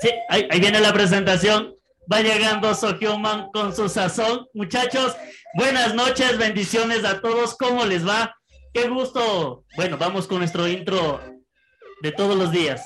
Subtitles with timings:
[0.00, 1.74] Sí, ahí, ahí viene la presentación.
[2.10, 4.46] Va llegando Sohyuman con su sazón.
[4.54, 5.16] Muchachos,
[5.54, 7.56] buenas noches, bendiciones a todos.
[7.56, 8.34] ¿Cómo les va?
[8.72, 9.64] Qué gusto.
[9.76, 11.20] Bueno, vamos con nuestro intro
[12.02, 12.82] de todos los días.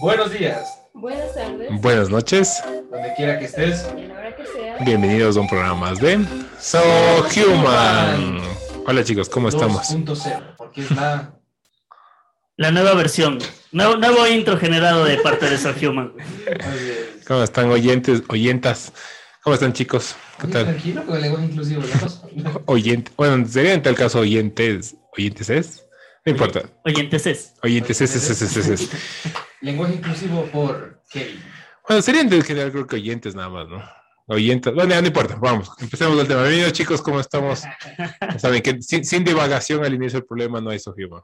[0.00, 1.80] Buenos días, Buenas tardes.
[1.80, 3.86] Buenas noches, donde quiera que estés.
[3.96, 4.76] Y a la hora que sea.
[4.84, 6.24] bienvenidos a un programa más de
[6.60, 6.80] So
[7.36, 8.40] Human.
[8.86, 9.94] Hola chicos, ¿cómo estamos?
[9.94, 11.41] 2.0, porque es la...
[12.58, 13.38] La nueva versión.
[13.72, 16.12] Nuevo, nuevo intro generado de parte de Sohyuman.
[16.14, 18.92] Oye, ¿Cómo están oyentes, oyentas?
[19.42, 20.14] ¿Cómo están chicos?
[20.38, 20.64] ¿Qué tal?
[20.66, 21.82] Tranquilo con el lenguaje inclusivo,
[22.34, 22.62] ¿no?
[22.66, 25.86] Oyente, bueno, sería en tal caso oyentes, oyentes es,
[26.26, 27.54] no importa, Oyentes es.
[27.62, 28.90] oyentes es, es, es, es, es, es.
[29.62, 31.42] lenguaje inclusivo por Kevin.
[31.88, 33.82] Bueno, serían en general creo que oyentes nada más, ¿no?
[34.26, 36.42] Oyentes, bueno, no importa, vamos, empecemos el tema.
[36.42, 37.62] Bienvenidos chicos, ¿cómo estamos?
[38.38, 41.22] Saben que sin, sin divagación al inicio del problema no hay So Human.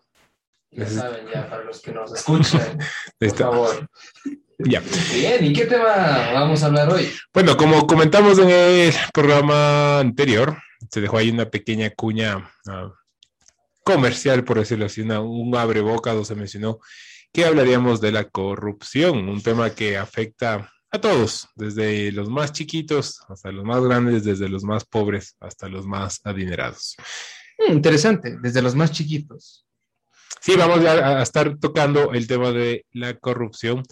[0.70, 2.78] Ya saben, ya para los que nos escuchan,
[3.18, 3.88] por favor.
[4.58, 4.82] Ya.
[5.12, 7.08] Bien, ¿y qué tema vamos a hablar hoy?
[7.32, 10.58] Bueno, como comentamos en el programa anterior,
[10.90, 12.92] se dejó ahí una pequeña cuña ah,
[13.84, 16.80] comercial, por decirlo así, una, un abre boca donde se mencionó
[17.32, 23.20] que hablaríamos de la corrupción, un tema que afecta a todos, desde los más chiquitos
[23.28, 26.96] hasta los más grandes, desde los más pobres hasta los más adinerados.
[27.58, 29.67] Mm, interesante, desde los más chiquitos.
[30.40, 33.82] Sí, vamos ya a estar tocando el tema de la corrupción,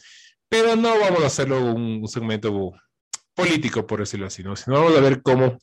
[0.49, 2.73] pero no vamos a hacerlo un, un segmento
[3.35, 4.57] político, por decirlo así, ¿no?
[4.57, 5.59] sino vamos a ver cómo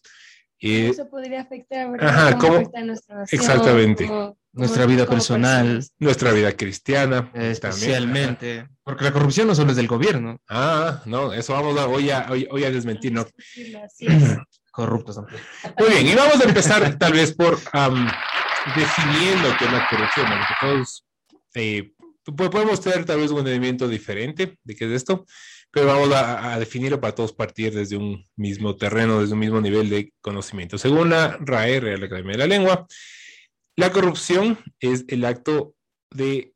[0.59, 1.87] eh, Eso podría afectar.
[2.03, 2.55] Ajá, ¿cómo?
[2.55, 4.07] afecta a nuestra nación, Exactamente.
[4.07, 5.93] cómo- nuestra cómo- vida personal, personas.
[5.99, 7.17] nuestra vida cristiana.
[7.17, 7.51] eh, también.
[7.51, 12.11] especialmente, porque la corrupción no solo es del gobierno, Ah, no, eso vamos a hoy
[12.11, 13.25] a, hoy, hoy a desmentir, ¿no?
[14.71, 15.17] Corruptos.
[15.79, 18.07] Muy bien, y vamos a empezar tal vez por am,
[18.75, 20.35] definiendo qué es la corrupción, ¿no?
[20.37, 21.05] porque todos
[21.55, 25.25] eh, po- podemos tener tal vez un entendimiento diferente de qué es esto,
[25.71, 29.89] pero vamos a, definirlo para todos partir desde un mismo terreno, desde un mismo nivel
[29.89, 30.77] de conocimiento.
[30.77, 32.87] Según la RAE, Real Academia de la Lengua,
[33.75, 35.73] la corrupción es el acto
[36.11, 36.53] de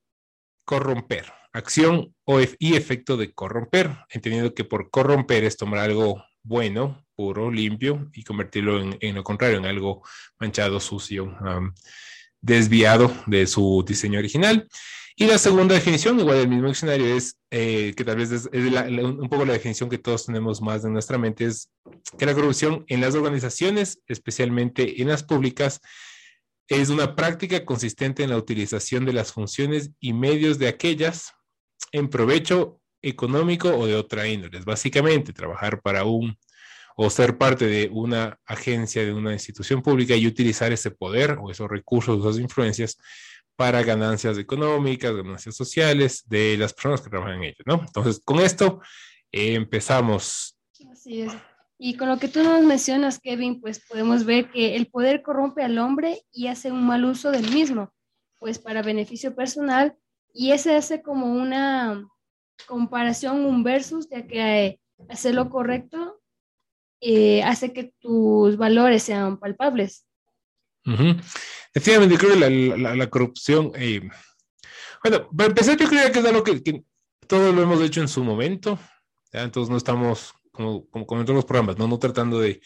[0.66, 7.07] corromper, acción o y efecto de corromper, entendiendo que por corromper es tomar algo bueno,
[7.18, 10.04] puro, limpio y convertirlo en, en lo contrario, en algo
[10.40, 11.74] manchado, sucio, am,
[12.40, 14.68] desviado de su diseño original.
[15.16, 18.72] Y la segunda definición, igual del mismo diccionario, es eh, que tal vez es, es
[18.72, 21.72] la- la- un poco la definición que todos tenemos más en nuestra mente, es
[22.20, 25.82] que la corrupción en las organizaciones, especialmente en las públicas,
[26.70, 31.32] es una práctica consistente en la utilización de las funciones y medios de aquellas
[31.92, 34.60] en provecho económico o de otra índole.
[34.60, 36.38] Es Básicamente, trabajar para un
[37.00, 41.52] o ser parte de una agencia, de una institución pública y utilizar ese poder o
[41.52, 42.98] esos recursos, esas influencias
[43.56, 47.82] para ganancias económicas, ganancias sociales de las personas que trabajan en ello, ¿no?
[47.86, 48.82] Entonces, con esto
[49.32, 50.58] eh, empezamos.
[50.92, 51.34] Así es.
[51.78, 55.64] Y con lo que tú nos mencionas, Kevin, pues podemos ver que el poder corrompe
[55.64, 57.94] al hombre y hace un mal uso del mismo,
[58.40, 59.96] pues para beneficio personal,
[60.34, 62.04] y ese hace como una
[62.66, 65.97] comparación, un versus, ya que eh, hacer lo correcto
[67.02, 70.06] eh, hace que tus valores sean palpables.
[70.86, 71.16] Ujú.
[71.74, 74.02] Efectivamente, creo que la, la- corrupción, eh,
[75.04, 76.84] bueno, para empezar, yo creo que es algo que,
[77.28, 78.80] todos lo hemos hecho en su momento,
[79.34, 79.44] ¿ya?
[79.44, 82.62] entonces no estamos, como, como comentó en los programas, no, no tratando de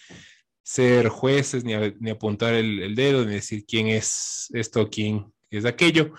[0.64, 5.66] ser jueces, ni, ni apuntar el, el dedo, ni decir quién es esto, quién es
[5.66, 6.14] aquello,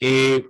[0.00, 0.48] eh,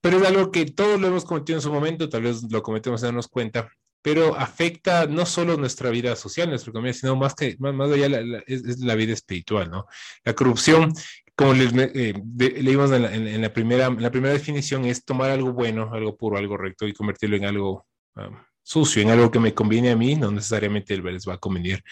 [0.00, 3.00] pero es algo que todos lo hemos cometido en su momento, tal vez lo cometemos
[3.00, 3.70] sin darnos cuenta,
[4.04, 8.08] pero afecta no solo nuestra vida social, nuestra economía, sino más que más, más allá
[8.10, 9.86] la- la- es, es la vida espiritual, ¿no?
[10.24, 10.92] La corrupción,
[11.34, 14.84] como les, eh, de- leímos en la, en- en la primera, en la primera definición,
[14.84, 18.28] es tomar algo bueno, algo puro, algo recto y convertirlo en algo ah,
[18.62, 21.82] sucio, en algo que me conviene a mí, no necesariamente les va a convenir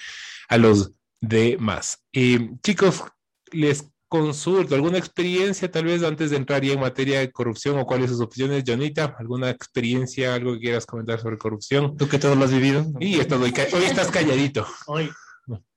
[0.48, 2.04] a los demás.
[2.12, 3.02] Eh, chicos,
[3.52, 7.86] les consulto, ¿alguna experiencia tal vez antes de entrar ya en materia de corrupción o
[7.86, 9.16] cuáles sus opciones, Jonita?
[9.18, 11.96] ¿Alguna experiencia, algo que quieras comentar sobre corrupción?
[11.96, 12.84] Tú que todo lo has vivido.
[13.00, 14.66] Y estás hoy, hoy estás calladito.
[14.86, 15.08] Hoy,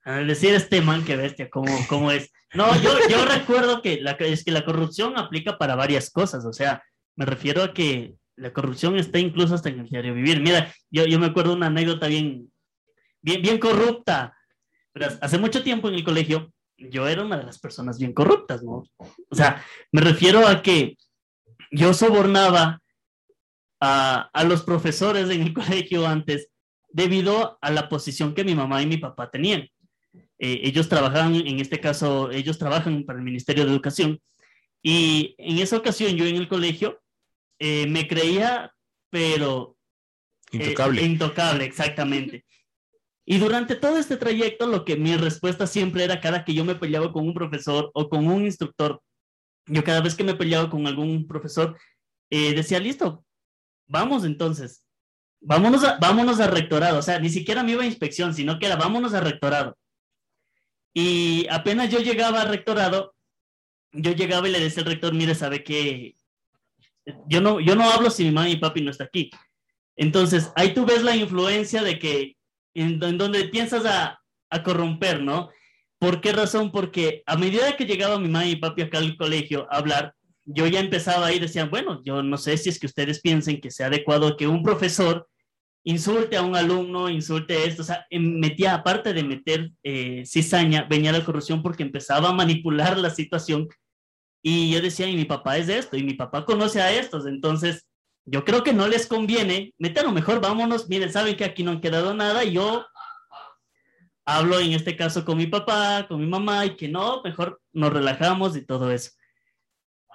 [0.04, 2.30] al decir este man que bestia, ¿cómo, cómo es?
[2.52, 6.52] No, yo, yo recuerdo que la, es que la corrupción aplica para varias cosas, o
[6.52, 6.82] sea,
[7.16, 10.42] me refiero a que la corrupción está incluso hasta en el diario vivir.
[10.42, 12.52] Mira, yo, yo me acuerdo una anécdota bien,
[13.22, 14.36] bien, bien corrupta.
[14.92, 18.62] Pero hace mucho tiempo en el colegio, yo era una de las personas bien corruptas,
[18.62, 18.84] ¿no?
[19.30, 20.96] O sea, me refiero a que
[21.70, 22.80] yo sobornaba
[23.80, 26.48] a, a los profesores en el colegio antes
[26.88, 29.68] debido a la posición que mi mamá y mi papá tenían.
[30.38, 34.20] Eh, ellos trabajaban, en este caso, ellos trabajan para el Ministerio de Educación
[34.82, 37.00] y en esa ocasión yo en el colegio
[37.58, 38.72] eh, me creía,
[39.10, 39.76] pero
[40.52, 41.02] eh, Intocable.
[41.02, 42.44] intocable, exactamente.
[43.28, 46.76] Y durante todo este trayecto, lo que mi respuesta siempre era cada que yo me
[46.76, 49.02] peleaba con un profesor o con un instructor,
[49.66, 51.76] yo cada vez que me peleaba con algún profesor,
[52.30, 53.24] eh, decía, listo,
[53.88, 54.84] vamos entonces,
[55.40, 57.00] vámonos a, vámonos a rectorado.
[57.00, 59.76] O sea, ni siquiera me iba a inspección, sino que era vámonos a rectorado.
[60.94, 63.12] Y apenas yo llegaba al rectorado,
[63.90, 66.14] yo llegaba y le decía al rector, mire, sabe que
[67.26, 69.30] yo no, yo no hablo si mi mamá y papi no está aquí.
[69.96, 72.35] Entonces, ahí tú ves la influencia de que
[72.80, 74.20] en, donde piensas a,
[74.50, 75.50] a, corromper, ¿no?
[75.98, 76.70] ¿Por qué razón?
[76.70, 80.14] Porque a medida que llegaba mi mamá y papi acá al colegio a hablar,
[80.44, 83.70] yo ya empezaba ahí, decían, bueno, yo no sé si es que ustedes piensen que
[83.70, 85.26] sea adecuado que un profesor
[85.84, 91.12] insulte a un alumno, insulte esto, o sea, metía, aparte de meter eh, cizaña, venía
[91.12, 93.68] la corrupción porque empezaba a manipular la situación
[94.42, 97.26] y yo decía, y mi papá es de esto, y mi papá conoce a estos,
[97.26, 97.85] entonces
[98.26, 101.80] yo creo que no les conviene, meterlo mejor, vámonos, miren, saben que aquí no han
[101.80, 102.84] quedado nada, y yo
[104.24, 107.92] hablo en este caso con mi papá, con mi mamá, y que no, mejor nos
[107.92, 109.12] relajamos y todo eso.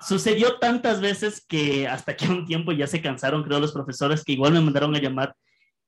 [0.01, 4.33] Sucedió tantas veces que hasta que un tiempo ya se cansaron, creo, los profesores que
[4.33, 5.35] igual me mandaron a llamar.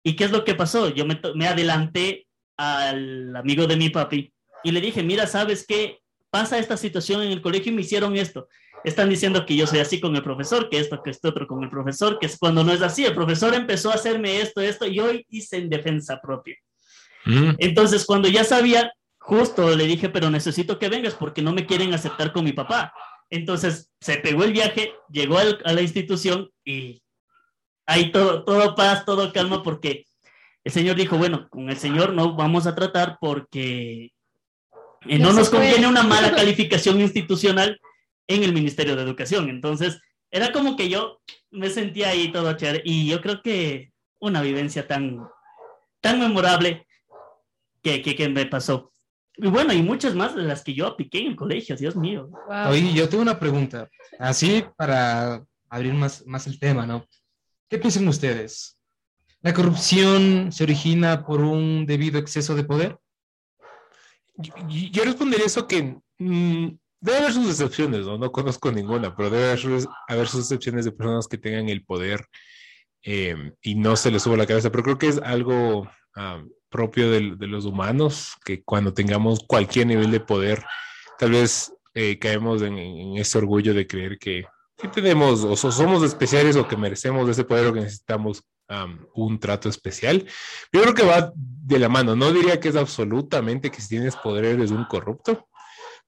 [0.02, 0.90] ¿Y qué es lo que pasó?
[0.90, 4.32] Yo me, me adelanté al amigo de mi papi
[4.64, 6.00] y le dije, mira, ¿sabes qué?
[6.30, 8.48] Pasa esta situación en el colegio y me hicieron esto.
[8.84, 11.64] Están diciendo que yo soy así con el profesor, que esto, que esto otro con
[11.64, 13.06] el profesor, que es cuando no es así.
[13.06, 16.56] El profesor empezó a hacerme esto, esto, y yo hice en defensa propia.
[17.26, 17.52] Mm.
[17.60, 21.94] Entonces, cuando ya sabía, justo le dije, pero necesito que vengas porque no me quieren
[21.94, 22.94] aceptar con mi papá.
[23.30, 27.02] Entonces, se pegó el viaje, llegó al, a la institución y
[27.86, 30.06] ahí todo, todo paz, todo calma porque
[30.64, 34.12] el señor dijo, bueno, con el señor no vamos a tratar porque
[35.08, 37.80] eh, no nos conviene una mala calificación institucional
[38.28, 39.50] en el Ministerio de Educación.
[39.50, 40.00] Entonces,
[40.32, 41.22] era como que yo
[41.52, 45.28] me sentía ahí todo chévere y yo creo que una vivencia tan,
[46.02, 46.88] tan memorable
[47.82, 48.92] que, que, que me pasó.
[49.36, 52.30] Y bueno, y muchas más de las que yo apliqué en el colegio, Dios mío.
[52.48, 52.70] Wow.
[52.70, 53.90] Oye, yo tengo una pregunta,
[54.20, 57.08] así para abrir más, más el tema, ¿no?
[57.70, 58.78] ¿Qué piensan ustedes?
[59.42, 62.98] ¿La corrupción se origina por un debido exceso de poder?
[64.36, 66.68] Yo, yo respondería eso que mmm,
[67.04, 68.18] debe haber sus excepciones, ¿no?
[68.18, 72.26] No conozco ninguna, pero debe haber, haber sus excepciones de personas que tengan el poder
[73.04, 75.82] eh, y no se les suba la cabeza, pero creo que es algo
[76.16, 80.64] um, propio de, de, los humanos, que cuando tengamos cualquier nivel de poder,
[81.20, 82.78] tal vez eh, caemos en,
[83.18, 84.46] ese orgullo de creer que,
[84.78, 88.44] que tenemos, o so, somos especiales o que merecemos ese poder o que necesitamos
[89.14, 90.26] un trato especial.
[90.72, 94.16] Yo creo que va de la mano, no diría que es absolutamente que si tienes
[94.16, 95.48] poder eres un corrupto,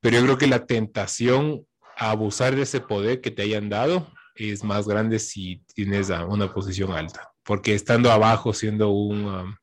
[0.05, 1.65] pero yo creo que la tentación
[1.97, 4.05] a abusar de ese poder que te hayan dado
[4.35, 9.25] es más grande si tienes una posición alta, porque estando abajo, siendo un...
[9.25, 9.55] Um,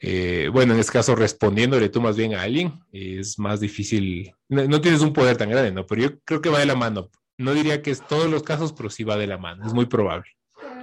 [0.00, 4.80] eh, bueno, en este caso respondiéndole tú más bien a alguien, es más difícil, no,
[4.80, 5.86] tienes un poder tan grande, ¿no?
[5.86, 7.08] Pero yo creo que va de la mano.
[7.36, 9.86] No diría que es todos los casos, pero sí va de la mano, es muy
[9.86, 10.32] probable.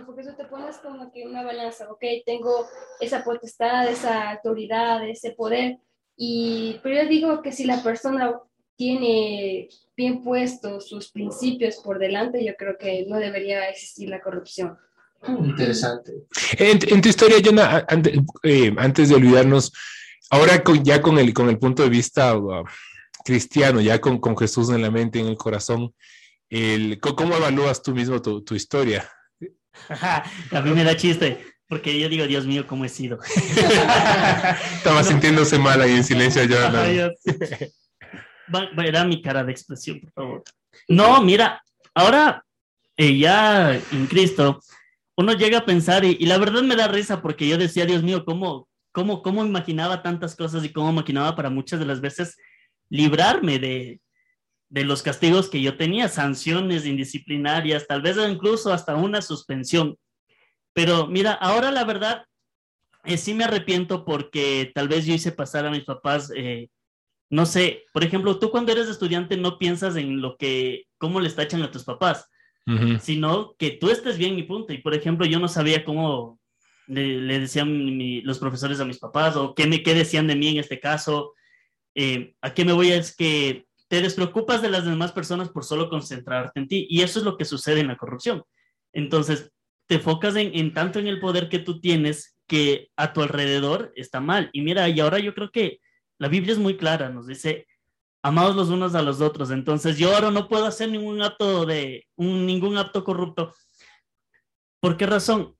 [0.06, 2.66] Porque tú te pones como que una balanza, ok, tengo
[3.02, 5.80] esa potestad, esa autoridad, ese poder,
[6.18, 8.34] y, pero yo digo que si la persona
[8.76, 14.78] tiene bien puestos sus principios por delante, yo creo que no debería existir la corrupción.
[15.28, 16.12] Interesante.
[16.58, 19.72] En, en tu historia, Jonah, antes, eh, antes, de olvidarnos,
[20.30, 22.64] ahora con, ya con el, con el punto de vista uh,
[23.24, 25.94] cristiano, ya con, con, Jesús en la mente, en el corazón,
[26.50, 29.10] el, ¿cómo evalúas tú mismo tu, tu historia?
[29.90, 33.20] A mí me da chiste, porque yo digo, Dios mío, ¿cómo he sido?
[34.76, 37.12] Estaba sintiéndose mal ahí en silencio, Jonah.
[38.76, 40.44] Verá mi cara de expresión, por favor.
[40.88, 41.64] No, mira,
[41.96, 42.46] ahora
[42.98, 44.62] eh, ya en Cristo,
[45.18, 48.04] uno llega a pensar, y, y, la verdad me da risa porque yo decía, Dios
[48.04, 52.38] mío, ¿cómo, cómo, cómo imaginaba tantas cosas y cómo imaginaba para muchas de las veces
[52.90, 54.02] librarme de,
[54.70, 59.98] de los castigos que yo tenía, sanciones indisciplinarias, tal vez incluso hasta una suspensión.
[60.76, 62.26] Pero mira, ahora la verdad,
[63.06, 66.70] eh, sí me arrepiento porque tal vez yo hice pasar a mis papás, eh,
[67.32, 71.34] no sé, por ejemplo, tú cuando eres estudiante no piensas en lo que, cómo les
[71.36, 72.30] tachan a tus papás
[72.68, 73.00] Uh -huh.
[73.00, 74.74] sino que tú estés bien y punto.
[74.74, 76.40] Y por ejemplo, yo no sabía cómo
[76.88, 80.36] le, le decían mi, los profesores a mis papás o qué, me, qué decían de
[80.36, 81.36] mí en este caso.
[81.94, 82.92] Eh, ¿A qué me voy?
[82.92, 86.88] Es que te despreocupas de las demás personas por solo concentrarte en ti.
[86.90, 88.44] Y eso es lo que sucede en la corrupción.
[88.94, 89.52] Entonces,
[89.88, 93.92] te enfocas en, en tanto en el poder que tú tienes que a tu alrededor
[93.96, 94.50] está mal.
[94.54, 95.80] Y mira, y ahora yo creo que
[96.20, 97.68] la Biblia es muy clara, nos dice,
[98.24, 99.52] amados los unos a los otros.
[99.52, 103.54] Entonces yo ahora no puedo hacer ningún acto de un, ningún acto corrupto
[104.86, 105.56] ¿Por qué razón?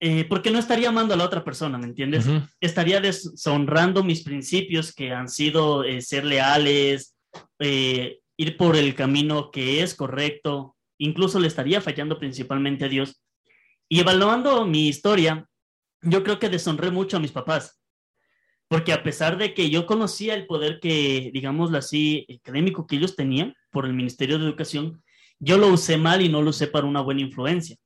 [0.00, 2.26] Eh, porque no estaría amando a la otra persona, ¿me entiendes?
[2.26, 2.40] Ujú.
[2.58, 7.14] Estaría deshonrando mis principios que han sido eh, ser leales,
[7.58, 13.22] eh, ir por el camino que es correcto, incluso le estaría fallando principalmente a Dios.
[13.88, 15.46] Y evaluando mi historia,
[16.02, 17.80] yo creo que deshonré mucho a mis papás,
[18.68, 23.14] porque a pesar de que yo conocía el poder que, digámoslo así, académico que ellos
[23.14, 25.02] tenían por el Ministerio de Educación,
[25.38, 27.76] yo lo usé mal y no lo usé para una buena influencia.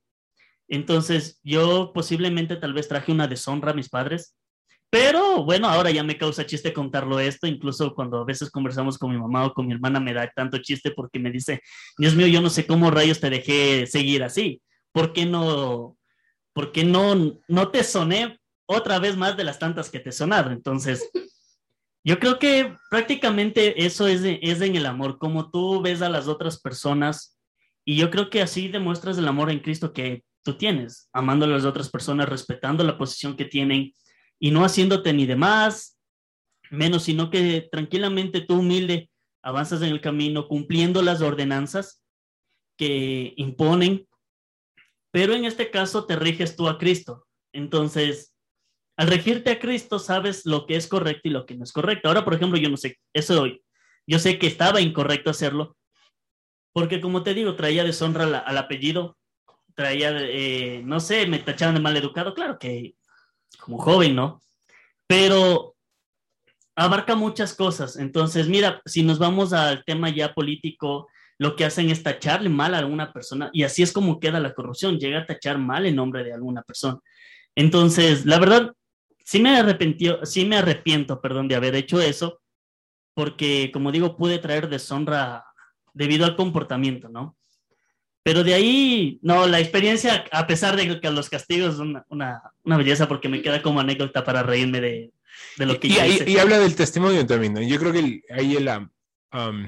[0.67, 4.35] Entonces, yo posiblemente tal vez traje una deshonra a mis padres,
[4.89, 9.11] pero bueno, ahora ya me causa chiste contarlo esto, incluso cuando a veces conversamos con
[9.11, 11.61] mi mamá o con mi hermana me da tanto chiste porque me dice,
[11.97, 15.97] Dios mío, yo no sé cómo rayos te dejé seguir así, ¿por qué no,
[16.53, 20.13] por qué no, no te soné otra vez más de las tantas que te he
[20.13, 20.51] sonado?
[20.51, 21.09] Entonces,
[22.03, 26.09] yo creo que prácticamente eso es, de- es en el amor, como tú ves a
[26.09, 27.37] las otras personas
[27.85, 31.49] y yo creo que así demuestras el amor en Cristo que tú tienes, amando a
[31.49, 33.93] las otras personas, respetando la posición que tienen
[34.39, 35.97] y no haciéndote ni de más,
[36.71, 39.09] menos, sino que tranquilamente tú humilde
[39.43, 42.03] avanzas en el camino cumpliendo las ordenanzas
[42.77, 44.07] que imponen,
[45.11, 47.27] pero en este caso te riges tú a Cristo.
[47.53, 48.33] Entonces,
[48.97, 52.07] al regirte a Cristo, sabes lo que es correcto y lo que no es correcto.
[52.07, 53.45] Ahora, por ejemplo, yo no sé, eso
[54.07, 55.77] yo sé que estaba incorrecto hacerlo,
[56.73, 59.17] porque como te digo, traía deshonra al, al apellido,
[59.75, 62.95] traía, eh, no sé, me tachaban de mal educado, claro que
[63.59, 64.41] como joven, ¿no?
[65.07, 65.75] Pero
[66.75, 67.97] abarca muchas cosas.
[67.97, 71.07] Entonces, mira, si nos vamos al tema ya político,
[71.41, 74.53] lo que hacen es tacharle mal a alguna persona y así es como queda la
[74.53, 76.99] corrupción, llega a tachar mal el nombre de alguna persona.
[77.55, 78.73] Entonces, la verdad,
[79.25, 82.41] sí me arrepintió, sí me arrepiento, perdón, de haber hecho eso,
[83.15, 85.43] porque como digo, pude traer deshonra
[85.95, 87.35] debido al comportamiento, ¿no?
[88.21, 92.77] Pero de ahí, no, la experiencia, a pesar de que los castigos, una, una, una
[92.77, 95.11] belleza porque me queda como anécdota para reírme de,
[95.57, 96.29] de lo que y, yo hice.
[96.29, 97.63] y habla del testimonio también, ¿no?
[97.63, 98.89] Yo creo que el- ahí el, um,
[99.33, 99.67] um,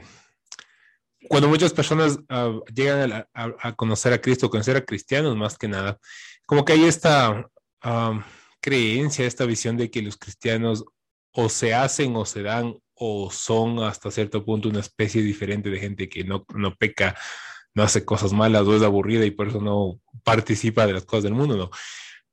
[1.29, 5.57] cuando muchas personas uh, llegan a, a- a conocer a Cristo, conocer a cristianos más
[5.57, 5.97] que nada,
[6.45, 7.47] como que hay esta
[8.61, 10.85] creencia, esta visión de que los cristianos
[11.33, 15.79] o se hacen o se dan o son hasta cierto punto una especie diferente de
[15.79, 17.17] gente que no, no peca,
[17.73, 21.23] no hace cosas malas o es aburrida y por eso no participa de las cosas
[21.25, 21.69] del mundo, ¿no?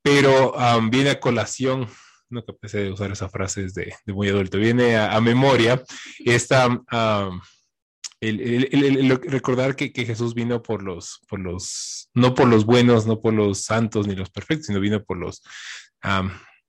[0.03, 1.89] Pero um, viene a colación
[2.29, 5.83] no que empecé a usar esa frase de, de muy adulto, viene a, a memoria
[6.25, 7.41] esta, um,
[8.21, 13.33] el, recordar que, Jesús vino por los, por los, no por los buenos, no por
[13.33, 15.43] los santos ni los perfectos, sino vino por los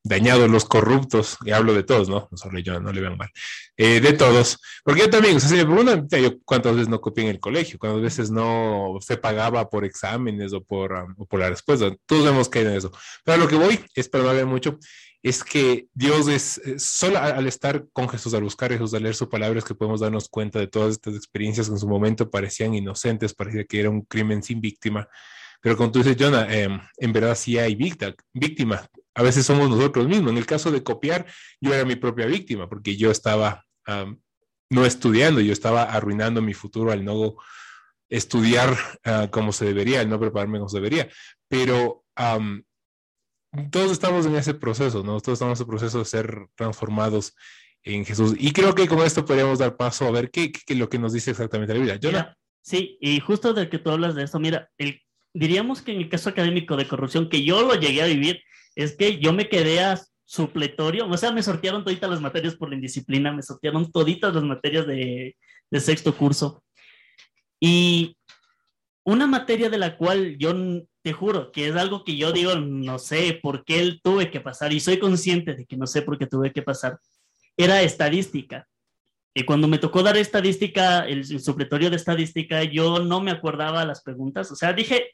[0.03, 2.27] dañados, los corruptos, y hablo de todos, ¿no?
[2.31, 3.29] No solo yo, no le vean mal,
[3.77, 7.01] eh, de todos, porque yo también, o sea, si me preguntan, yo cuántas veces no
[7.01, 11.25] copié en el colegio, cuántas veces no se pagaba por exámenes o por, um, o
[11.25, 12.91] por la respuesta, todos hemos caído en eso,
[13.23, 14.79] pero lo que voy es para no hablar mucho,
[15.23, 19.03] es que Dios es, es solo al estar con Jesús, al buscar a Jesús, al
[19.03, 21.87] leer su palabra, es que podemos darnos cuenta de todas estas experiencias que en su
[21.87, 25.07] momento parecían inocentes, parecía que era un crimen sin víctima.
[25.61, 26.67] Pero como tú dices, Jonah, eh,
[26.97, 28.89] en verdad sí hay víctima.
[29.13, 30.31] A veces somos nosotros mismos.
[30.31, 31.25] En el caso de copiar,
[31.59, 34.17] yo era mi propia víctima porque yo estaba um,
[34.69, 37.35] no estudiando, yo estaba arruinando mi futuro al no
[38.09, 41.09] estudiar uh, como se debería, al no prepararme como se debería.
[41.49, 42.63] Pero um,
[43.69, 45.19] todos estamos en ese proceso, ¿no?
[45.19, 47.35] Todos estamos en ese proceso de ser transformados
[47.83, 48.35] en Jesús.
[48.37, 50.99] Y creo que con esto podríamos dar paso a ver qué, qué, qué lo que
[50.99, 51.99] nos dice exactamente la Biblia.
[52.01, 55.01] Mira, sí, y justo de que tú hablas de esto, mira, el,
[55.33, 58.41] diríamos que en el caso académico de corrupción, que yo lo llegué a vivir,
[58.75, 60.01] es que yo me quedé a
[60.31, 64.43] supletorio, o sea, me sortearon toditas las materias por la indisciplina, me sortearon toditas las
[64.43, 65.35] materias de,
[65.73, 66.63] sexto curso.
[67.59, 68.15] Y
[69.03, 70.53] una materia de la cual yo
[71.01, 74.39] te juro que es algo que yo digo, no sé por qué él tuve que
[74.39, 76.97] pasar, y soy consciente de que no sé por qué tuve que pasar,
[77.57, 78.67] era estadística.
[79.33, 84.01] Y cuando me tocó dar estadística, el, supletorio de estadística, yo no me acordaba las
[84.01, 84.49] preguntas.
[84.51, 85.11] O sea, dije,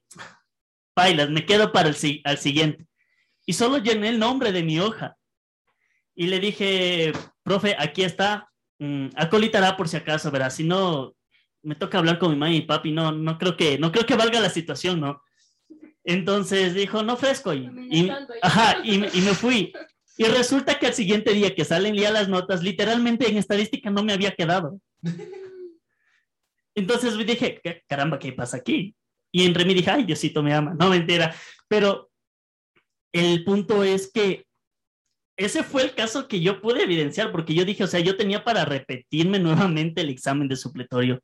[0.95, 2.87] bailas, me quedo para el al siguiente.
[3.49, 5.15] Y solo llené el nombre de mi hoja.
[6.13, 7.13] Y le dije,
[7.43, 8.49] profe, aquí está,
[8.79, 11.15] mm, acolitará por si acaso, verás, si no,
[11.63, 14.15] me toca hablar con mi mamá y papi, no, no creo que, no creo que
[14.15, 15.21] valga la situación, ¿no?
[16.03, 18.11] Entonces dijo, no fresco, y, y-
[18.41, 19.71] ajá, y, y me fui.
[20.17, 24.03] Y resulta que al siguiente día que salen ya las notas, literalmente en estadística no
[24.03, 24.79] me había quedado.
[26.75, 28.95] Entonces dije, "¿Qué- caramba, ¿qué pasa aquí?
[29.31, 30.73] Y entre mí dije, ay, Diosito me ama.
[30.79, 31.35] No, mentira.
[31.67, 32.06] Pero
[33.25, 34.45] el punto es que
[35.37, 38.43] ese fue el caso que yo pude evidenciar, porque yo dije, o sea, yo tenía
[38.43, 41.19] para repetirme nuevamente el examen de supletorio.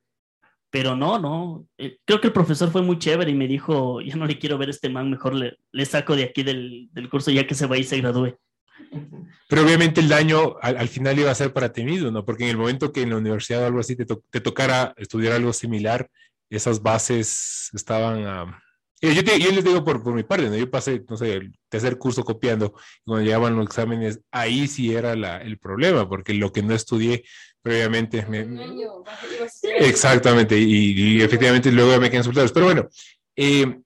[0.72, 1.68] Pero no, no.
[1.78, 4.58] Eh, creo que el profesor fue muy chévere y me dijo, ya no le quiero
[4.58, 7.54] ver a este man, mejor le, le saco de aquí del, del curso ya que
[7.54, 8.36] se va y se gradúe.
[9.48, 12.26] Pero obviamente el daño al, al final iba a ser para ti mismo, ¿no?
[12.26, 14.94] Porque en el momento que en la universidad o algo así te, to- te tocara
[14.98, 16.10] estudiar algo similar,
[16.50, 18.56] esas bases estaban...
[19.00, 20.56] y yo, te- yo les digo por, por mi parte, ¿no?
[20.58, 25.16] Yo pasé, no sé, el tercer curso copiando, cuando llegaban los exámenes, ahí sí era
[25.16, 27.24] la, el problema, porque lo que no estudié
[27.64, 28.46] previamente me.
[29.80, 32.52] Exactamente, y, y efectivamente luego me quedan resultados.
[32.52, 32.88] Pero bueno,
[33.36, 33.80] eh,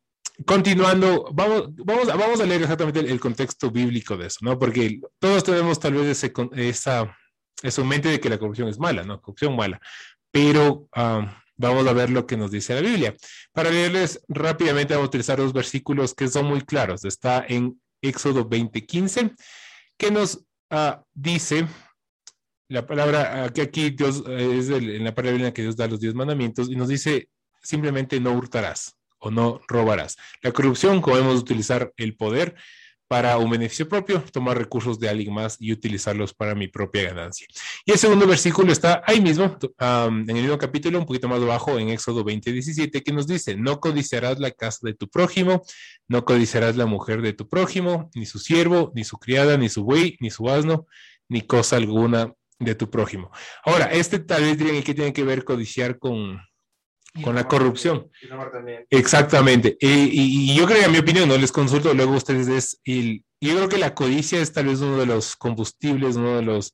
[0.46, 4.60] continuando, vamos, vamos, vamos a leer exactamente el, el contexto bíblico de eso, ¿no?
[4.60, 7.16] Porque todos tenemos tal vez ese, esa,
[7.64, 9.22] en mente de que la corrupción es mala, ¿no?
[9.22, 9.80] Corrupción mala.
[10.30, 13.16] Pero ah, vamos a ver lo que nos dice la Biblia.
[13.52, 17.04] Para leerles rápidamente, vamos a utilizar dos versículos que son muy claros.
[17.06, 19.36] Está en Éxodo 20:15,
[19.98, 21.68] que nos ah, dice
[22.70, 25.88] la palabra, aquí, aquí Dios eh, es el- en la palabra bíblica que Dios da
[25.88, 27.30] los diez mandamientos y nos dice
[27.62, 30.16] simplemente no hurtarás o no robarás.
[30.42, 32.56] La corrupción, como hemos de utilizar el poder
[33.08, 37.48] para un beneficio propio, tomar recursos de alguien más y utilizarlos para mi propia ganancia.
[37.86, 41.80] Y el segundo versículo está ahí mismo, en el mismo capítulo, un poquito más abajo,
[41.80, 45.64] en Éxodo 20, 17, que nos dice, no codiciarás la casa de tu prójimo,
[46.08, 49.84] no codiciarás la mujer de tu prójimo, ni su siervo, ni su criada, ni su
[49.84, 50.88] buey, ni su asno,
[51.30, 53.32] ni cosa alguna de tu prójimo.
[53.64, 56.42] Ahora, este tal vez dirían que tiene que ver codiciar con,
[57.24, 58.10] con la corrupción.
[58.90, 59.78] Exactamente.
[59.80, 63.24] Y, y yo creo que, en mi opinión, no les consulto luego ustedes, es el,
[63.40, 66.74] yo creo que la codicia es tal vez uno de los combustibles, uno de los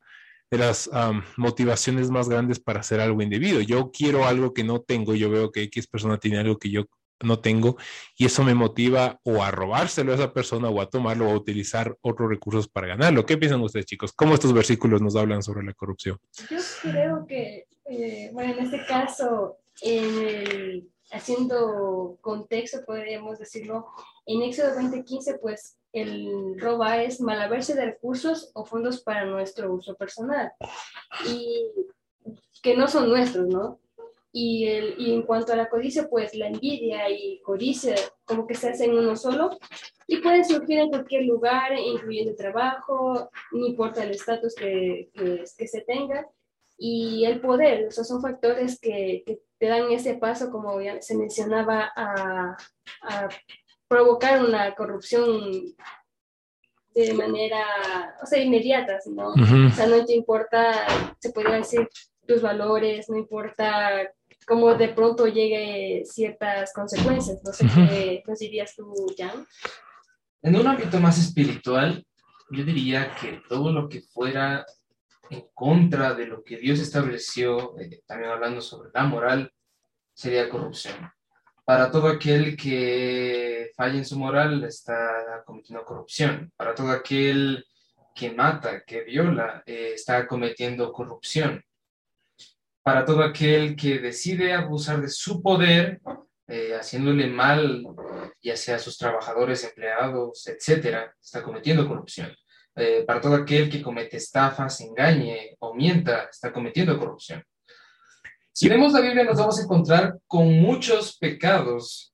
[0.54, 3.60] de las am, motivaciones más grandes para hacer algo indebido.
[3.62, 6.86] Yo quiero algo que no tengo, yo veo que X persona tiene algo que yo
[7.24, 7.76] no tengo
[8.18, 11.36] y eso me motiva o a robárselo a esa persona o a tomarlo o a
[11.36, 13.26] utilizar otros recursos para ganarlo.
[13.26, 14.14] ¿Qué piensan ustedes, chicos?
[14.14, 16.20] ¿Cómo estos versículos nos hablan sobre la corrupción?
[16.50, 23.88] Yo creo que, eh, bueno, en este caso, en el- haciendo contexto, podríamos decirlo,
[24.26, 29.96] en Éxodo 20:15, pues el roba es malaverse de recursos o fondos para nuestro uso
[29.96, 30.52] personal
[31.30, 31.70] y
[32.64, 33.80] que no son nuestros, ¿no?
[34.32, 37.94] Y, el, y en cuanto a la codicia, pues la envidia y codicia
[38.26, 39.52] como que se hacen uno solo
[40.08, 45.68] y pueden surgir en cualquier lugar, incluyendo trabajo, no importa el estatus que, que, que
[45.68, 46.28] se tenga
[46.78, 51.16] y el poder, esos son factores que, que te dan ese paso, como ya se
[51.16, 52.58] mencionaba, a,
[53.04, 53.30] a
[53.88, 55.74] provocar una corrupción
[56.94, 57.64] de manera,
[58.22, 59.30] o sea, inmediata, ¿no?
[59.30, 60.86] O sea, no te importa,
[61.18, 61.88] se podría decir,
[62.28, 64.12] tus valores, no importa
[64.46, 67.42] cómo de pronto llegue ciertas consecuencias.
[67.42, 67.88] No sé Ujú.
[67.88, 69.48] qué nos dirías tú, Jan.
[70.42, 72.06] En un ámbito más espiritual,
[72.52, 74.66] yo diría que todo lo que fuera
[75.34, 79.54] en contra de lo que Dios estableció, eh, también hablando sobre la moral,
[80.14, 81.12] sería corrupción.
[81.66, 86.52] Para todo aquel que falla en su moral, está cometiendo corrupción.
[86.58, 87.66] Para todo aquel
[88.14, 91.64] que mata, que viola, eh, está cometiendo corrupción.
[92.84, 96.02] Para todo aquel que decide abusar de su poder,
[96.48, 97.86] eh, haciéndole mal
[98.44, 102.36] ya sea a sus trabajadores, empleados, etcétera, está cometiendo corrupción.
[102.76, 107.44] Eh, para todo aquel que comete estafas, engañe o mienta, está cometiendo corrupción.
[108.52, 112.14] Si vemos la Biblia nos vamos a encontrar con muchos pecados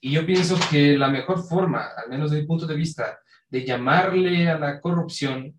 [0.00, 3.64] y yo pienso que la mejor forma, al menos desde mi punto de vista, de
[3.64, 5.54] llamarle a la corrupción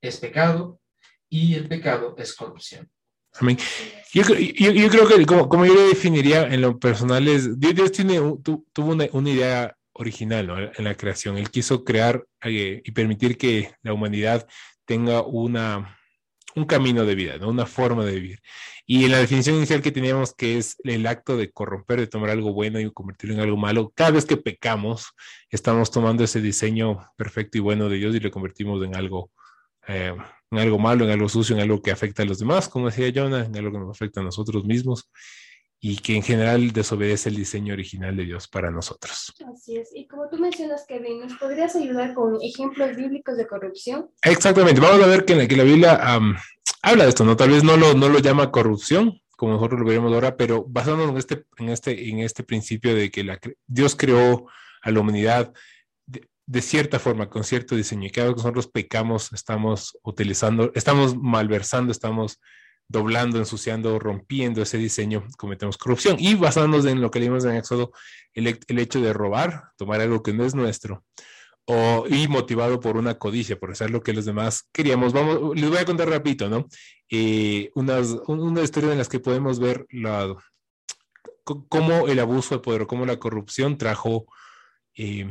[0.00, 0.80] es pecado
[1.28, 2.90] y el pecado es corrupción.
[3.38, 3.58] Amén.
[4.12, 7.74] Yo, yo, yo creo que como, como yo lo definiría en lo personal es, Dios,
[7.74, 11.38] Dios tiene, tu- tuvo una, una idea original en la creación.
[11.38, 14.46] Él quiso crear eh, y permitir que la humanidad
[14.84, 15.98] tenga una,
[16.54, 17.48] un camino de vida, ¿no?
[17.48, 18.40] una forma de vivir.
[18.86, 22.30] Y en la definición inicial que teníamos, que es el acto de corromper, de tomar
[22.30, 25.08] algo bueno y convertirlo en algo malo, cada vez que pecamos,
[25.50, 29.30] estamos tomando ese diseño perfecto y bueno de Dios y lo convertimos en algo
[29.88, 30.14] eh,
[30.50, 33.10] en algo malo, en algo sucio, en algo que afecta a los demás, como decía
[33.14, 35.10] Jonah, en algo que nos afecta a nosotros mismos
[35.80, 39.32] y que en general desobedece el diseño original de Dios para nosotros.
[39.52, 39.90] Así es.
[39.94, 44.10] Y como tú mencionas, Kevin, ¿nos podrías ayudar con ejemplos bíblicos de corrupción?
[44.22, 46.36] Exactamente, vamos a ver que, la- que la Biblia am,
[46.82, 47.36] habla de esto, ¿no?
[47.36, 51.10] Tal vez no lo, no lo llama corrupción, como nosotros lo veremos ahora, pero basándonos
[51.10, 54.46] en este, en este, en este principio de que la, Dios creó
[54.82, 55.52] a la humanidad
[56.06, 60.72] de, de cierta forma, con cierto diseño, y cada vez que nosotros pecamos, estamos utilizando,
[60.74, 62.40] estamos malversando, estamos
[62.88, 66.16] doblando, ensuciando, rompiendo ese diseño, cometemos corrupción.
[66.18, 67.92] Y basándonos en lo que leímos en Éxodo,
[68.34, 71.04] el, el hecho de robar, tomar algo que no es nuestro,
[72.08, 75.12] y motivado por una codicia, por hacer lo que los demás queríamos.
[75.12, 76.68] Vamos, les voy a contar rapidito, ¿no?
[77.10, 79.84] Eh, unas, un- una historia en las que podemos ver
[81.68, 84.26] cómo el abuso de poder, cómo la corrupción trajo
[84.94, 85.28] eh,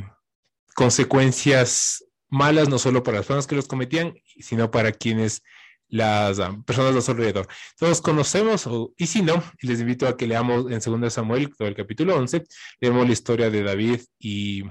[0.73, 5.41] consecuencias malas no solo para las personas que los cometían, sino para quienes
[5.89, 7.47] las ah, personas a su alrededor.
[7.77, 11.67] Todos conocemos, o- y si no, les invito a que leamos en 2 Samuel, todo
[11.67, 12.43] el capítulo 11,
[12.79, 14.63] leemos la historia de David y,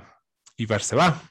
[0.57, 1.22] y Barseba.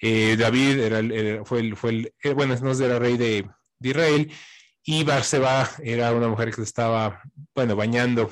[0.00, 4.32] Eh, David era fue el, fue el, eh, bueno, no era rey de, de Israel,
[4.84, 7.22] y Barseba era una mujer que estaba,
[7.54, 8.30] bueno, bañando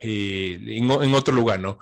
[0.00, 1.78] eh, en, en otro lugar, ¿no?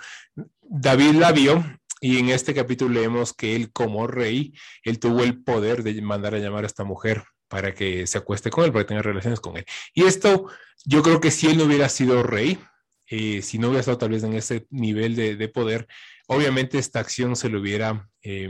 [0.60, 1.64] David la vio
[2.00, 6.34] y en este capítulo leemos que él como rey, él tuvo el poder de mandar
[6.34, 9.38] a llamar a esta mujer para que se acueste con él, para que tenga relaciones
[9.38, 9.64] con él.
[9.94, 10.48] Y esto,
[10.84, 12.58] yo creo que si él no hubiera sido rey,
[13.06, 15.86] eh, si no hubiera estado tal vez en ese nivel de, de poder,
[16.26, 18.48] obviamente esta acción se lo hubiera, eh,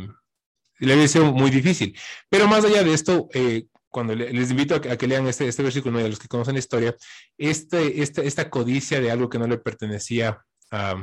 [0.79, 1.95] le hubiera sido muy difícil.
[2.31, 5.63] Pero más allá de esto, eh, cuando le- les invito a que, lean este, este
[5.63, 6.97] versículo, a los que conocen la historia,
[7.37, 10.95] este, este, esta codicia de algo que no le pertenecía a,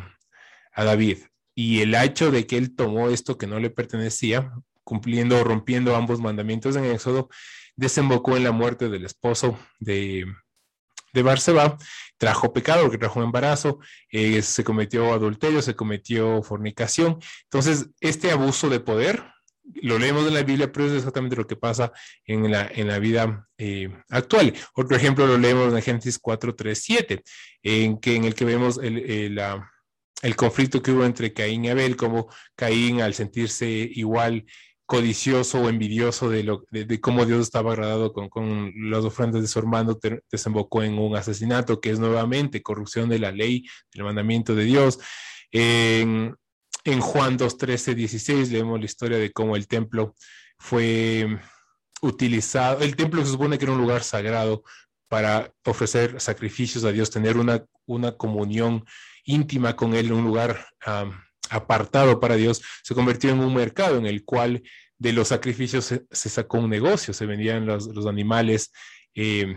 [0.74, 1.20] a David
[1.54, 4.52] y el hecho de que él tomó esto que no le pertenecía,
[4.84, 7.30] cumpliendo o rompiendo ambos mandamientos en Éxodo,
[7.82, 10.26] desembocó en la muerte del esposo de,
[11.13, 11.78] de Barseba,
[12.17, 13.80] trajo pecado porque trajo embarazo,
[14.12, 17.17] eh, se cometió adulterio, se cometió fornicación.
[17.44, 19.24] Entonces, este abuso de poder,
[19.82, 21.91] lo leemos en la Biblia, pero es exactamente lo que pasa
[22.26, 24.54] en la, en la vida eh, actual.
[24.76, 27.24] Otro ejemplo lo leemos en Génesis 4, 3, 7,
[27.63, 29.67] en, que, en el que vemos el, el, la-
[30.22, 34.46] el conflicto que hubo entre Caín y Abel, como Caín al sentirse igual
[34.91, 39.41] codicioso o envidioso de, lo, de, de cómo Dios estaba agradado con, con las ofrendas
[39.41, 39.97] de su hermano,
[40.30, 44.99] desembocó en un asesinato, que es nuevamente corrupción de la ley, del mandamiento de Dios.
[45.49, 46.36] En,
[46.99, 50.13] Juan 2, 13, 16 leemos la historia de cómo el templo
[50.60, 51.39] fue
[52.01, 54.62] utilizado, el templo se supone que era un lugar sagrado
[55.08, 58.84] para ofrecer sacrificios a Dios, tener una, una comunión
[59.23, 60.65] íntima con Él, un lugar
[61.52, 64.64] apartado para Dios, se convirtió en un mercado en el cual
[64.98, 68.72] de los sacrificios se, sacó un negocio, se vendían los, animales
[69.14, 69.56] eh,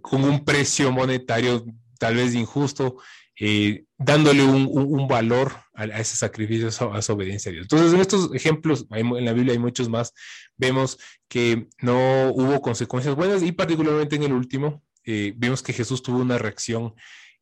[0.00, 1.64] con un precio monetario
[1.98, 2.96] tal vez injusto,
[3.40, 7.64] eh, dándole un, valor a, ese sacrificio, a esa, obediencia a Dios.
[7.64, 10.12] Entonces, en estos ejemplos, en la Biblia hay muchos más,
[10.56, 16.02] vemos que no hubo consecuencias buenas y particularmente en el último, eh, vimos que Jesús
[16.02, 16.94] tuvo una reacción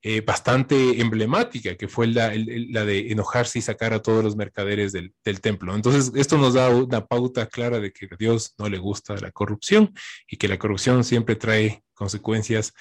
[0.04, 5.12] eh, bastante emblemática, que fue la, de enojarse y sacar a todos los mercaderes del,
[5.40, 5.76] templo.
[5.76, 9.94] Entonces, esto nos da una pauta clara de que Dios no le gusta la corrupción
[10.26, 12.72] y que la corrupción siempre trae consecuencias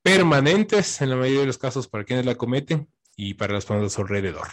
[0.00, 3.92] permanentes en la mayoría de los casos para quienes la cometen y para las personas
[3.92, 4.48] a su alrededor.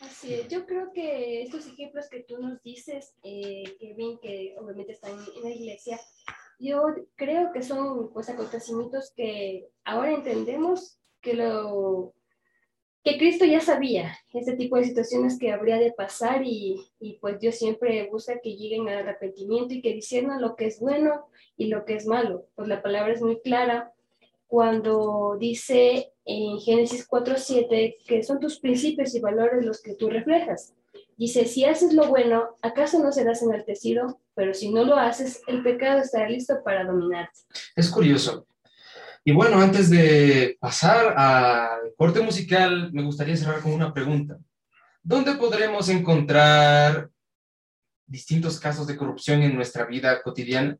[0.00, 4.92] Así es, yo creo que estos ejemplos que tú nos dices, eh, Kevin, que obviamente
[4.92, 5.98] están en la iglesia,
[6.58, 6.82] yo
[7.16, 12.14] creo que son pues acontecimientos que ahora entendemos que lo
[13.02, 17.38] que Cristo ya sabía este tipo de situaciones que habría de pasar y, y, pues
[17.38, 21.66] Dios siempre busca que lleguen al arrepentimiento y que disciernan lo que es bueno y
[21.66, 22.46] lo que es malo.
[22.54, 23.92] Pues la palabra es muy clara
[24.46, 30.74] cuando dice en Génesis 4:7 que son tus principios y valores los que tú reflejas.
[31.16, 34.20] Dice, si haces lo bueno, ¿acaso no serás enaltecido?
[34.34, 37.38] Pero si no lo haces, el pecado estará listo para dominarte.
[37.76, 38.46] Es curioso.
[39.26, 44.38] Y bueno, antes de pasar al corte musical, me gustaría cerrar con una pregunta.
[45.02, 47.10] ¿Dónde podremos encontrar
[48.06, 50.76] distintos casos de corrupción en nuestra vida cotidiana?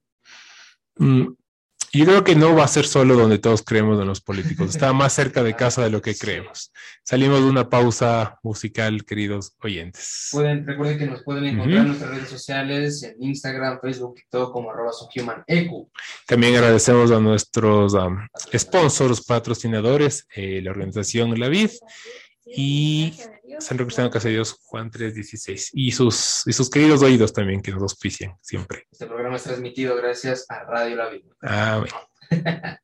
[1.94, 4.92] Yo creo que no va a ser solo donde todos creemos en los políticos, está
[4.92, 6.72] más cerca de casa de lo que creemos.
[7.04, 10.28] Salimos de una pausa musical, queridos oyentes.
[10.32, 11.82] Pueden, recuerden que nos pueden encontrar uh -huh.
[11.82, 15.88] en nuestras redes sociales, en Instagram, Facebook y todo como arroba humanecu.
[16.26, 18.26] También agradecemos a nuestros um,
[18.56, 21.70] sponsors, patrocinadores, eh, la organización La Vid
[22.46, 23.14] y
[23.58, 27.70] Centro Cristiano Casa de Dios Juan 316 y sus, y sus queridos oídos también que
[27.70, 28.86] nos auspician siempre.
[28.90, 31.30] Este programa es transmitido gracias a Radio La Vida.
[31.40, 31.90] Amén.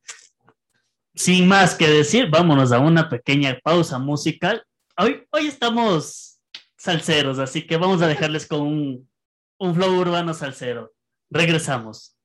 [1.14, 4.64] Sin más que decir, vámonos a una pequeña pausa musical.
[4.96, 6.40] Hoy, hoy estamos
[6.78, 9.10] salseros, así que vamos a dejarles con un,
[9.58, 10.92] un flow urbano salsero.
[11.28, 12.16] Regresamos.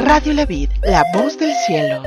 [0.00, 2.02] Radio La Vid, la voz del cielo.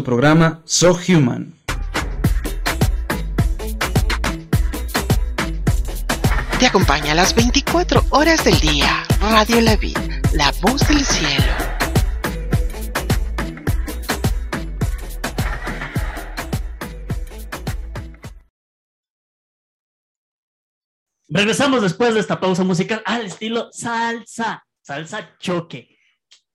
[0.00, 1.54] Tu programa So Human.
[6.58, 9.04] Te acompaña a las 24 horas del día.
[9.20, 9.98] Radio La Vid,
[10.32, 11.52] la voz del cielo.
[21.28, 25.98] Regresamos después de esta pausa musical al estilo salsa, salsa choque.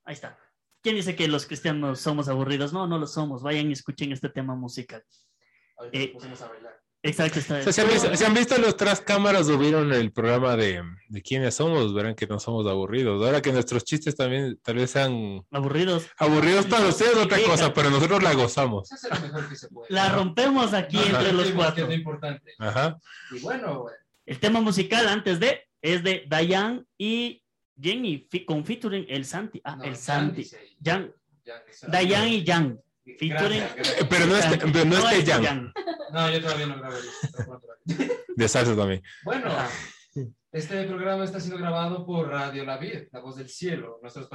[0.04, 0.45] Ahí está.
[0.86, 2.72] ¿Quién dice que los cristianos somos aburridos?
[2.72, 3.42] No, no lo somos.
[3.42, 5.04] Vayan y escuchen este tema musical.
[5.80, 6.80] Ahorita Eh, nos pusimos a bailar.
[7.02, 7.58] Exacto, está.
[7.58, 10.56] O sea, ¿se, han visto, se han visto los tras cámaras o vieron el programa
[10.56, 11.92] de, de quiénes somos?
[11.92, 13.26] Verán que no somos aburridos.
[13.26, 16.06] Ahora que nuestros chistes también tal vez sean Aburridos.
[16.20, 18.88] aburridos para ustedes, otra cosa, pero nosotros la gozamos.
[19.10, 19.88] Lo mejor que se puede.
[19.92, 21.18] La rompemos aquí Ajá.
[21.18, 21.88] entre los es cuatro.
[21.88, 22.54] lo importante.
[22.60, 22.96] Ajá.
[23.32, 23.88] Y bueno,
[24.28, 27.42] El tema musical antes de es de Dayan y
[27.80, 29.62] Jenny fi- con featuring el Santi.
[29.64, 30.48] Ah, no, el Santi.
[30.84, 31.14] Jan,
[31.88, 32.80] Dayan y Jan.
[33.06, 34.08] Featuring- gracias.
[34.10, 35.74] Pero no este, pero no este es Jan, Jan.
[36.12, 36.98] No, yo todavía no haré.
[38.36, 39.02] de salsa también.
[39.24, 39.70] Bueno, Ajá.
[40.52, 44.28] este programa está siendo grabado por Radio La Vid, La Voz del Cielo, nuestros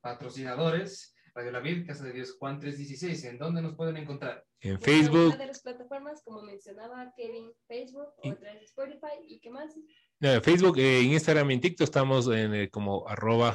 [0.00, 3.24] patrocinadores, Radio La Vid, Casa de Dios Juan 316.
[3.24, 4.44] ¿En dónde nos pueden encontrar?
[4.60, 9.38] En Una Facebook, de las plataformas, como mencionaba Kevin, Facebook, Y- otra es Spotify y
[9.40, 9.72] qué más.
[10.20, 13.54] En Facebook, eh, en Instagram y en TikTok estamos en, eh, como arroba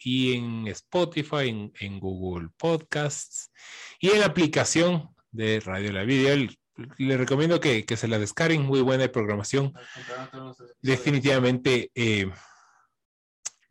[0.00, 3.50] y en Spotify, en, en Google Podcasts
[3.98, 6.32] y en la aplicación de Radio La Video.
[6.34, 6.58] El-
[6.96, 9.74] Le recomiendo que, que se la descarguen, muy buena programación.
[10.80, 12.30] Definitivamente eh,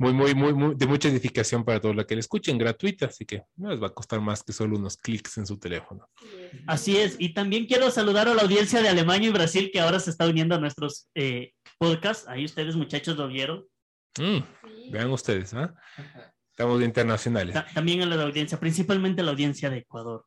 [0.01, 3.23] muy, muy, muy, muy, de mucha edificación para todos los que le escuchen, gratuita, así
[3.25, 6.09] que no les va a costar más que solo unos clics en su teléfono.
[6.65, 7.15] Así es.
[7.19, 10.27] Y también quiero saludar a la audiencia de Alemania y Brasil que ahora se está
[10.27, 12.27] uniendo a nuestros eh, podcasts.
[12.27, 13.65] Ahí ustedes, muchachos, lo vieron.
[14.19, 14.89] Mm, Sí.
[14.91, 15.73] vean ustedes, ¿ah?
[16.49, 17.53] Estamos internacionales.
[17.53, 20.25] Ta- también a la audiencia, principalmente a la audiencia de Ecuador.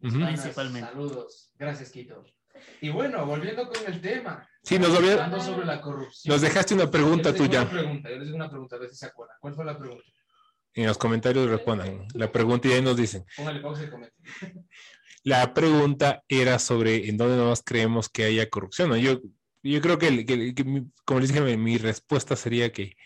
[0.00, 0.88] Principalmente.
[0.90, 1.52] Saludos.
[1.58, 2.24] Gracias, Quito.
[2.80, 4.48] Y bueno, volviendo con el tema.
[4.62, 6.32] Sí, nos, Hablando sobre la corrupción.
[6.32, 7.62] nos dejaste una pregunta Yo tuya.
[7.62, 9.36] Una pregunta, yo les digo una pregunta, a ver si se acuerdan.
[9.40, 10.04] ¿Cuál fue la pregunta?
[10.74, 13.24] En los comentarios respondan la pregunta y ahí nos dicen.
[13.36, 14.24] Póngale pausa y comenten.
[15.24, 18.94] La pregunta era sobre en dónde nos creemos que haya corrupción.
[18.96, 19.20] Yo,
[19.62, 22.96] yo creo que, que- que como les dije, mi respuesta sería que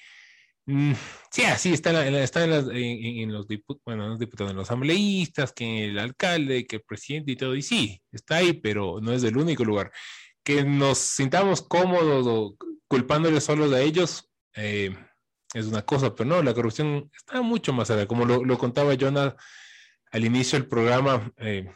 [0.67, 0.93] mm,
[1.31, 6.83] sí, así está, en, los diputados, los en los asambleístas, que el alcalde, que el
[6.83, 7.55] presidente y todo.
[7.57, 9.93] Y sí, está ahí, pero no es el único lugar.
[10.45, 12.57] Que nos sintamos cómodos o
[12.89, 14.31] culpándoles solos a ellos.
[14.55, 14.95] eh,
[15.55, 18.07] es una cosa, pero no, la corrupción está mucho más allá.
[18.07, 19.37] Como lo, contaba Jonah
[20.11, 21.71] al inicio del programa, eh,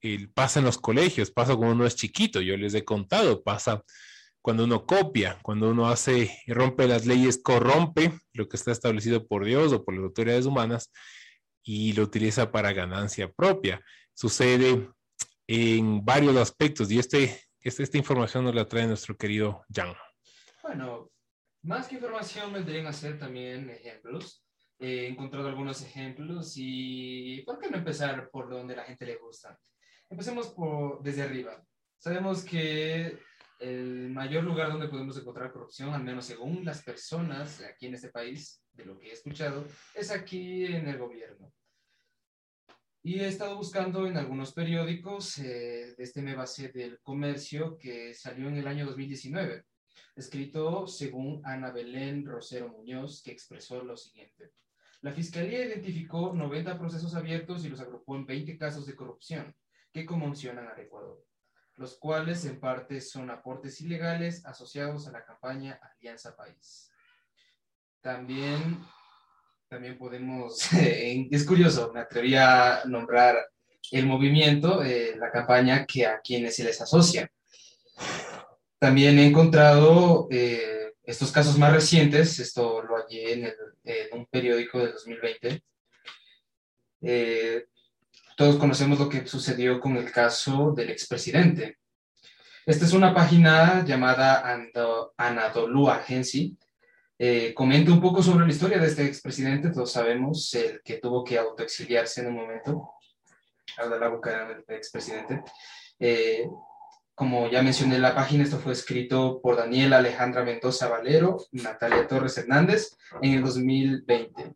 [0.00, 3.82] el- pasa en los colegios, pasa cuando uno es chiquito, yo les he contado, pasa
[4.46, 9.44] cuando uno copia, cuando uno hace, rompe las leyes, corrompe lo que está establecido por
[9.44, 10.92] Dios o por las autoridades humanas
[11.64, 13.84] y lo utiliza para ganancia propia.
[14.14, 14.88] Sucede
[15.48, 19.92] en varios aspectos y este, este- esta información nos la trae nuestro querido Jan.
[20.62, 21.10] Bueno,
[21.62, 24.44] más que información vendrían a ser también ejemplos.
[24.78, 29.58] He encontrado algunos ejemplos y ¿por qué no empezar por donde la gente le gusta?
[30.08, 31.66] Empecemos por desde arriba.
[31.98, 33.18] Sabemos que
[33.58, 38.08] el mayor lugar donde podemos encontrar corrupción, al menos según las personas aquí en este
[38.08, 39.64] país, de lo que he escuchado,
[39.94, 41.52] es aquí en el gobierno.
[43.02, 48.48] Y he estado buscando en algunos periódicos, eh, este me base del comercio que salió
[48.48, 49.64] en el año 2019
[50.16, 54.52] escrito según Ana Belén Rosero Muñoz, que expresó lo siguiente.
[55.02, 59.54] La Fiscalía identificó 90 procesos abiertos y los agrupó en 20 casos de corrupción
[59.92, 61.22] que conmocionan al Ecuador,
[61.76, 66.90] los cuales en parte son aportes ilegales asociados a la campaña Alianza País.
[68.00, 68.78] También,
[69.68, 73.36] también podemos, es curioso, me atrevería a nombrar
[73.92, 77.30] el movimiento, eh, la campaña que a quienes se les asocia.
[78.78, 83.32] También he encontrado eh, estos casos más recientes, esto lo hallé
[83.84, 85.62] en un periódico de 2020.
[88.36, 91.78] Todos conocemos lo que sucedió con el caso del expresidente.
[92.66, 96.56] Esta es una página llamada Ando- Anadolu Agency.
[97.18, 101.24] Eh, comenta un poco sobre la historia de este expresidente, todos sabemos, el que tuvo
[101.24, 102.90] que autoexiliarse en un momento.
[103.78, 105.42] Habla la boca del expresidente.
[105.98, 106.46] Eh,
[107.14, 112.06] como ya mencioné en la página, esto fue escrito por Daniela Alejandra Mendoza Valero, Natalia
[112.06, 114.54] Torres Hernández, en el 2020.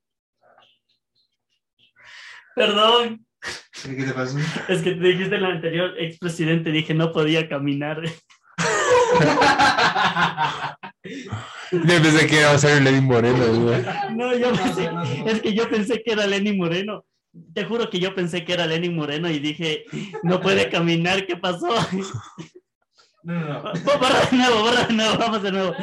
[2.55, 3.27] Perdón,
[3.83, 4.39] ¿Qué te pasó?
[4.69, 8.03] es que te dijiste en el anterior expresidente, dije no podía caminar.
[11.73, 13.47] Yo pensé que iba a ser Lenin Moreno.
[13.63, 13.83] güey.
[14.15, 14.91] No, yo pensé,
[15.27, 17.05] es que yo pensé que era Lenny Moreno.
[17.55, 19.85] te juro que yo pensé que era Lenin Moreno y dije,
[20.23, 21.69] no puede caminar, ¿qué pasó?
[23.23, 23.73] No, no, no.
[23.85, 25.75] Borra de nuevo, borra de nuevo, vamos de nuevo.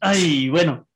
[0.00, 0.86] Ay, bueno,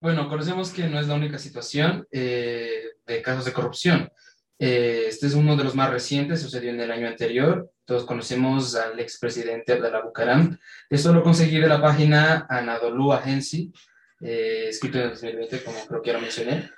[0.00, 4.12] Bueno, conocemos que no es la única situación eh, de casos de corrupción.
[4.56, 7.72] Eh, este es uno de los más recientes, sucedió en el año anterior.
[7.84, 10.56] Todos conocemos al expresidente Abdallah Bucaram.
[10.88, 13.72] Esto lo conseguí de la página Anadolu Agency,
[14.20, 16.70] eh, escrito en el 2020, como creo que ya lo mencioné.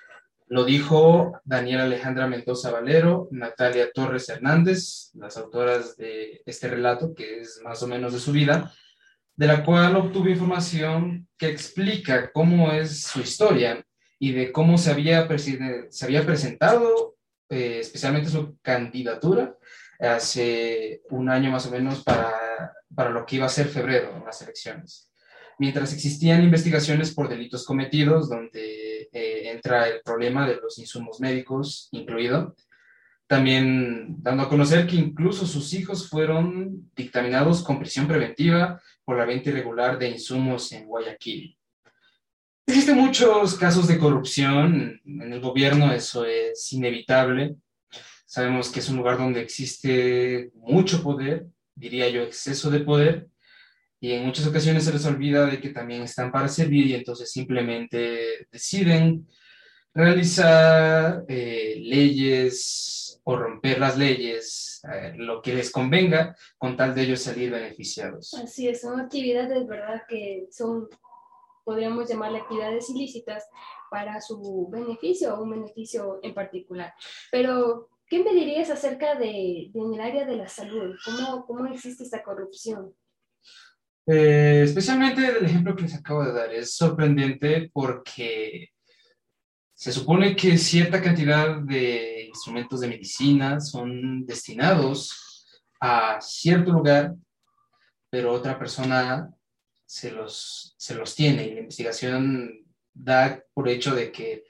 [0.47, 7.41] Lo dijo Daniela Alejandra Mendoza Valero, Natalia Torres Hernández, las autoras de este relato, que
[7.41, 8.73] es más o menos de su vida,
[9.41, 13.83] de la cual obtuve información que explica cómo es su historia
[14.19, 17.17] y de cómo se había, se había presentado
[17.49, 19.57] eh, especialmente su candidatura
[19.99, 24.43] hace un año más o menos para, para lo que iba a ser febrero las
[24.43, 25.11] elecciones.
[25.59, 31.89] Mientras existían investigaciones por delitos cometidos, donde eh, entra el problema de los insumos médicos
[31.93, 32.55] incluido,
[33.27, 39.25] también dando a conocer que incluso sus hijos fueron dictaminados con prisión preventiva por la
[39.25, 41.59] venta irregular de insumos en Guayaquil.
[42.65, 47.57] Existen muchos casos de corrupción en el gobierno, eso es inevitable.
[48.25, 53.27] Sabemos que es un lugar donde existe mucho poder, diría yo exceso de poder,
[53.99, 57.33] y en muchas ocasiones se les olvida de que también están para servir y entonces
[57.33, 59.27] simplemente deciden
[59.93, 67.03] realizar eh, leyes o romper las leyes, eh, lo que les convenga, con tal de
[67.03, 68.35] ellos salir beneficiados.
[68.35, 70.03] Así es, son actividades, ¿verdad?
[70.09, 70.89] Que son,
[71.65, 73.45] podríamos llamarle actividades ilícitas
[73.89, 76.93] para su beneficio o un beneficio en particular.
[77.31, 80.97] Pero, ¿qué me dirías acerca de, de en el área de la salud?
[81.05, 82.93] ¿Cómo, cómo existe esta corrupción?
[84.07, 88.71] Eh, especialmente el ejemplo que les acabo de dar es sorprendente porque
[89.81, 97.15] se supone que cierta cantidad de instrumentos de medicina son destinados a cierto lugar,
[98.11, 99.31] pero otra persona
[99.87, 102.63] se los, se los tiene y la investigación
[102.93, 104.45] da por hecho de que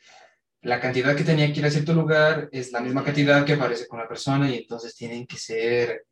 [0.63, 3.87] la cantidad que tenía que ir a cierto lugar es la misma cantidad que aparece
[3.87, 6.07] con la persona y entonces tienen que ser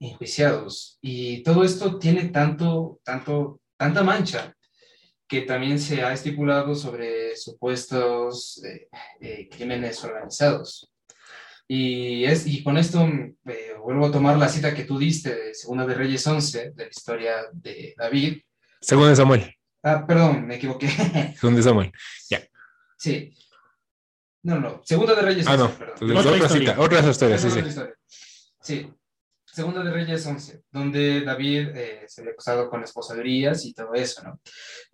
[0.00, 0.96] enjuiciados.
[1.02, 4.56] Y todo esto tiene tanto, tanto, tanta mancha
[5.32, 10.92] que también se ha estipulado sobre supuestos eh, eh, crímenes organizados.
[11.66, 13.08] Y, es, y con esto
[13.46, 16.84] eh, vuelvo a tomar la cita que tú diste de Segunda de Reyes 11, de
[16.84, 18.42] la historia de David.
[18.82, 19.56] Según de Samuel.
[19.82, 20.88] Ah, perdón, me equivoqué.
[21.40, 21.92] Según de Samuel.
[22.98, 23.34] sí.
[24.42, 25.78] No, no, Segunda de Reyes Ah, 11, no.
[25.78, 25.94] perdón.
[26.02, 26.70] Entonces, Otra otra historia.
[26.72, 27.58] cita, otra historia, sí, sí.
[27.60, 27.94] historia.
[28.60, 28.92] Sí.
[29.52, 33.74] Segunda de Reyes 11, donde David eh, se había acusado con esposa de Urias y
[33.74, 34.40] todo eso, ¿no?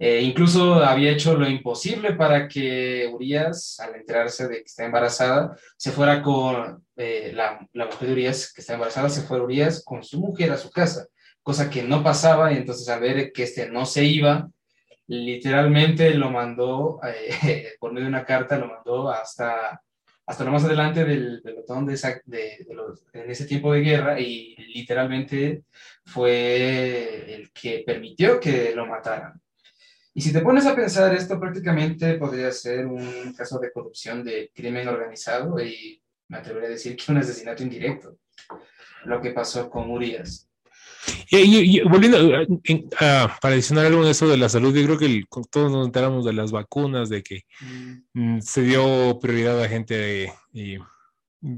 [0.01, 5.57] Eh, incluso había hecho lo imposible para que Urias, al enterarse de que está embarazada,
[5.77, 9.85] se fuera con eh, la, la mujer de Urias, que está embarazada, se fuera Urias
[9.85, 11.07] con su mujer a su casa,
[11.41, 14.51] cosa que no pasaba, y entonces al ver que este no se iba,
[15.07, 19.81] literalmente lo mandó, eh, por medio de una carta, lo mandó hasta
[20.29, 22.77] hasta lo más adelante del pelotón de, esa- de- de
[23.15, 25.65] en ese tiempo de guerra y literalmente
[26.05, 29.41] fue el que permitió que lo mataran.
[30.15, 34.51] Y si te pones a pensar, esto prácticamente podría ser un caso de corrupción de
[34.55, 38.19] crimen organizado y me atrevería a decir que un asesinato indirecto,
[39.05, 40.48] lo que pasó con Urias.
[41.31, 44.75] Y, y- y volviendo, eh, en- ah, para adicionar algo en eso de la salud,
[44.75, 47.43] yo creo que el- todos nos enteramos de las vacunas, de que
[48.15, 50.79] mm, se dio prioridad a gente, de, y,
[51.41, 51.57] mm,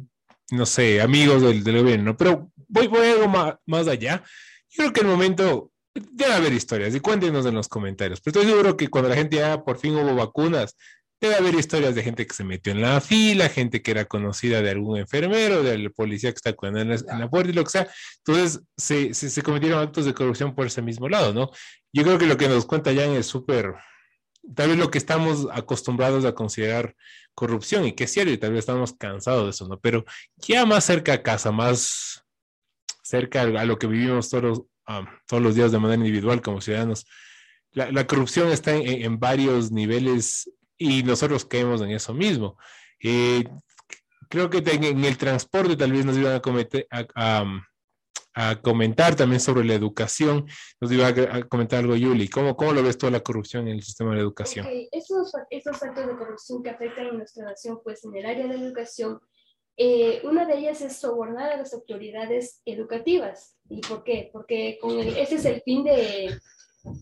[0.53, 2.16] no sé, amigos del, del gobierno, ¿no?
[2.16, 4.22] Pero voy, voy algo más, más allá.
[4.70, 8.20] Yo creo que el momento debe haber historias y cuéntenos en los comentarios.
[8.20, 10.76] Pero estoy seguro que cuando la gente ya por fin hubo vacunas,
[11.20, 14.62] debe haber historias de gente que se metió en la fila, gente que era conocida
[14.62, 17.64] de algún enfermero, del policía que está cuidando en la, en la puerta y lo
[17.64, 17.88] que sea.
[18.24, 21.50] Entonces, se, se, se cometieron actos de corrupción por ese mismo lado, ¿no?
[21.92, 23.74] Yo creo que lo que nos cuenta Jan es súper,
[24.54, 26.94] tal vez lo que estamos acostumbrados a considerar
[27.34, 29.78] corrupción y que es cierto, y tal vez estamos cansados de eso, ¿no?
[29.78, 30.04] Pero
[30.36, 32.24] ya más cerca a casa, más
[33.02, 36.60] cerca a lo que vivimos todos los, um, todos los días de manera individual como
[36.60, 37.04] ciudadanos,
[37.72, 40.50] la, la corrupción está en, en, varios niveles
[40.80, 42.56] y nosotros caemos en eso mismo.
[43.02, 43.44] Eh,
[44.30, 47.44] creo que en, el transporte tal vez nos iban a, cometer, a, a,
[48.32, 50.46] a, comentar también sobre la educación.
[50.80, 52.28] Nos iba a, comentar algo, Yuli.
[52.28, 54.64] ¿Cómo, ¿Cómo, lo ves toda la corrupción en el sistema de educación?
[54.64, 54.88] Okay.
[54.90, 58.54] Estos, estos actos de corrupción que afectan a nuestra nación, pues en el área de
[58.54, 59.20] educación,
[59.76, 63.58] eh, una de ellas es sobornar a las autoridades educativas.
[63.68, 64.30] ¿Y por qué?
[64.32, 66.40] Porque con el, ese es el fin de,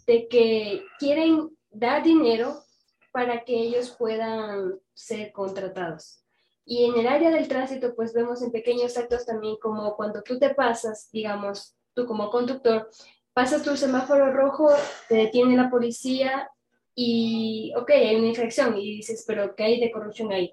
[0.05, 2.65] de que quieren dar dinero
[3.11, 6.23] para que ellos puedan ser contratados.
[6.65, 10.39] Y en el área del tránsito, pues vemos en pequeños actos también como cuando tú
[10.39, 12.91] te pasas, digamos, tú como conductor,
[13.33, 14.69] pasas tu semáforo rojo,
[15.09, 16.51] te detiene la policía
[16.95, 20.53] y, ok, hay una infracción y dices, pero ¿qué hay de corrupción ahí?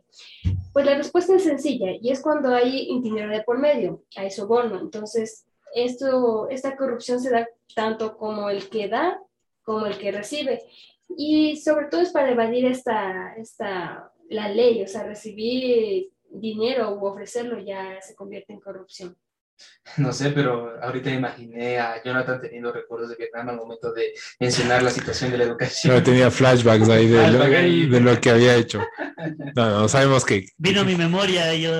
[0.71, 4.79] Pues la respuesta es sencilla y es cuando hay dinero de por medio, hay soborno.
[4.79, 9.19] Entonces, esto, esta corrupción se da tanto como el que da
[9.63, 10.61] como el que recibe.
[11.17, 17.05] Y sobre todo es para evadir esta, esta, la ley, o sea, recibir dinero u
[17.05, 19.17] ofrecerlo ya se convierte en corrupción.
[19.97, 24.83] No sé, pero ahorita imaginé a Jonathan teniendo recuerdos de Vietnam al momento de mencionar
[24.83, 25.95] la situación de la educación.
[25.95, 28.81] No, tenía flashbacks ahí de, lo, de lo que había hecho.
[29.55, 30.47] No, no, sabemos que...
[30.57, 31.71] Vino a mi memoria y yo...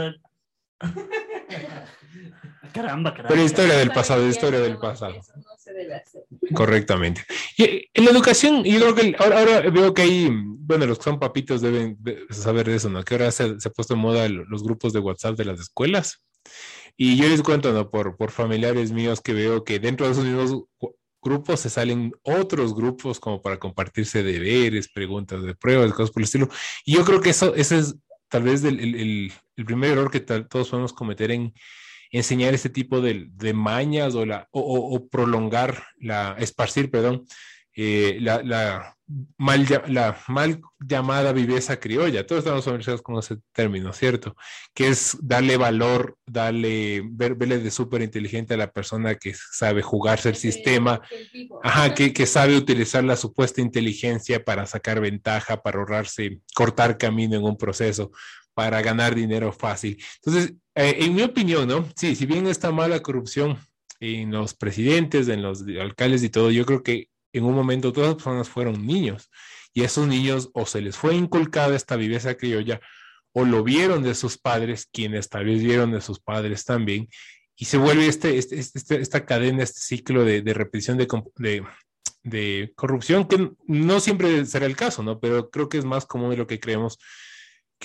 [2.73, 3.29] Caramba, caramba.
[3.29, 5.15] Pero historia del pasado, historia del no, pasado.
[5.65, 6.23] Se debe hacer.
[6.53, 7.25] Correctamente.
[7.57, 11.03] Y en la educación, yo creo que ahora, ahora veo que hay, bueno, los que
[11.05, 13.03] son papitos deben de saber de eso, ¿no?
[13.03, 16.23] Que ahora se, se ha puesto en moda los grupos de WhatsApp de las escuelas.
[16.97, 17.89] Y yo les cuento, ¿no?
[17.89, 20.63] Por, por familiares míos que veo que dentro de esos mismos
[21.21, 26.25] grupos se salen otros grupos como para compartirse deberes, preguntas de pruebas, cosas por el
[26.25, 26.47] estilo.
[26.85, 27.95] Y yo creo que eso, ese es
[28.29, 31.51] tal vez el- el- el primer error que tal- todos podemos cometer en
[32.11, 37.25] enseñar este tipo de, de mañas o, la, o, o- o prolongar, la, esparcir, perdón,
[37.77, 38.95] eh, la, la
[39.37, 42.25] mal, lla- la mal llamada viveza criolla.
[42.25, 44.35] Todos estamos familiarizados con ese término, ¿cierto?
[44.73, 49.81] Que es darle valor, darle, ver, verle de súper inteligente a la persona que sabe
[49.81, 51.01] jugarse el sistema.
[51.63, 57.35] Ajá, que, que sabe utilizar la supuesta inteligencia para sacar ventaja, para ahorrarse, cortar camino
[57.35, 58.11] en un proceso,
[58.55, 60.03] para ganar dinero fácil.
[60.23, 61.87] Entonces, eh, en mi opinión, ¿no?
[61.95, 63.59] Sí, si bien está mala corrupción
[63.99, 68.09] en los presidentes, en los alcaldes y todo, yo creo que en un momento todas
[68.09, 69.29] las personas fueron niños
[69.73, 72.79] y a esos niños o se les fue inculcada esta viveza criolla
[73.33, 77.09] o lo vieron de sus padres, quienes tal vez vieron de sus padres también,
[77.57, 81.63] y se vuelve este, este, este- esta cadena, este ciclo de, de repetición de, de,
[82.23, 85.19] de corrupción, que no siempre será el caso, ¿no?
[85.19, 86.97] Pero creo que es más común de lo que creemos,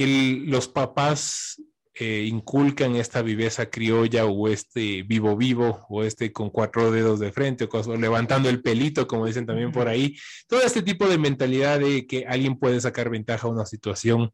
[0.01, 6.49] que los papás eh, inculcan esta viveza criolla o este vivo vivo o este con
[6.49, 10.17] cuatro dedos de frente o, o levantando el pelito, como dicen también por ahí.
[10.49, 14.33] Todo este tipo de mentalidad de que alguien puede sacar ventaja a una situación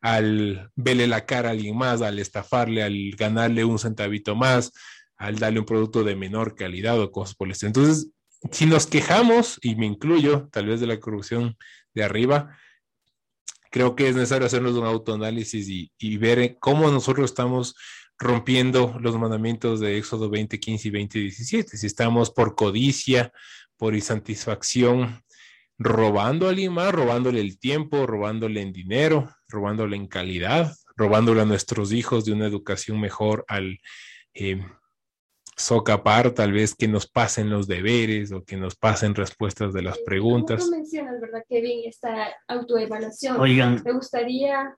[0.00, 4.72] al verle la cara a alguien más, al estafarle, al ganarle un centavito más,
[5.16, 7.68] al darle un producto de menor calidad o cosas por el estilo.
[7.68, 8.10] Entonces,
[8.50, 11.56] si nos quejamos, y me incluyo tal vez de la corrupción
[11.94, 12.58] de arriba,
[13.74, 15.68] creo que es necesario hacernos un autoanálisis
[15.98, 17.74] y, ver cómo nosotros estamos
[18.16, 21.76] rompiendo los mandamientos de Éxodo 20, 15 y 20, 17.
[21.76, 23.32] Si estamos por codicia,
[23.76, 25.20] por insatisfacción,
[25.76, 31.44] robando a alguien más, robándole el tiempo, robándole en dinero, robándole en calidad, robándole a
[31.44, 33.80] nuestros hijos de una educación mejor al
[34.34, 34.64] eh,
[35.56, 39.98] socapar, tal vez que nos pasen los deberes o que nos pasen respuestas de las
[39.98, 40.64] preguntas.
[40.64, 41.82] Tú mencionas, ¿verdad, Kevin?
[41.84, 43.40] Esta autoevaluación.
[43.40, 44.76] Oigan, Me gustaría,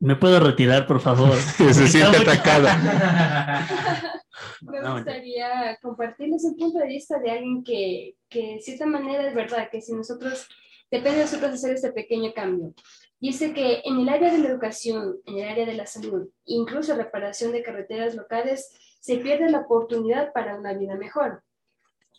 [0.00, 1.36] ¿me puedo retirar, por favor?
[1.56, 2.76] Se siente atacada.
[4.60, 9.34] me gustaría compartirles el punto de vista de alguien que, que de cierta manera es
[9.34, 10.46] verdad, que si nosotros,
[10.90, 12.74] depende de nosotros hacer este pequeño cambio.
[13.18, 16.96] Dice que en el área de la educación, en el área de la salud, incluso
[16.96, 21.42] reparación de carreteras locales, se pierde la oportunidad para una vida mejor.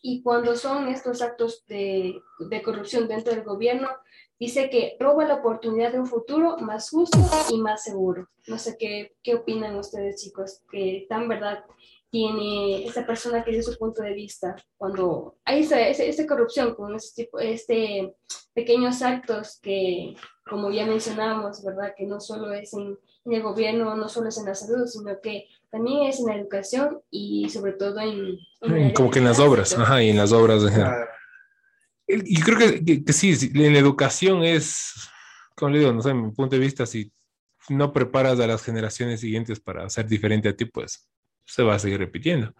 [0.02, 3.88] Y cuando son estos actos de, de corrupción dentro del gobierno,
[4.38, 7.18] dice que roba la oportunidad de un futuro más justo
[7.50, 8.28] y más seguro.
[8.48, 11.64] No sé qué, qué opinan ustedes, chicos, que tan verdad
[12.10, 16.76] tiene esa persona que dio su punto de vista cuando hay esa, esa, esa corrupción
[16.76, 18.14] con este, tipo, este
[18.54, 20.16] pequeños actos que,
[20.46, 21.94] como ya mencionábamos, ¿verdad?
[21.98, 25.22] Que no solo es en, en el gobierno, no solo es en la salud, sino
[25.22, 28.38] que también es en la educación y sobre todo en...
[28.62, 30.94] en Como que en las obras, ajá, y en las obras en general.
[30.94, 31.12] Claro.
[32.26, 34.94] Y creo que, que- que sí, en la educación es,
[35.56, 37.12] como le digo, no sé, en mi punto de vista, si
[37.70, 41.10] no preparas a las generaciones siguientes para ser diferente a ti, pues
[41.46, 42.54] se va a seguir repitiendo.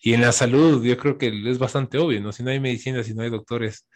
[0.00, 2.32] Y en la salud, yo creo que es bastante obvio, ¿no?
[2.32, 3.86] Si no hay medicina, si no hay doctores,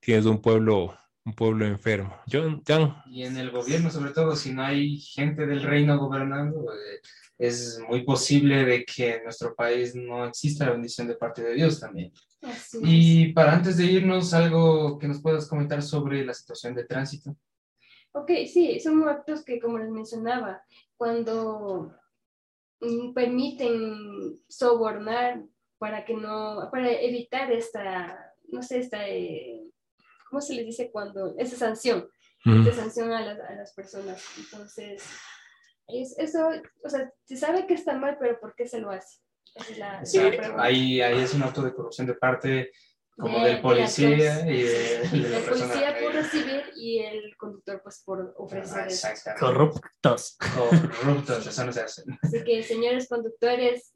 [0.00, 0.96] tienes un pueblo,
[1.26, 2.16] un pueblo enfermo.
[2.30, 6.72] John, Jan, Y en el gobierno, sobre todo, si no hay gente del reino gobernando,
[6.72, 7.00] eh,
[7.38, 11.54] es muy posible de que en nuestro país no exista la bendición de parte de
[11.54, 12.12] Dios también.
[12.42, 12.82] Así es.
[12.84, 17.36] Y para antes de irnos, algo que nos puedas comentar sobre la situación de tránsito.
[18.12, 20.62] Ok, sí, son actos que, como les mencionaba,
[20.96, 21.92] cuando
[22.80, 25.42] mm, permiten sobornar
[25.78, 29.64] para que no, para evitar esta, no sé, esta, eh,
[30.30, 31.34] ¿cómo se les dice cuando?
[31.36, 32.08] Esa sanción.
[32.44, 34.22] Te sanciona a las, a las personas.
[34.38, 35.02] Entonces,
[35.88, 36.48] es, eso,
[36.84, 39.18] o sea, se sabe que está mal, pero ¿por qué se lo hace?
[39.54, 40.62] Es la, Sí, la pregunta.
[40.62, 42.72] ahí, ahí es un acto de corrupción de parte
[43.16, 44.44] como De- del de policía dos.
[44.46, 45.72] y de, Sí, de la el persona.
[45.72, 48.88] policía por recibir y el conductor pues por ofrecer
[49.26, 49.34] ah.
[49.38, 50.36] Corruptos.
[51.00, 52.02] Corruptos, eso no se hace.
[52.22, 53.92] Así que, señores conductores,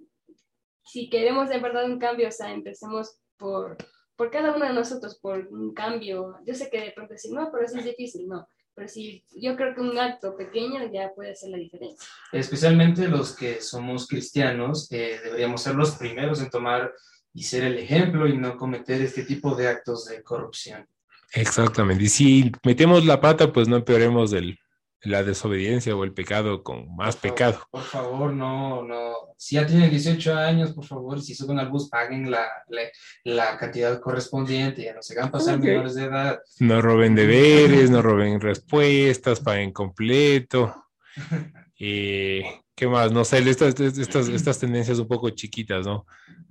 [0.85, 3.77] si queremos de verdad un cambio, o sea, empecemos por,
[4.15, 6.37] por cada uno de nosotros, por un cambio.
[6.47, 8.47] Yo sé que de pronto decir, no, pero eso es difícil, no.
[8.79, 12.09] Pero sí, yo creo que un acto pequeño ya puede hacer la diferencia.
[12.31, 16.93] Especialmente los que somos cristianos, eh, deberíamos ser los primeros en tomar
[17.35, 20.87] y ser el ejemplo y no cometer este tipo de actos de corrupción.
[21.33, 22.05] Exactamente.
[22.05, 24.57] Y si metemos la pata, pues no empeoremos el,
[25.03, 27.67] la desobediencia o el pecado con más Por favor, pecado.
[27.71, 29.13] Por favor, no, no.
[29.37, 32.83] Si ya tienen 18 años, por favor, si suben al bus, paguen la, la,
[33.25, 35.63] la cantidad correspondiente, ya no se hagan pasar Ok.
[35.65, 36.41] menores de edad.
[36.59, 40.85] No roben deberes, no roben respuestas, paguen completo.
[41.81, 42.43] Y,
[42.75, 43.13] ¿Qué más?
[43.13, 46.05] No sé, estas, estas, estas tendencias un poco chiquitas, ¿no?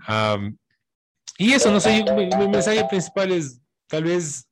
[0.05, 0.57] Am,
[1.37, 4.47] y eso, no sé, mi, mi mensaje principal es tal vez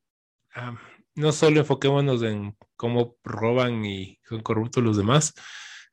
[0.53, 0.77] am,
[1.15, 5.33] no solo enfoquémonos en cómo roban y son corruptos los demás,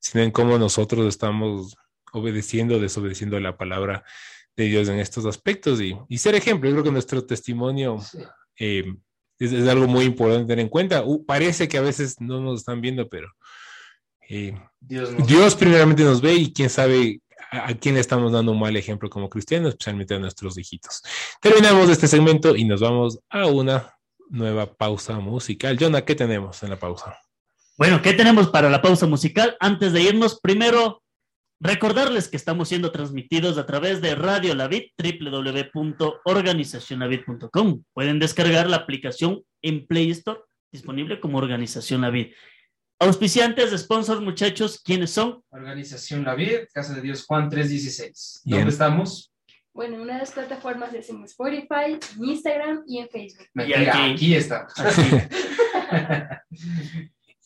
[0.01, 1.77] sino en cómo nosotros estamos
[2.13, 4.05] obedeciendo, desobedeciendo la palabra
[4.57, 6.69] de Dios en estos aspectos y, y ser ejemplo.
[6.69, 8.19] Yo creo que nuestro testimonio Sí.
[8.59, 8.85] eh,
[9.39, 11.03] es, es algo muy importante tener en cuenta.
[11.05, 13.29] Uh, parece que a veces no nos están viendo, pero
[14.29, 17.21] eh, Dios nos Dios primeramente nos ve y quién sabe
[17.51, 21.03] a, a quién le estamos dando un mal ejemplo como cristianos, especialmente a nuestros hijitos.
[21.41, 23.95] Terminamos este segmento y nos vamos a una
[24.33, 25.79] nueva pausa musical.
[25.79, 27.19] Jonah, ¿qué tenemos en la pausa?
[27.77, 29.57] Bueno, ¿qué tenemos para la pausa musical?
[29.61, 31.03] Antes de irnos, primero,
[31.61, 37.83] recordarles que estamos siendo transmitidos a través de Radio La Vid, www.organizacionlavid.com.
[37.93, 42.33] Pueden descargar la aplicación en Play Store, disponible como Organización La Vid.
[42.99, 45.43] Auspiciantes, sponsors, muchachos, ¿quiénes son?
[45.51, 48.43] Organización La Vid, Casa de Dios Juan 316.
[48.45, 48.61] Bien.
[48.61, 49.32] ¿Dónde estamos?
[49.75, 53.47] Bueno, en una de las plataformas es en Spotify, en Instagram y en Facebook.
[53.55, 54.13] Mentira, aquí.
[54.13, 54.67] aquí está.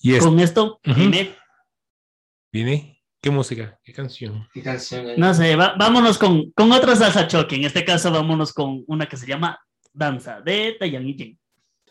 [0.02, 1.00] Y es, Con esto, Ujú.
[1.00, 1.34] dime,
[2.52, 3.02] ¿viene?
[3.20, 3.78] ¿Qué música?
[3.82, 4.46] ¿Qué canción?
[4.52, 7.56] ¿Qué canción no sé, va- vámonos con, con otra salsa choque.
[7.56, 9.58] En este caso, vámonos con una que se llama
[9.92, 11.38] Danza de y Jen.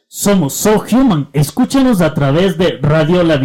[0.07, 1.29] Somos So Human.
[1.33, 3.37] Escúchanos a través de Radio La.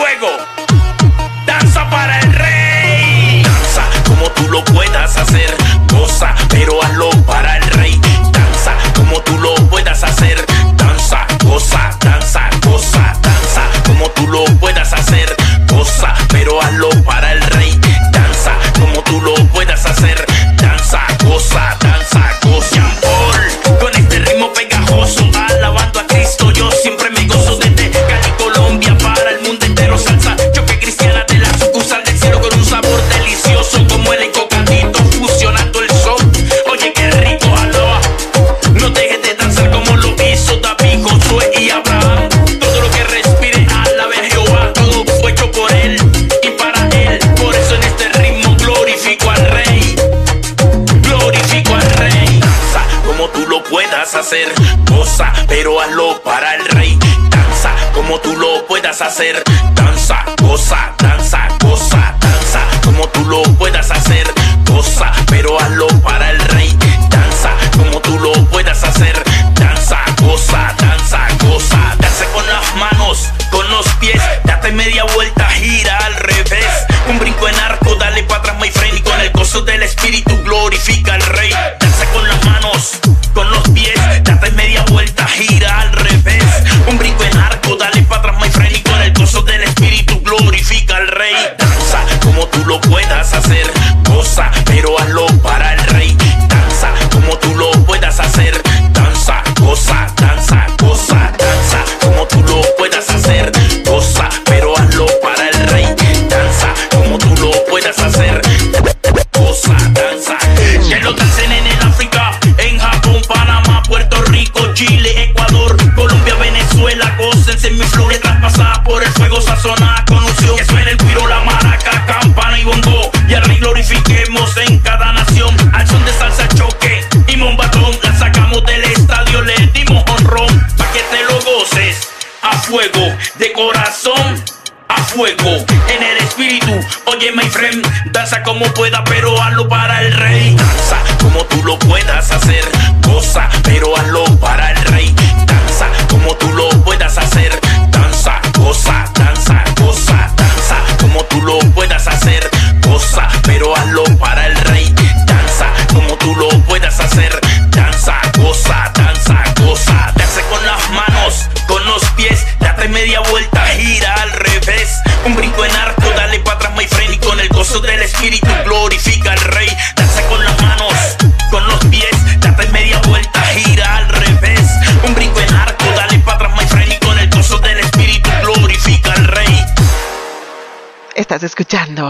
[0.00, 0.30] Fuego.
[1.46, 3.42] Danza para el rey.
[3.42, 5.54] Danza como tú lo puedas hacer.
[5.92, 8.00] Goza, pero hazlo para el rey.
[8.32, 10.44] Danza como tú lo puedas hacer.
[10.76, 15.28] Danza, goza, danza, goza Danza como tú lo puedas hacer.
[15.68, 17.78] Goza, pero hazlo para el rey.
[18.10, 20.24] Danza como tú lo puedas hacer.
[20.56, 21.89] Danza, goza, danza,
[54.14, 54.52] hacer.
[54.88, 56.98] Goza, pero hazlo para el rey.
[57.28, 59.42] Danza como tú lo puedas hacer.
[59.74, 62.60] Danza, goza, danza, goza, danza.
[62.84, 64.26] Como tú lo puedas hacer.
[64.64, 66.49] Goza, pero hazlo para el rey.
[93.22, 93.69] Lo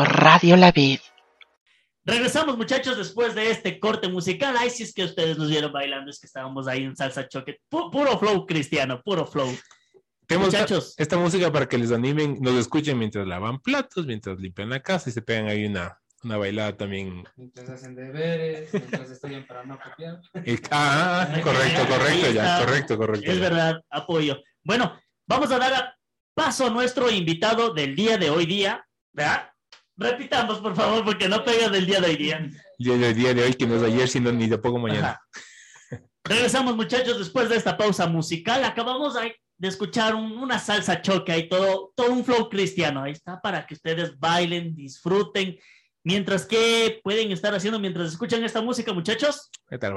[0.02, 1.00] escuchando Radio La Vid.
[2.04, 4.56] Regresamos, muchachos, después de este corte musical.
[4.58, 7.58] Ay, si es que ustedes nos vieron bailando, es que estábamos ahí en salsa choque.
[7.70, 9.50] Pu- puro flow cristiano, puro flow.
[10.26, 10.94] Tenemos esta, Muchachos.
[10.96, 15.10] esta música para que les animen, nos escuchen mientras lavan platos, mientras limpian la casa
[15.10, 17.24] y se pegan ahí una, una bailada también.
[17.36, 20.20] Mientras hacen deberes, mientras estudian para no copiar.
[20.70, 23.30] Ah, correcto, correcto, ya, correcto, correcto.
[23.30, 23.42] Es ya.
[23.42, 24.38] verdad, apoyo.
[24.64, 25.96] Bueno, vamos a dar a-
[26.32, 28.86] paso a nuestro invitado del día de hoy día.
[29.12, 29.49] ¿Verdad?
[30.00, 32.50] Repitamos, por favor, porque no pega del día de hoy día.
[32.78, 35.10] Día de, día de hoy, que no es ayer, sino ni de poco mañana.
[35.10, 36.00] Ajá.
[36.24, 38.64] Regresamos, muchachos, después de esta pausa musical.
[38.64, 43.02] Acabamos de escuchar un- una salsa choque y todo, todo un flow cristiano.
[43.02, 45.58] Ahí está para que ustedes bailen, disfruten.
[46.02, 49.50] Mientras que pueden estar haciendo mientras escuchan esta música, muchachos.
[49.68, 49.92] ¿Qué tal?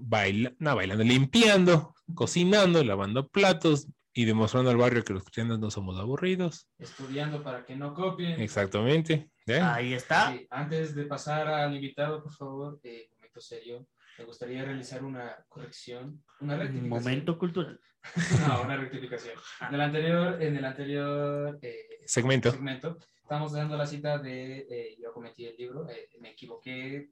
[0.00, 5.70] Baila- no, bailando, limpiando, cocinando, lavando platos y demostrando al barrio que los cristianos no
[5.70, 6.66] somos aburridos.
[6.78, 8.40] Estudiando para que no copien.
[8.40, 9.28] Exactamente.
[9.46, 9.74] ¿Ya?
[9.74, 10.32] Ahí está.
[10.32, 13.86] Sí, antes de pasar al invitado, por favor, eh, momento serio,
[14.18, 16.88] me gustaría realizar una corrección, una rectificación.
[16.88, 17.80] Momento cultural.
[18.46, 19.34] No, una rectificación.
[19.68, 22.50] En el anterior, en el anterior eh, Segmento.
[22.50, 27.10] segmento, estamos dando la cita de, eh, yo cometí el libro, eh, me equivoqué eh,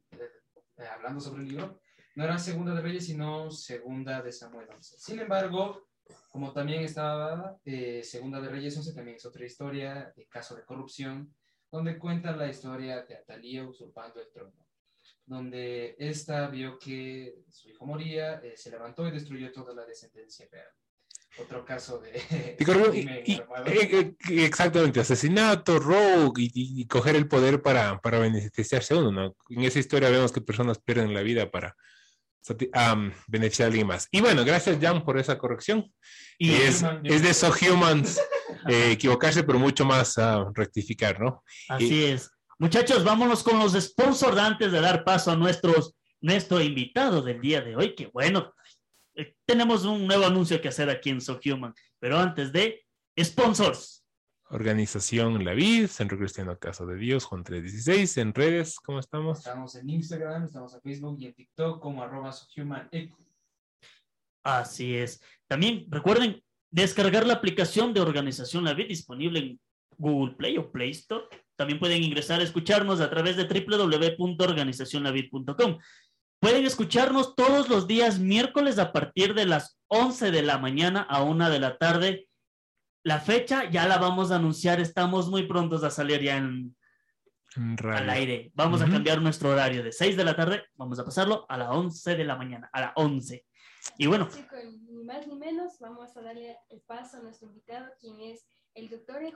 [0.76, 1.80] eh, hablando sobre el libro,
[2.14, 4.96] no era Segunda de Reyes, sino Segunda de Samuel 11.
[4.98, 5.88] Sin embargo,
[6.28, 10.64] como también estaba eh, Segunda de Reyes 11, también es otra historia, de caso de
[10.66, 11.34] corrupción,
[11.72, 14.52] donde cuenta la historia de Atalía usurpando el trono,
[15.24, 20.46] donde esta vio que su hijo moría, eh, se levantó y destruyó toda la descendencia
[20.52, 20.68] real.
[21.38, 22.12] Otro caso de...
[22.60, 22.64] Y
[22.94, 28.18] y- y- eh, eh, exactamente, asesinato, rogue y, y- y coger el poder para, para
[28.18, 29.36] beneficiarse uno, ¿no?
[29.48, 31.74] En esa historia vemos que personas pierden la vida para
[32.72, 34.08] am, beneficiar a alguien más.
[34.10, 35.92] Y bueno, gracias Jan por esa corrección.
[36.38, 38.20] Y Y es, Human, es de So Humans
[38.68, 41.42] eh, equivocarse, pero mucho más ah, rectificar, ¿no?
[41.68, 42.30] Así es.
[42.58, 47.60] Muchachos, vámonos con los sponsors antes de dar paso a nuestros, nuestro invitado del día
[47.60, 48.54] de hoy, que bueno,
[49.14, 52.84] eh, tenemos un nuevo anuncio que hacer aquí en So Human, pero antes de
[53.20, 54.01] sponsors.
[54.52, 59.38] Organización La Vid, Centro Cristiano Casa de Dios, Juan 316, en redes, ¿cómo estamos?
[59.38, 62.34] Estamos en Instagram, estamos en Facebook y en TikTok como arroba.
[64.44, 65.22] Así es.
[65.48, 69.58] También recuerden descargar la aplicación de Organización La Vid disponible en
[69.96, 71.24] Google Play o Play Store.
[71.56, 75.78] También pueden ingresar a escucharnos a través de www.organizacionlavid.com.
[76.40, 81.22] Pueden escucharnos todos los días miércoles a partir de las 11 de la mañana a
[81.22, 82.28] 1 de la tarde.
[83.04, 86.76] La fecha ya la vamos a anunciar, estamos muy prontos a salir ya en,
[87.56, 88.52] al aire.
[88.54, 91.68] Vamos a cambiar nuestro horario de 6 de la tarde, vamos a pasarlo a las
[91.70, 93.44] 11 de la mañana, a las 11.
[93.98, 94.44] Y bueno, Sí,
[94.88, 98.88] ni más ni menos, vamos a darle el paso a nuestro invitado, quien es el
[98.88, 99.34] doctor en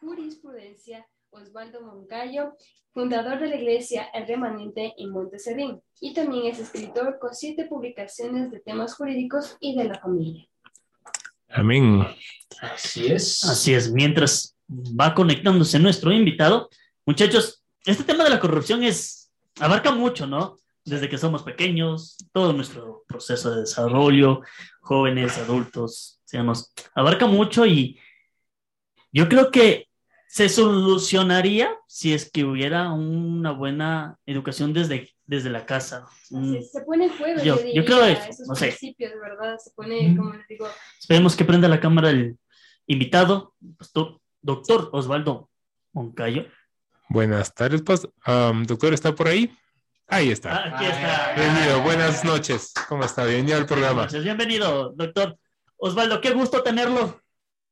[0.00, 2.56] jurisprudencia Osvaldo Moncayo,
[2.92, 8.50] fundador de la iglesia El Remanente en Monteserrín, y también es escritor con siete publicaciones
[8.50, 10.46] de temas jurídicos y de la familia.
[11.52, 12.06] Amén.
[12.60, 13.44] Así es.
[13.44, 16.70] Así es, mientras va conectándose nuestro invitado,
[17.04, 19.30] muchachos, este tema de la corrupción es,
[19.60, 20.56] abarca mucho, ¿no?
[20.84, 24.40] Desde que somos pequeños, todo nuestro proceso de desarrollo,
[24.80, 27.98] jóvenes, adultos, seamos, abarca mucho y
[29.12, 29.88] yo creo que
[30.32, 36.06] se solucionaría si es que hubiera una buena educación desde, desde la casa.
[36.30, 38.74] Mm, Se, se pone en juego, Yo- yo, creo eso, esos no sé.
[39.20, 39.58] ¿verdad?
[39.58, 40.66] Se pone, como les digo,
[40.98, 42.38] Esperemos que prenda la cámara el
[42.86, 45.50] invitado, pastor- doctor Osvaldo
[45.92, 46.46] Moncayo.
[47.10, 47.82] Buenas tardes,
[48.24, 49.54] am, doctor, ¿está por ahí?
[50.08, 50.56] Ahí está.
[50.56, 51.34] Ah, aquí está.
[51.36, 52.72] Bienvenido, buenas noches.
[52.88, 53.26] ¿Cómo está?
[53.26, 54.06] Bienvenido al programa.
[54.06, 55.36] Bienvenido, doctor
[55.76, 56.22] Osvaldo.
[56.22, 57.20] Qué gusto tenerlo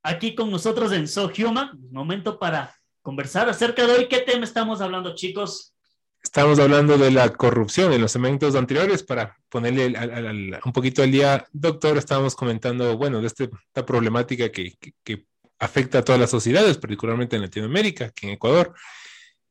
[0.02, 1.70] aquí con nosotros en So Human.
[1.90, 4.08] Momento para conversar acerca de hoy.
[4.08, 5.74] ¿Qué tema estamos hablando, chicos?
[6.22, 11.02] Estamos hablando de la corrupción en los segmentos anteriores para ponerle al- al- un poquito
[11.02, 11.46] al día.
[11.52, 15.24] Doctor, estábamos comentando, bueno, de este- esta problemática que, que- que
[15.58, 18.74] afecta a todas las sociedades, particularmente en Latinoamérica, aquí en Ecuador.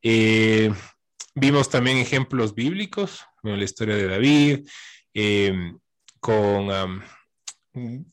[0.02, 0.72] Eh,
[1.36, 4.68] vimos también ejemplos bíblicos bueno, la historia de David,
[5.14, 5.74] eh,
[6.20, 7.02] con am,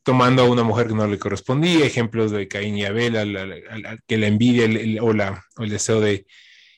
[0.02, 4.18] tomando a una mujer que no le correspondía, ejemplos de Caín y Abel, al- que
[4.18, 4.66] la envidia
[5.02, 6.26] o, la, o el deseo de,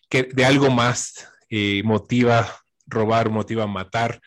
[0.09, 2.49] que, de algo más eh, motiva
[2.87, 4.21] robar, motiva matar.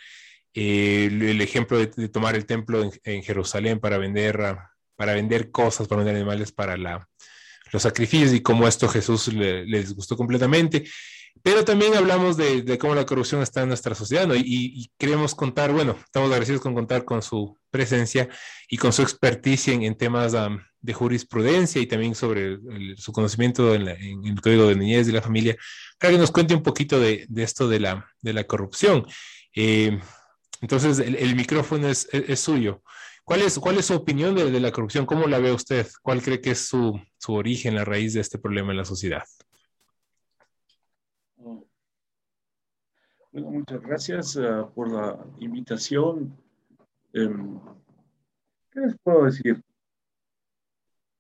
[0.53, 5.87] Eh, el, ejemplo de, tomar el templo en, Jerusalén para vender, ah, para vender cosas,
[5.87, 7.07] para vender animales para la,
[7.71, 10.83] los sacrificios y cómo esto Jesús le- les gustó completamente.
[11.43, 14.27] Pero también hablamos de, cómo la corrupción está en nuestra sociedad.
[14.35, 18.29] Y, y queremos contar, bueno, estamos agradecidos con contar con su presencia
[18.69, 20.35] y con su experticia en, temas
[20.81, 22.59] de jurisprudencia y también sobre
[22.97, 25.55] su conocimiento en, el Código de Niñez de la Familia,
[25.97, 29.07] para que nos cuente un poquito de, esto de la, corrupción.
[29.55, 29.99] Eh,
[30.59, 32.07] entonces, el, micrófono es,
[32.39, 32.83] suyo.
[33.23, 35.05] ¿Cuál es, ¿Cuál es su opinión de, la corrupción?
[35.05, 35.87] ¿Cómo la ve usted?
[36.01, 39.23] ¿Cuál cree que es su origen, la raíz de este problema en la sociedad?
[41.37, 41.65] Oh.
[43.31, 46.37] Bueno, muchas gracias ah, por la invitación.
[47.13, 47.59] Em,
[48.71, 49.63] ¿qué les puedo decir?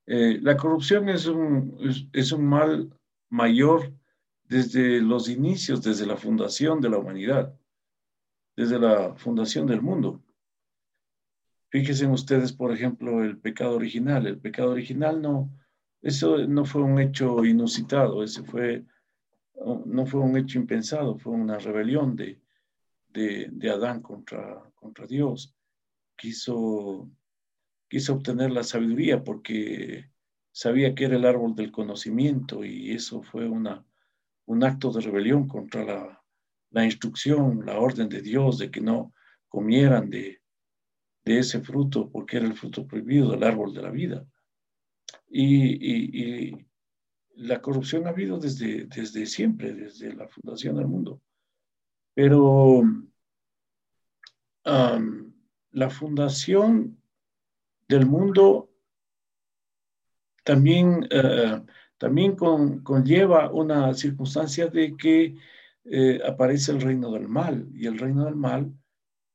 [0.07, 2.93] Eh, la corrupción es un, es un mal
[3.29, 3.93] mayor
[4.43, 7.57] desde los inicios, desde la fundación de la humanidad,
[8.57, 10.21] desde la fundación del mundo.
[11.69, 14.27] Fíjense ustedes, por ejemplo, el pecado original.
[14.27, 15.49] El pecado original no,
[16.01, 18.85] eso no fue un hecho inusitado, ese fue
[19.55, 22.41] no fue un hecho impensado, fue una rebelión de,
[23.09, 25.55] de, de Adán contra, contra Dios.
[26.15, 27.09] Quiso,
[27.87, 30.09] quiso obtener la sabiduría porque
[30.51, 33.85] sabía que era el árbol del conocimiento y eso fue una,
[34.45, 36.23] un acto de rebelión contra la,
[36.71, 39.13] la instrucción, la orden de Dios de que no
[39.47, 40.41] comieran de,
[41.23, 44.25] de ese fruto porque era el fruto prohibido del árbol de la vida.
[45.27, 46.67] Y, y, y
[47.35, 51.21] la corrupción ha habido desde, desde siempre, desde la fundación del mundo.
[52.13, 52.83] Pero
[54.63, 57.01] la fundación
[57.87, 58.69] del mundo
[60.43, 61.65] también, uh,
[61.97, 65.35] también con, conlleva una circunstancia de que
[65.83, 68.71] eh, aparece el reino del mal y el reino del mal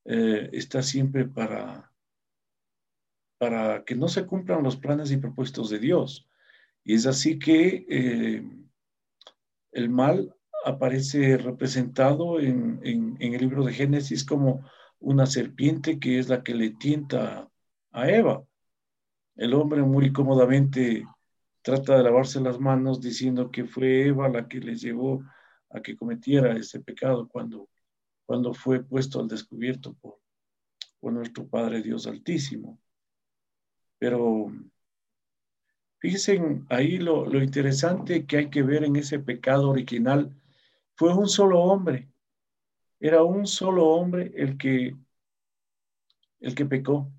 [0.05, 1.93] eh, está siempre para,
[3.39, 6.29] para que no se cumplan los planes y propósitos de Dios.
[6.87, 8.49] Y es así que eh,
[9.73, 10.33] el mal
[10.65, 14.65] aparece representado en, en, el libro de Génesis como
[15.01, 17.51] una serpiente que es la que le tienta
[17.91, 18.45] a Eva.
[19.35, 21.05] El hombre muy cómodamente
[21.61, 25.25] trata de lavarse las manos diciendo que fue Eva la que le llevó
[25.71, 27.69] a que cometiera ese pecado cuando,
[28.25, 30.21] cuando fue puesto al descubierto por,
[31.01, 32.79] por nuestro Padre Dios Altísimo.
[33.99, 34.53] Pero
[36.07, 40.31] Fíjense ahí lo, lo, interesante que hay que ver en ese pecado original.
[40.95, 42.09] Fue un solo hombre.
[43.01, 44.97] Era un solo hombre el que,
[46.39, 47.11] el que pecó.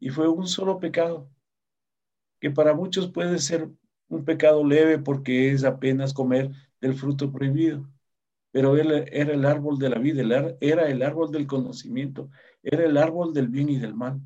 [0.00, 1.30] Y fue un solo pecado,
[2.40, 3.70] que para muchos puede ser
[4.08, 6.50] un pecado leve porque es apenas comer
[6.80, 7.88] del fruto prohibido.
[8.50, 12.30] Pero él era el árbol de la vida, era el árbol del conocimiento,
[12.64, 14.20] era el árbol del bien y del mal.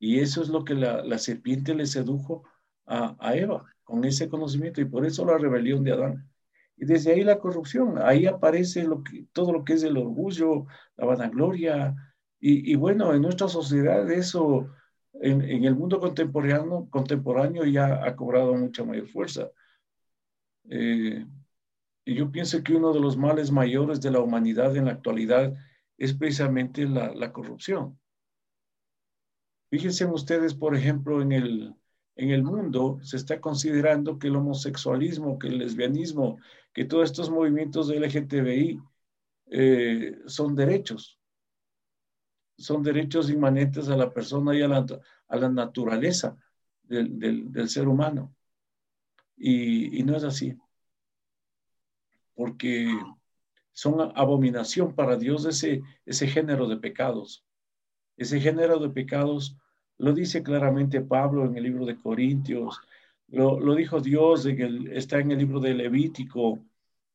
[0.00, 2.42] Y eso es lo que la, serpiente le sedujo
[2.86, 6.28] a, Eva, con ese conocimiento, y por eso la rebelión de Adán.
[6.76, 8.88] Y desde ahí la corrupción, ahí aparece
[9.32, 11.94] todo lo que es el orgullo, la vanagloria,
[12.40, 14.70] y, bueno, en nuestra sociedad eso,
[15.12, 19.50] en, el mundo contemporáneo, contemporáneo ya ha cobrado mucha mayor fuerza.
[20.70, 21.26] Eh,
[22.06, 25.54] y yo pienso que uno de los males mayores de la humanidad en la actualidad
[25.98, 28.00] es precisamente la corrupción.
[29.70, 31.74] Fíjense ustedes, por ejemplo, en el,
[32.16, 36.38] en el mundo se está considerando que el homosexualismo, que el lesbianismo,
[36.72, 38.80] que todos estos movimientos de LGTBI
[39.46, 41.18] eh, son derechos.
[42.58, 44.84] Son derechos inmanentes a la persona y a la,
[45.28, 46.36] a la naturaleza
[46.82, 47.18] del,
[47.52, 48.34] del, ser humano.
[49.36, 50.56] Y, y no es así.
[52.34, 52.90] Porque
[53.72, 57.44] son abominación para Dios ese, ese género de pecados.
[58.16, 59.56] Ese género de pecados
[59.98, 62.80] lo dice claramente Pablo en el libro de Corintios,
[63.28, 66.58] lo, lo dijo Dios, en el, está en el libro de Levítico,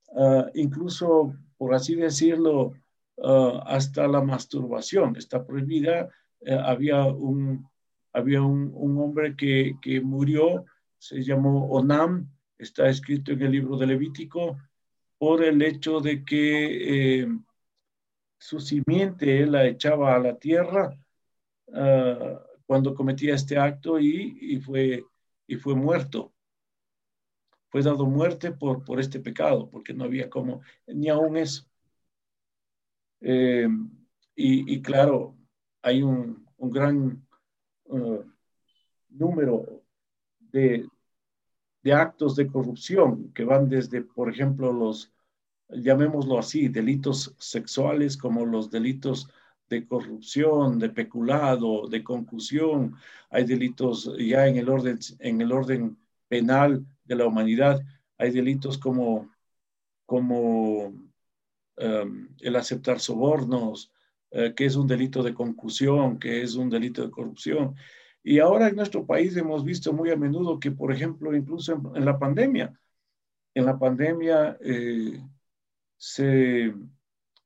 [0.07, 2.73] uh, incluso, por así decirlo,
[3.17, 6.09] uh, hasta la masturbación está prohibida.
[6.39, 7.67] Uh, había un,
[8.13, 10.65] había un hombre que, que, murió,
[10.97, 14.57] se llamó Onam, está escrito en el libro de Levítico,
[15.17, 17.27] por el hecho de que eh,
[18.37, 20.97] su simiente él la echaba a la tierra
[21.67, 25.03] uh, cuando cometía este acto y, y, fue,
[25.47, 26.33] y fue muerto.
[27.69, 31.65] Fue dado muerte por, por este pecado, porque no había como, ni aún eso.
[33.21, 33.67] Eh,
[34.35, 35.35] y, y claro,
[35.81, 37.27] hay un, un gran
[37.85, 38.23] uh,
[39.09, 39.83] número
[40.39, 40.87] de,
[41.83, 45.11] de actos de corrupción que van desde, por ejemplo, los,
[45.69, 49.29] llamémoslo así, delitos sexuales como los delitos
[49.69, 52.95] de corrupción, de peculado, de concusión,
[53.29, 55.97] hay delitos ya en el orden, en el orden
[56.27, 57.81] penal de la humanidad,
[58.17, 59.31] hay delitos como,
[60.05, 60.87] como
[61.77, 63.91] um, el aceptar sobornos,
[64.31, 67.75] uh, que es un delito de concusión, que es un delito de corrupción.
[68.23, 71.95] Y ahora en nuestro país hemos visto muy a menudo que, por ejemplo, incluso en,
[71.95, 72.79] en la pandemia,
[73.53, 75.21] en la pandemia eh,
[75.97, 76.73] se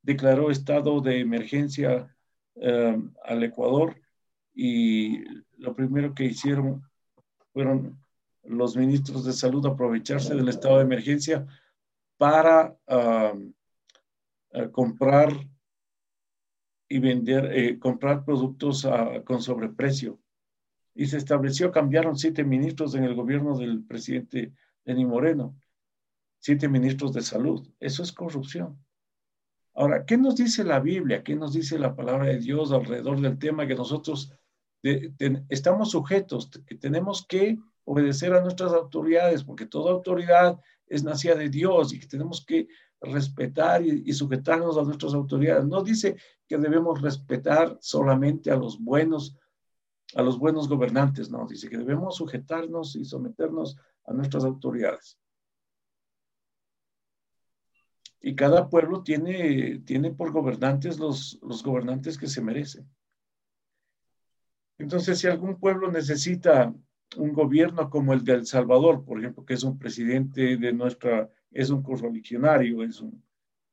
[0.01, 2.15] declaró estado de emergencia
[2.55, 3.95] eh, al Ecuador
[4.53, 5.23] y
[5.57, 6.83] lo primero que hicieron
[7.53, 7.99] fueron
[8.43, 11.45] los ministros de salud aprovecharse del estado de emergencia
[12.17, 13.37] para uh,
[14.53, 15.31] uh, comprar
[16.89, 20.19] y vender, eh, comprar productos uh, con sobreprecio.
[20.95, 24.51] Y se estableció, cambiaron siete ministros en el gobierno del presidente
[24.83, 25.55] Denis Moreno,
[26.39, 27.67] siete ministros de salud.
[27.79, 28.77] Eso es corrupción.
[29.73, 31.23] Ahora, ¿qué nos dice la Biblia?
[31.23, 34.33] ¿Qué nos dice la palabra de Dios alrededor del tema que nosotros
[34.81, 41.49] estamos sujetos, que tenemos que obedecer a nuestras autoridades, porque toda autoridad es nacida de
[41.49, 42.67] Dios y que tenemos que
[43.01, 45.65] respetar y, y, sujetarnos a nuestras autoridades.
[45.65, 46.17] No dice
[46.47, 49.37] que debemos respetar solamente a los buenos,
[50.15, 55.17] a los buenos gobernantes, no, dice que debemos sujetarnos y someternos a nuestras autoridades.
[58.21, 62.87] Y cada pueblo tiene, tiene por gobernantes los, los gobernantes que se merecen.
[64.77, 66.73] Entonces, si algún pueblo necesita
[67.17, 71.29] un gobierno como el de El Salvador, por ejemplo, que es un presidente de nuestra,
[71.51, 73.23] es un correligionario, es un,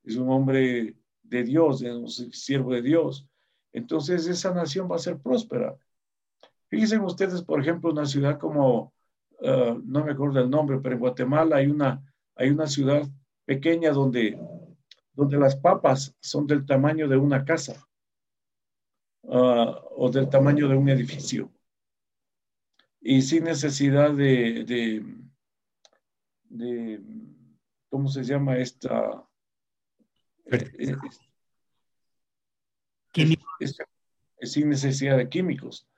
[0.05, 3.27] es un hombre de Dios, es un siervo de Dios,
[3.73, 5.77] entonces esa nación va a ser próspera.
[6.69, 8.93] Fíjense ustedes, por ejemplo, una ciudad como,
[9.41, 12.03] uh, no me acuerdo el nombre, pero en Guatemala hay una,
[12.35, 13.07] hay una ciudad
[13.47, 14.39] pequeña donde,
[15.15, 17.89] donde las papas son del tamaño de una casa
[19.23, 21.51] uh, o del tamaño de un edificio.
[23.01, 25.05] Y sin necesidad de, de,
[26.49, 27.01] de
[27.89, 29.25] ¿cómo se llama esta?
[30.47, 30.73] Eh,
[33.61, 33.79] es,
[34.41, 35.89] es, sin necesidad de químicos,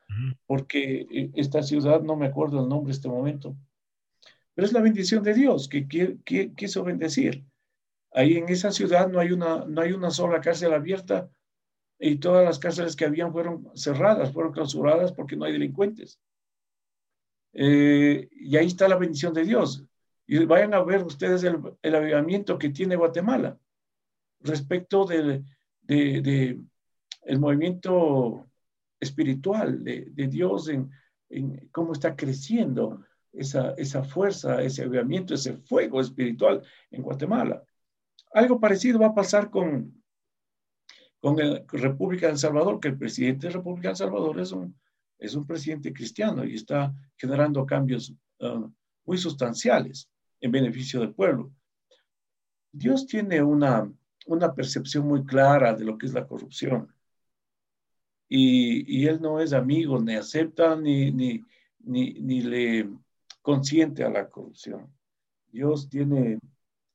[0.46, 3.56] porque esta ciudad, no me acuerdo el nombre en este momento,
[4.58, 5.86] pero es la bendición de Dios que,
[6.56, 7.44] quiso bendecir.
[8.10, 11.30] Ahí en esa ciudad no hay, una, no hay una sola cárcel abierta
[11.96, 16.18] y todas las cárceles que habían fueron cerradas, fueron clausuradas porque no hay delincuentes.
[17.52, 19.84] Eh, y ahí está la bendición de Dios.
[20.26, 23.56] Y vayan a ver ustedes el, avivamiento que tiene Guatemala
[24.40, 25.44] respecto del
[25.82, 26.60] de, de,
[27.22, 28.50] el movimiento
[28.98, 30.90] espiritual de, Dios en,
[31.70, 33.04] cómo está creciendo
[33.38, 37.62] esa, esa fuerza, ese avivamiento, ese fuego espiritual en Guatemala.
[38.32, 40.02] Algo parecido va a pasar con,
[41.20, 44.52] con la República de El Salvador, que el presidente de República de El Salvador es
[44.52, 44.78] un,
[45.18, 48.70] es un presidente cristiano y está generando cambios uh,
[49.04, 50.10] muy sustanciales
[50.40, 51.50] en beneficio del pueblo.
[52.70, 53.90] Dios tiene una,
[54.26, 56.92] una percepción muy clara de lo que es la corrupción.
[58.28, 61.42] Y, y Él no es amigo, ni acepta, ni, ni,
[61.78, 62.90] ni, ni le
[63.48, 64.92] consiente a la corrupción.
[65.50, 66.38] Dios tiene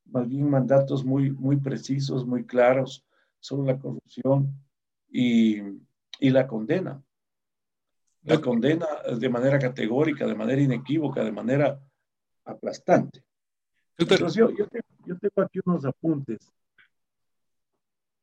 [0.06, 3.04] más bien mandatos muy, muy precisos, muy claros
[3.40, 4.54] sobre la corrupción
[5.10, 5.64] y,
[6.20, 7.04] y la condena.
[8.22, 8.86] La condena
[9.20, 11.80] de manera categórica, de manera inequívoca, de manera
[12.46, 13.24] aplastante.
[13.98, 16.54] Entonces, yo, yo, tengo, yo tengo aquí unos apuntes.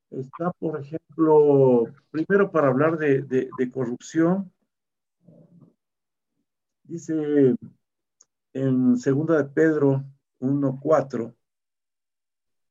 [0.09, 4.49] Está, por ejemplo, primero para hablar de, de, de corrupción,
[6.85, 7.57] dice
[8.53, 10.03] en segunda de Pedro
[10.39, 11.33] 1.4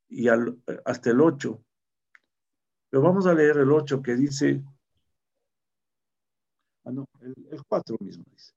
[0.09, 1.63] y al, hasta el 8.
[2.89, 4.63] Pero vamos a leer el 8 que dice,
[6.83, 8.53] ah, no, el, el 4 mismo dice,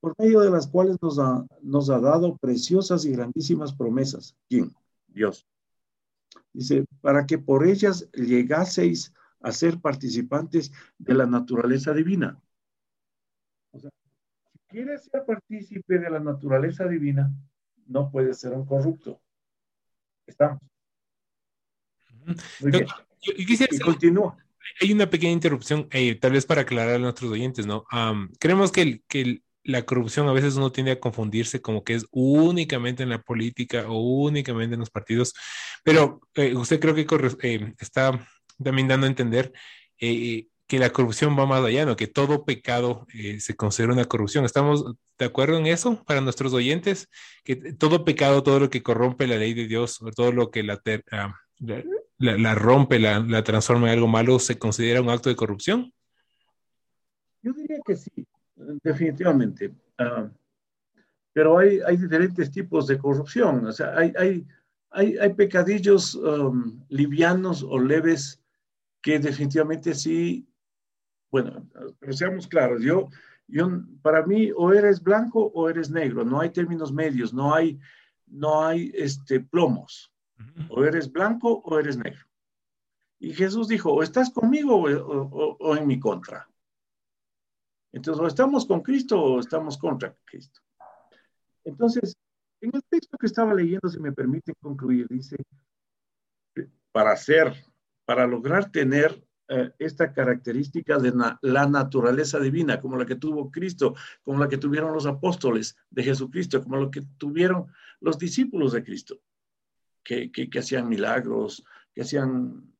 [0.00, 4.36] por medio de las cuales nos ha, nos ha dado preciosas y grandísimas promesas.
[4.48, 4.74] ¿Quién?
[5.06, 5.46] Dios.
[6.52, 12.40] Dice, para que por ellas llegaseis a ser participantes de la naturaleza divina.
[14.72, 17.30] Quieres ser partícipe de la naturaleza divina,
[17.86, 19.20] no puedes ser un corrupto.
[20.26, 20.60] Estamos.
[22.60, 22.86] Muy bien.
[23.20, 24.36] Yo, yo quisiera y continúa.
[24.80, 27.84] Hay una pequeña interrupción, eh, tal vez para aclarar a nuestros oyentes, ¿no?
[27.92, 31.84] Um, creemos que, el, que el, la corrupción a veces uno tiende a confundirse como
[31.84, 35.34] que es únicamente en la política o únicamente en los partidos,
[35.84, 37.06] pero eh, usted creo que
[37.42, 38.26] eh, está
[38.62, 39.52] también dando a entender
[40.00, 41.96] eh, que la corrupción va más allá, ¿no?
[41.96, 44.46] Que todo pecado eh, se considera una corrupción.
[44.46, 47.10] ¿Estamos de acuerdo en eso para nuestros oyentes?
[47.44, 50.80] Que todo pecado, todo lo que corrompe la ley de Dios, todo lo que la,
[51.10, 55.92] ah, rompe, la, transforma en algo malo, se considera un acto de corrupción.
[57.42, 58.26] Yo diría que sí,
[58.82, 59.74] definitivamente.
[59.98, 60.30] Ah,
[61.34, 63.66] pero hay, hay diferentes tipos de corrupción.
[63.66, 64.46] O sea, hay, hay,
[64.88, 68.40] hay, hay pecadillos um, livianos o leves
[69.02, 70.46] que definitivamente sí,
[71.32, 71.66] bueno,
[71.98, 73.08] pero seamos claros, yo,
[73.48, 73.68] yo,
[74.02, 77.80] para mí o eres blanco o eres negro, no hay términos medios, no hay,
[78.26, 80.12] no hay este, plomos,
[80.68, 82.24] o eres blanco o eres negro.
[83.18, 86.48] Y Jesús dijo, o estás conmigo o, o- o en mi contra.
[87.92, 90.60] Entonces, o estamos con Cristo o estamos contra Cristo.
[91.64, 92.16] Entonces,
[92.60, 95.36] en el texto que estaba leyendo, si me permiten concluir, dice,
[96.90, 97.54] para ser,
[98.04, 99.22] para lograr tener
[99.54, 104.56] eh, esta característica de la naturaleza divina, como la que tuvo Cristo, como la que
[104.56, 107.66] tuvieron los apóstoles de Jesucristo, como lo que tuvieron
[108.00, 109.20] los discípulos de Cristo,
[110.02, 111.62] que, que, que hacían milagros,
[111.94, 112.72] que hacían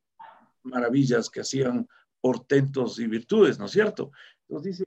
[0.62, 1.86] maravillas, que hacían
[2.22, 4.10] portentos y virtudes, ¿no es cierto?
[4.48, 4.84] Entonces dice,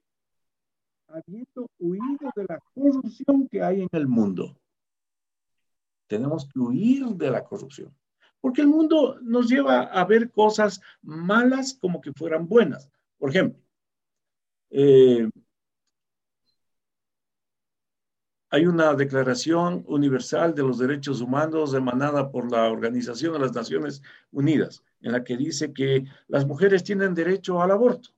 [1.07, 4.59] habiendo huido de la corrupción que hay en el mundo.
[6.07, 7.95] Tenemos que huir de la corrupción.
[8.45, 12.91] Porque el mundo nos lleva a ver cosas malas como que fueran buenas.
[13.17, 13.59] Por ejemplo,
[14.69, 15.27] eh,
[18.51, 24.03] hay una declaración universal de los derechos humanos emanada por la Organización de las Naciones
[24.31, 28.09] Unidas, en la que dice que las mujeres tienen derecho al aborto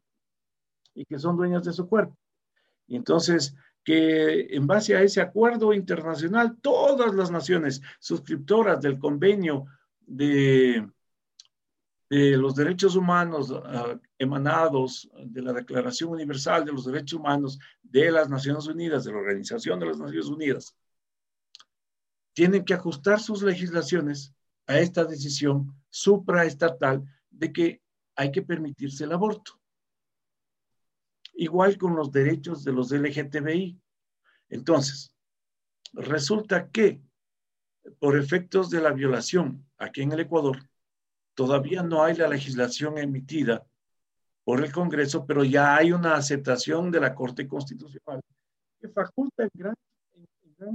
[0.93, 2.17] y que son dueñas de su cuerpo.
[2.85, 9.67] Y entonces, que en base a ese acuerdo internacional, todas las naciones suscriptoras del convenio
[10.07, 10.89] de,
[12.09, 18.29] los derechos humanos uh, emanados de la Declaración Universal de los Derechos Humanos de las
[18.29, 20.75] Naciones Unidas, de la Organización de las Naciones Unidas,
[22.33, 24.33] tienen que ajustar sus legislaciones
[24.65, 27.81] a esta decisión supraestatal de que
[28.15, 29.59] hay que permitirse el aborto
[31.37, 33.79] igual con los derechos de los LGTBI.
[34.49, 35.13] Entonces,
[35.93, 37.01] resulta que
[37.99, 40.57] por efectos de la violación aquí en el Ecuador,
[41.33, 43.65] todavía no hay la legislación emitida
[44.43, 48.21] por el Congreso, pero ya hay una aceptación de la Corte Constitucional
[48.79, 49.75] que faculta en gran,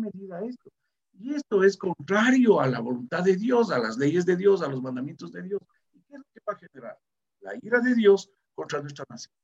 [0.00, 0.70] medida esto.
[1.18, 4.68] Y esto es contrario a la voluntad de Dios, a las leyes de Dios, a
[4.68, 5.60] los mandamientos de Dios.
[5.92, 6.98] ¿Y qué es lo que va a generar?
[7.40, 9.34] La ira de Dios contra nuestra nación.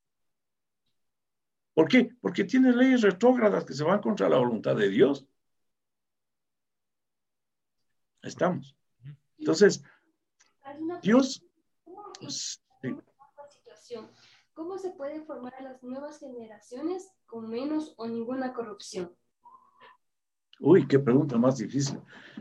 [1.75, 2.11] ¿Por qué?
[2.21, 5.25] Porque tiene leyes retrógradas que se van contra la voluntad de Dios.
[8.29, 8.77] Estamos.
[9.39, 9.83] Entonces,
[11.03, 11.43] Dios...
[12.29, 12.95] Sí.
[14.53, 19.15] ¿Cómo se puede formar a las nuevas generaciones con menos o ninguna corrupción?
[20.61, 22.01] Uy, qué pregunta más difícil.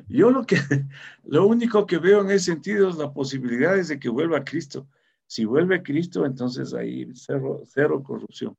[0.10, 0.58] Yo lo que,
[1.24, 4.88] lo único que veo en ese sentido es la posibilidad de que vuelva Cristo.
[5.28, 8.58] Si vuelve Cristo, entonces ahí cero, cero corrupción.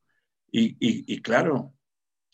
[0.51, 1.75] Y, y, y, claro,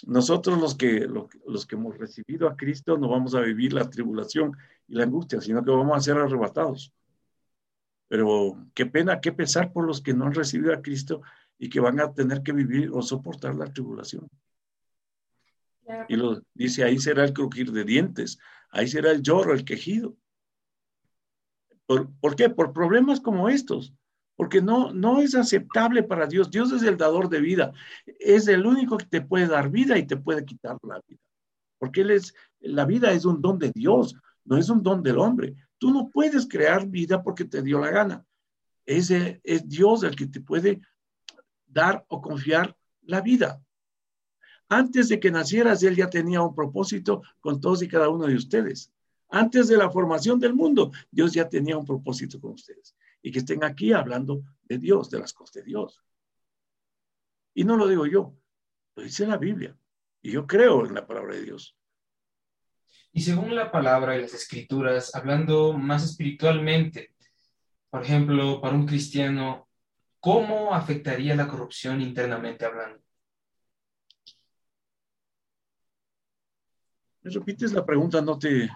[0.07, 1.07] nosotros los que,
[1.47, 5.41] los, que hemos recibido a Cristo no vamos a vivir la tribulación y la angustia,
[5.41, 6.93] sino que vamos a ser arrebatados.
[8.09, 11.23] Pero qué pena, qué pesar por los que no han recibido a Cristo
[11.59, 14.29] y que van a tener que vivir o soportar la tribulación.
[15.85, 16.07] Claro.
[16.09, 18.39] Y lo dice, ahí será el crujir de dientes,
[18.71, 20.17] ahí será el lloro, el quejido.
[21.87, 22.51] ¿Por, ¿por qué?
[22.51, 23.95] Por problemas como estos
[24.37, 26.51] porque no, no es aceptable para Dios.
[26.51, 27.72] Dios es el dador de vida,
[28.18, 31.20] es el único que te puede dar vida y te puede quitar la vida.
[31.78, 35.18] Porque Él es, la vida es un don de Dios, no es un don del
[35.18, 35.55] hombre.
[35.78, 38.24] Tú no puedes crear vida porque te dio la gana.
[38.87, 40.80] Es, es Dios el que te puede
[41.66, 43.62] dar o confiar la vida.
[44.68, 48.35] Antes de que nacieras, Él ya tenía un propósito con todos y cada uno de
[48.35, 48.91] ustedes.
[49.28, 52.95] Antes de la formación del mundo, Dios ya tenía un propósito con ustedes
[53.25, 56.05] y que estén aquí hablando de Dios, de las cosas de Dios.
[57.55, 58.37] Y no lo digo yo,
[58.95, 59.75] lo dice la Biblia.
[60.20, 61.75] Y yo creo en la palabra de Dios.
[63.12, 67.14] Y según la palabra y las escrituras, hablando más espiritualmente,
[67.89, 69.70] por ejemplo, para un cristiano,
[70.20, 73.03] ¿cómo afectaría la corrupción internamente hablando?
[77.22, 78.20] ¿Me repites la pregunta?
[78.20, 78.68] No te...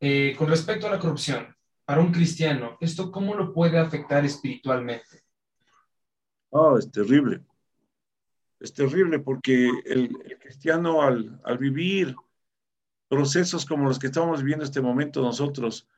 [0.00, 1.56] Eh, con respecto a la corrupción,
[1.88, 5.24] para un cristiano, ¿esto cómo lo puede afectar espiritualmente?
[6.50, 7.40] Oh, es terrible.
[8.60, 12.14] Es terrible porque el, cristiano al, al, vivir
[13.08, 15.88] procesos como los que estamos viviendo en este momento nosotros,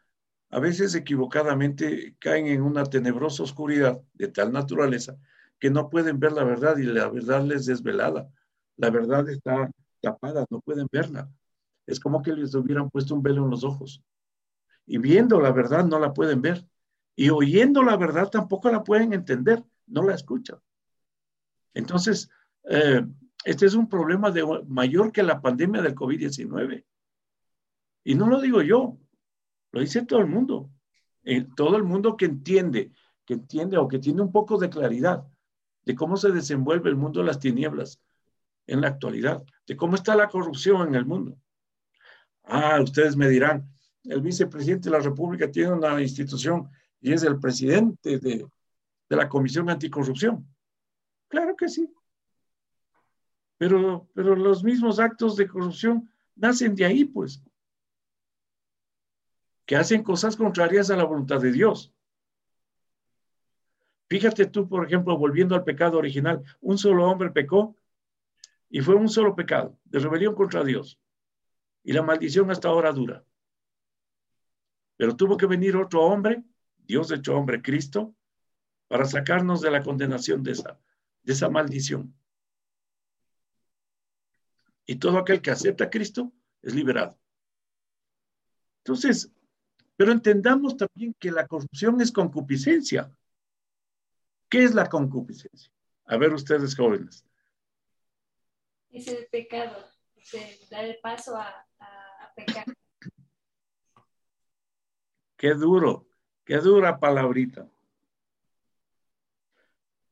[0.51, 5.19] a veces equivocadamente caen en una tenebrosa oscuridad de tal naturaleza
[5.59, 8.31] que no pueden ver la verdad y la verdad les desvelada.
[8.77, 9.69] La verdad está
[10.01, 11.29] tapada, no pueden verla.
[11.85, 14.05] Es como que les hubieran puesto un velo en los ojos.
[14.91, 16.67] Y viendo la verdad no la pueden ver.
[17.15, 20.59] Y oyendo la verdad tampoco la pueden entender, no la escuchan.
[21.75, 22.29] Entonces,
[22.65, 23.07] eh,
[23.45, 26.85] este es un problema de, mayor que la pandemia del COVID-19.
[28.03, 28.99] Y no lo digo yo,
[29.71, 30.73] lo dice todo el mundo.
[31.23, 32.91] Eh, todo el mundo que entiende,
[33.25, 35.25] que entiende o que tiene un poco de claridad
[35.85, 38.01] de cómo se desenvuelve el mundo de las tinieblas
[38.67, 41.39] en la actualidad, de cómo está la corrupción en el mundo.
[42.43, 43.71] Ah, ustedes me dirán,
[44.05, 46.69] el vicepresidente de la República tiene una institución
[47.01, 48.47] y es el presidente de,
[49.09, 50.47] de la Comisión Anticorrupción.
[51.29, 51.89] Claro que sí.
[53.59, 57.43] Pero, pero los mismos actos de corrupción nacen de ahí, pues
[59.71, 61.93] que hacen cosas contrarias a la voluntad de Dios.
[64.09, 67.77] Fíjate tú, por ejemplo, volviendo al pecado original, un solo hombre pecó
[68.69, 70.99] y fue un solo pecado de rebelión contra Dios.
[71.85, 73.25] Y la maldición hasta ahora dura.
[75.01, 76.45] Pero tuvo que venir otro hombre,
[76.77, 78.15] Dios hecho hombre, Cristo,
[78.87, 80.79] para sacarnos de la condenación de esa,
[81.23, 82.15] de esa maldición.
[84.85, 87.19] Y todo aquel que acepta a Cristo es liberado.
[88.85, 89.33] Entonces,
[89.97, 93.11] pero entendamos también que la corrupción es concupiscencia.
[94.51, 95.73] ¿Qué es la concupiscencia?
[96.05, 97.25] A ver ustedes jóvenes.
[98.91, 99.83] Es el pecado,
[100.15, 102.67] es dar el paso a, a, pecar.
[105.41, 106.07] Qué duro,
[106.45, 107.67] qué dura palabrita.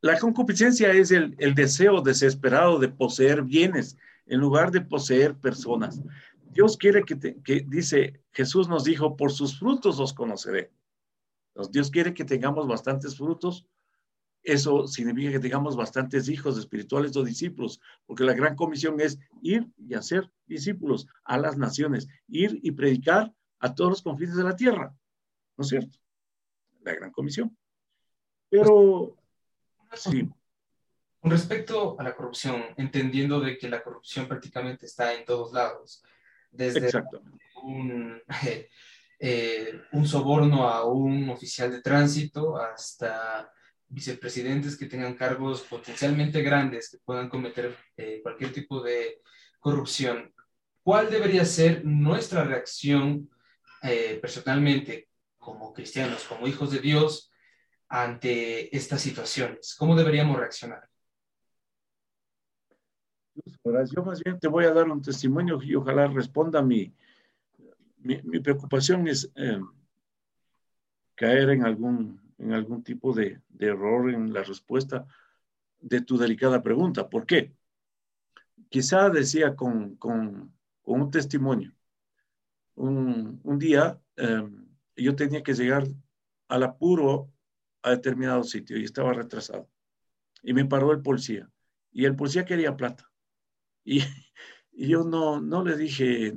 [0.00, 6.00] La concupiscencia es el, el, deseo desesperado de poseer bienes en lugar de poseer personas.
[6.50, 10.72] Dios quiere que, que, dice, Jesús nos dijo, por sus frutos os conoceré.
[11.72, 13.66] Dios quiere que tengamos bastantes frutos.
[14.42, 19.68] Eso significa que tengamos bastantes hijos espirituales o discípulos, porque la gran comisión es ir
[19.76, 24.56] y hacer discípulos a las naciones, ir y predicar a todos los confines de la
[24.56, 24.96] tierra.
[25.59, 25.98] ¿No es cierto?
[26.82, 27.56] La gran comisión.
[28.48, 29.16] Pero,
[29.94, 30.28] sí.
[31.20, 36.02] Con respecto a la corrupción, entendiendo de que la corrupción prácticamente está en todos lados,
[36.52, 36.90] desde
[37.64, 38.22] un,
[39.18, 43.52] eh, un soborno a un oficial de tránsito hasta
[43.89, 49.20] vicepresidentes que tengan cargos potencialmente grandes que puedan cometer eh, cualquier tipo de
[49.59, 50.32] corrupción.
[50.85, 53.28] ¿Cuál debería ser nuestra reacción
[53.82, 55.07] eh, personalmente
[55.48, 57.32] como cristianos, como hijos de Dios,
[57.88, 59.74] ante estas situaciones?
[59.78, 60.86] ¿Cómo deberíamos reaccionar?
[63.64, 66.92] Yo más bien te voy a dar un testimonio y ojalá responda mi,
[67.98, 69.60] mi, preocupación es eh,
[71.14, 75.06] caer en algún, en algún tipo de, error en la respuesta
[75.80, 77.08] de tu delicada pregunta.
[77.08, 77.54] ¿Por qué?
[78.68, 79.98] Quizá decía con,
[80.82, 81.72] un testimonio.
[82.74, 84.42] Un, día eh,
[85.02, 85.86] yo tenía que llegar
[86.48, 87.32] al apuro
[87.82, 89.68] a determinado sitio y estaba retrasado.
[90.42, 91.50] Y me paró el policía.
[91.92, 93.10] Y el policía quería plata.
[93.84, 94.02] Y,
[94.72, 96.32] yo no, no le dije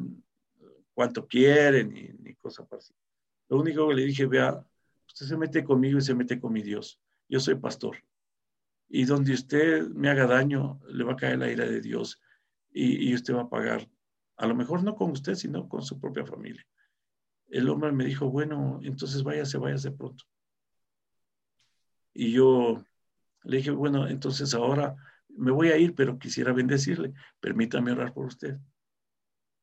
[0.93, 2.93] cuánto quiere ni, ni cosa así.
[3.49, 4.65] Lo único que le dije, vea,
[5.05, 6.99] usted se mete conmigo y se mete con mi Dios.
[7.27, 7.97] Yo soy pastor.
[8.89, 12.19] Y donde usted me haga daño, le va a caer la ira de Dios
[12.71, 13.89] y, y usted va a pagar.
[14.38, 16.65] A lo mejor no con usted, sino con su propia familia.
[17.52, 20.23] El hombre me dijo, bueno, entonces váyase, váyase pronto.
[22.14, 22.84] Y yo
[23.44, 24.95] le dije, bueno, entonces ahora
[25.28, 28.57] me voy a ir, pero quisiera bendecirle, permítame orar por usted.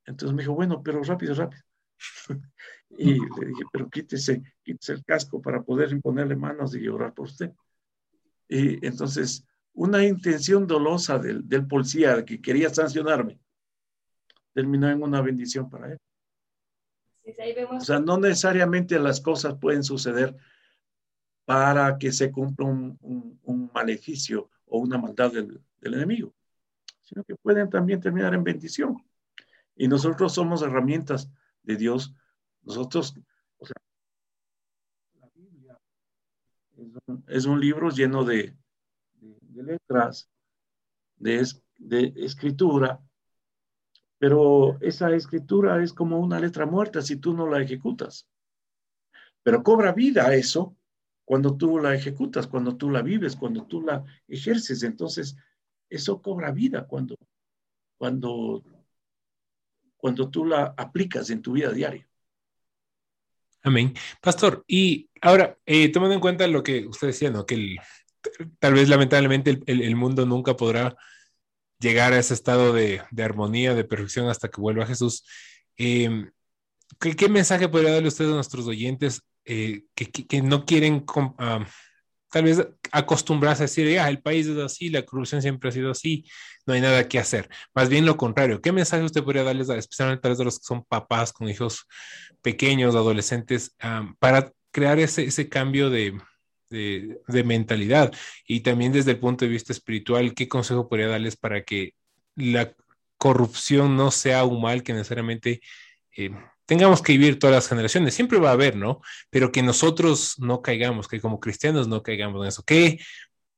[0.04, 1.62] Entonces me dijo, bueno, pero rápido, rápido.
[2.90, 7.24] y le dije, pero quítese, quítese el casco para poder imponerle manos y orar por
[7.24, 7.52] usted.
[8.48, 13.40] Y entonces, una intención dolosa del, del policía que quería sancionarme,
[14.52, 15.98] terminó en una bendición para él.
[17.70, 20.36] O sea, no necesariamente las cosas pueden suceder
[21.44, 22.98] para que se cumpla un,
[23.42, 26.34] un, maleficio o una maldad del, enemigo,
[27.02, 29.02] sino que pueden también terminar en bendición.
[29.76, 31.30] Y nosotros somos herramientas
[31.62, 32.14] de Dios.
[32.62, 33.14] Nosotros,
[33.58, 33.76] o sea,
[35.20, 35.78] la Biblia
[37.28, 38.56] es un, libro lleno de,
[39.54, 40.28] letras,
[41.16, 41.46] de,
[41.78, 43.00] de escritura,
[44.18, 48.28] pero esa escritura es como una letra muerta si tú no la ejecutas.
[49.42, 50.76] Pero cobra vida eso
[51.24, 54.82] cuando tú la ejecutas, cuando tú la vives, cuando tú la ejerces.
[54.82, 55.36] Entonces,
[55.88, 57.16] eso cobra vida cuando,
[57.96, 58.64] cuando,
[59.96, 62.08] cuando tú la aplicas en tu vida diaria.
[63.62, 63.94] Amén.
[64.20, 67.46] Pastor, y ahora, eh, tomando en cuenta lo que usted decía, ¿no?
[67.46, 67.76] Que
[68.58, 70.96] tal vez lamentablemente el mundo nunca podrá
[71.78, 75.24] llegar a ese estado de, de armonía, de perfección hasta que vuelva Jesús.
[75.76, 76.26] Eh,
[77.00, 81.04] ¿qué, qué mensaje podría darle usted a nuestros oyentes eh, que, que- que no quieren
[81.38, 81.66] ah,
[82.30, 85.90] tal vez acostumbrarse a decir, ah, el país es así, la corrupción siempre ha sido
[85.90, 86.24] así,
[86.66, 87.48] no hay nada que hacer?
[87.74, 91.32] Más bien lo contrario, ¿qué mensaje usted podría darles, especialmente a los que son papás
[91.32, 91.86] con hijos
[92.42, 96.18] pequeños, adolescentes, ah, para crear ese, ese cambio de,
[96.70, 98.12] de, de mentalidad?
[98.46, 101.94] Y también desde el punto de vista espiritual, ¿qué consejo podría darles para que
[102.36, 102.72] la
[103.16, 105.60] corrupción no sea un mal que necesariamente
[106.16, 106.30] eh,
[106.66, 108.14] tengamos que vivir todas las generaciones?
[108.14, 109.00] Siempre va a haber, ¿no?
[109.30, 112.62] Pero que nosotros no caigamos, que como cristianos no caigamos en eso.
[112.64, 112.98] ¿Qué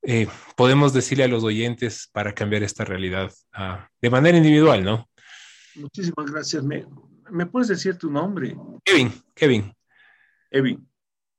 [0.02, 0.26] eh,
[0.56, 5.08] podemos decirle a los oyentes para cambiar esta realidad ah, de manera individual, ¿no?
[5.74, 6.62] Muchísimas gracias.
[6.64, 6.86] ¿Me,
[7.30, 8.56] ¿Me puedes decir tu nombre?
[8.84, 9.74] Kevin, Kevin,
[10.50, 10.88] Evin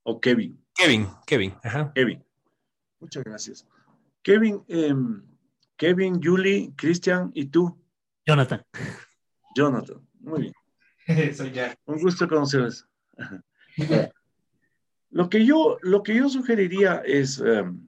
[0.03, 0.60] o Kevin.
[0.81, 1.91] Kevin, Kevin, ajá.
[1.93, 2.23] Kevin.
[2.99, 3.67] Muchas gracias.
[4.23, 5.21] Kevin, em,
[5.77, 7.79] Kevin, Julie, Cristian y tú,
[8.25, 8.65] Jonathan.
[9.55, 10.07] Jonathan.
[10.19, 10.53] Muy bien.
[11.35, 11.75] Soy ya.
[11.85, 12.87] Un gusto conocerles.
[15.11, 17.87] Lo que yo, lo que yo sugeriría es, em,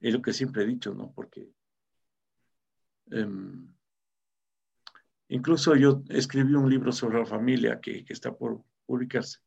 [0.00, 1.10] es lo que siempre he dicho, ¿no?
[1.12, 1.50] Porque
[3.10, 3.68] em,
[5.28, 9.40] incluso yo escribí un libro sobre la familia que, que está por publicarse.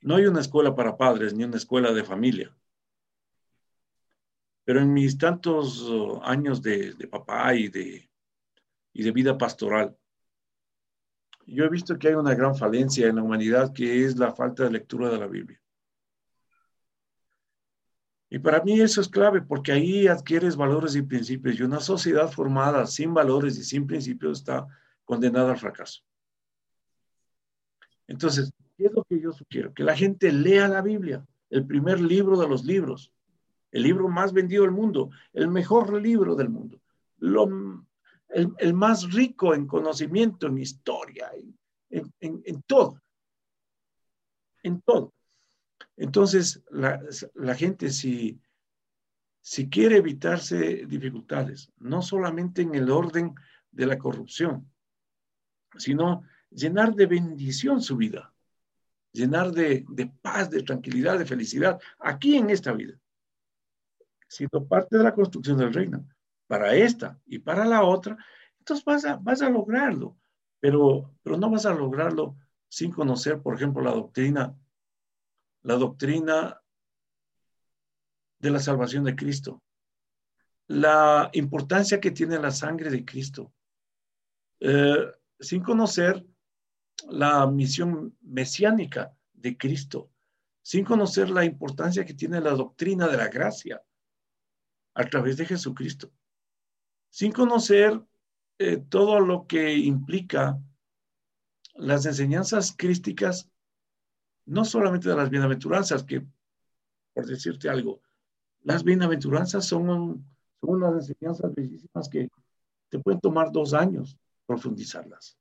[0.00, 2.56] No hay una escuela para padres ni una escuela de familia.
[4.64, 8.10] Pero en mis tantos oh, años de, papá y de,
[8.92, 9.96] y de vida pastoral,
[11.46, 14.64] yo he visto que hay una gran falencia en la humanidad que es la falta
[14.64, 15.60] de lectura de la Biblia.
[18.28, 22.28] Y para mí eso es clave porque ahí adquieres valores y principios y una sociedad
[22.28, 24.66] formada sin valores y sin principios está
[25.04, 26.02] condenada al fracaso.
[28.08, 29.72] Entonces, ¿qué es lo que yo sugiero?
[29.72, 33.12] Que la gente lea la Biblia, el primer libro de los libros,
[33.70, 36.80] el libro más vendido del mundo, el mejor libro del mundo,
[38.28, 41.30] el, más rico en conocimiento, en historia,
[41.90, 43.02] en, en, en todo,
[44.62, 45.12] en todo.
[45.96, 47.00] Entonces, la,
[47.34, 48.40] la gente si,
[49.40, 53.34] si quiere evitarse dificultades, no solamente en el orden
[53.70, 54.70] de la corrupción,
[55.76, 58.34] sino llenar de bendición su vida,
[59.16, 59.84] llenar de,
[60.20, 62.98] paz, de tranquilidad, de felicidad, aquí en esta vida,
[64.28, 66.06] siendo parte de la construcción del reino
[66.46, 68.16] para esta y para la otra,
[68.58, 70.16] entonces vas a, lograrlo,
[70.60, 72.36] pero, pero no vas a lograrlo
[72.68, 74.56] sin conocer, por ejemplo, la doctrina,
[75.62, 76.60] la doctrina
[78.38, 79.62] de la salvación de Cristo,
[80.68, 83.52] la importancia que tiene la sangre de Cristo,
[84.60, 86.24] eh, sin conocer
[87.08, 90.10] la misión mesiánica de Cristo,
[90.62, 93.82] sin conocer la importancia que tiene la doctrina de la gracia
[94.94, 96.10] a través de Jesucristo
[97.16, 97.98] sin conocer
[98.58, 100.60] eh, todo lo que implica
[101.74, 103.50] las enseñanzas crísticas,
[104.44, 106.26] no solamente de las bienaventuranzas, que,
[107.14, 108.02] por decirte algo,
[108.60, 110.26] las bienaventuranzas son,
[110.60, 112.28] son unas enseñanzas bellísimas que
[112.90, 115.38] te pueden tomar dos años profundizarlas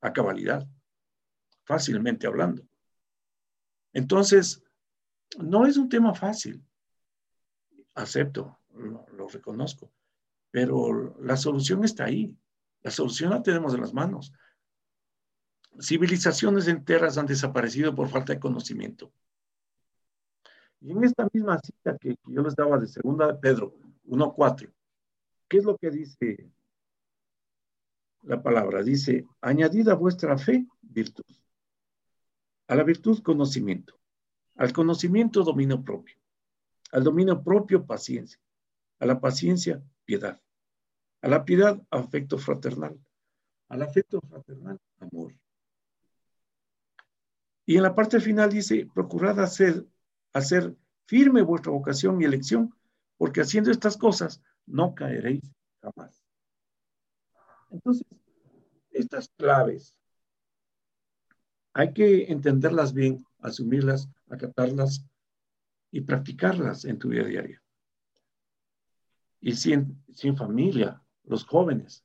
[0.00, 0.66] a cabalidad,
[1.64, 2.66] fácilmente hablando.
[3.92, 4.62] Entonces,
[5.38, 6.64] no es un tema fácil,
[7.94, 9.92] acepto, lo, reconozco
[10.50, 12.36] pero la solución está ahí.
[12.82, 14.32] La solución la tenemos en las manos.
[15.80, 19.12] Civilizaciones enteras han desaparecido por falta de conocimiento.
[20.80, 24.72] Y en esta misma cita que, que yo les daba de segunda de Pedro 1.4,
[25.46, 26.50] ¿qué es lo que dice
[28.22, 28.82] la palabra?
[28.82, 31.24] Dice, añadida vuestra fe, virtud.
[32.68, 33.98] A la virtud, conocimiento.
[34.56, 36.16] Al conocimiento, dominio propio.
[36.92, 38.38] Al dominio propio, paciencia.
[38.98, 40.40] A la paciencia, piedad.
[41.22, 42.98] A la piedad, afecto fraternal.
[43.68, 45.34] Al afecto fraternal, amor.
[47.66, 49.86] Y en la parte final dice, procurad hacer,
[50.32, 50.74] hacer
[51.06, 52.74] firme vuestra vocación y elección,
[53.16, 55.42] porque haciendo estas cosas no caeréis
[55.80, 56.19] jamás.
[57.70, 58.06] Entonces,
[58.90, 59.96] estas claves
[61.72, 65.06] hay que entenderlas bien, asumirlas, acatarlas
[65.90, 67.62] y practicarlas en tu vida diaria.
[69.40, 72.04] Y sin, sin familia, los jóvenes,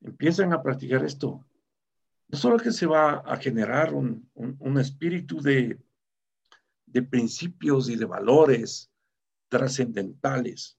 [0.00, 1.46] empiezan a practicar esto,
[2.28, 5.80] no solo que se va a generar un, un, un espíritu de,
[6.86, 8.90] de principios y de valores
[9.48, 10.78] trascendentales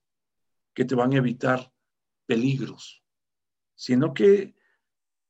[0.74, 1.72] que te van a evitar
[2.26, 3.02] peligros,
[3.78, 4.56] sino que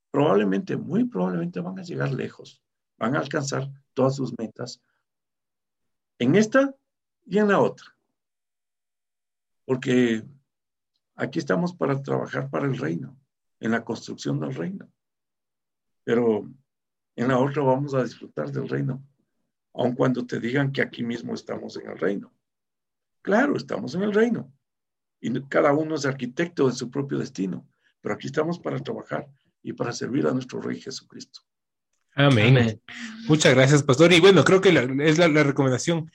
[0.09, 2.63] probablemente, muy probablemente van a llegar lejos,
[2.97, 4.81] van a alcanzar todas sus metas
[6.17, 6.75] en esta
[7.27, 7.85] y en la otra.
[9.65, 10.25] Porque
[11.15, 13.15] aquí estamos para trabajar para el reino,
[13.59, 14.91] en la construcción del reino.
[16.03, 16.49] Pero
[17.15, 19.05] en la otra vamos a disfrutar del reino,
[19.75, 22.33] aun cuando te digan que aquí mismo estamos en el reino.
[23.21, 24.51] Claro, estamos en el reino
[25.21, 27.68] y cada uno es arquitecto de su propio destino,
[28.01, 29.27] pero aquí estamos para trabajar
[29.63, 31.41] y para servir a nuestro Rey Jesucristo.
[32.15, 32.57] Amén.
[32.57, 32.81] Amén.
[33.27, 34.11] Muchas gracias, pastor.
[34.13, 36.11] Y bueno, creo que la- es la, la recomendación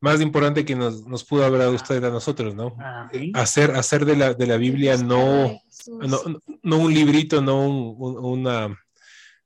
[0.00, 2.76] más importante que nos, nos pudo haber dado usted a nosotros, ¿no?
[2.78, 3.32] Amén.
[3.34, 6.18] Hacer, hacer de la, de la Biblia no, no,
[6.62, 8.78] no un librito, no un- un- una,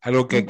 [0.01, 0.47] algo que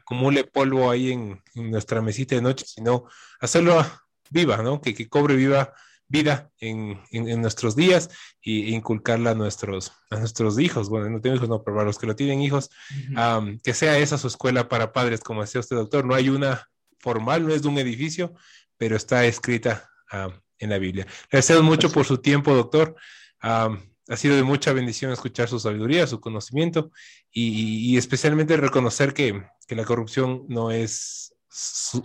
[0.00, 3.04] acumule polvo ahí en, en nuestra mesita de noche, sino
[3.40, 3.84] hacerlo
[4.30, 4.80] viva, ¿no?
[4.80, 5.72] Que, que cobre viva
[6.10, 8.10] vida en, en- en nuestros días
[8.42, 10.88] e inculcarla a nuestros, a nuestros hijos.
[10.90, 12.68] Bueno, no tengo hijos, no, pero para los que lo tienen hijos,
[13.16, 16.04] am, que sea esa su escuela para padres, como decía usted, doctor.
[16.04, 16.68] No hay una
[16.98, 18.34] formal, no es de un edificio,
[18.76, 21.06] pero está escrita am, en la Biblia.
[21.06, 22.94] Le agradecemos mucho por su tiempo, doctor.
[23.40, 26.90] Am, ha sido de mucha bendición escuchar su sabiduría, su conocimiento
[27.30, 31.32] y, y especialmente reconocer que, que la corrupción no es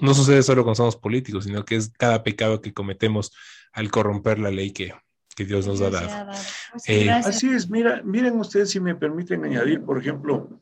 [0.02, 3.32] no sucede solo cuando somos políticos, sino que es cada pecado que cometemos
[3.76, 4.94] al corromper la ley que,
[5.36, 6.26] que Dios nos ha dado.
[6.26, 7.10] Muchas Eh.
[7.10, 10.62] Así es, mira, miren ustedes si me permiten añadir, por ejemplo,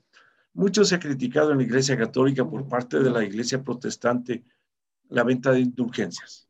[0.54, 4.44] mucho se ha criticado en la Iglesia Católica por parte de la Iglesia Protestante
[5.10, 6.50] la venta de indulgencias.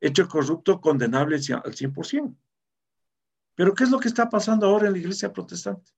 [0.00, 2.36] Hecho corrupto, condenable al 100%.
[3.56, 5.90] Pero ¿qué es lo que está pasando ahora en la Iglesia Protestante?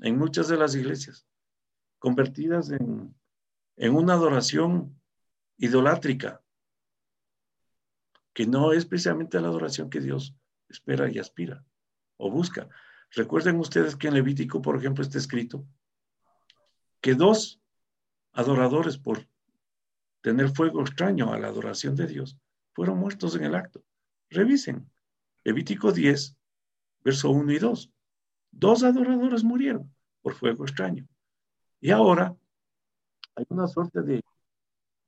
[0.00, 1.26] En muchas de las iglesias,
[2.00, 3.14] convertidas en,
[3.76, 5.00] en una adoración
[5.58, 6.42] idolátrica,
[8.36, 10.34] que no es precisamente la adoración que Dios
[10.68, 11.64] espera y aspira
[12.18, 12.68] o busca.
[13.12, 15.66] Recuerden ustedes que en Levítico, por ejemplo, está escrito
[17.00, 17.62] que dos
[18.34, 19.26] adoradores por
[20.20, 22.36] tener fuego extraño a la adoración de Dios
[22.74, 23.82] fueron muertos en el acto.
[24.28, 24.90] Revisen.
[25.42, 26.36] Levítico 10,
[27.02, 27.90] verso 1 y 2.
[28.50, 31.08] Dos adoradores murieron por fuego extraño.
[31.80, 32.36] Y ahora
[33.34, 34.22] hay una suerte de,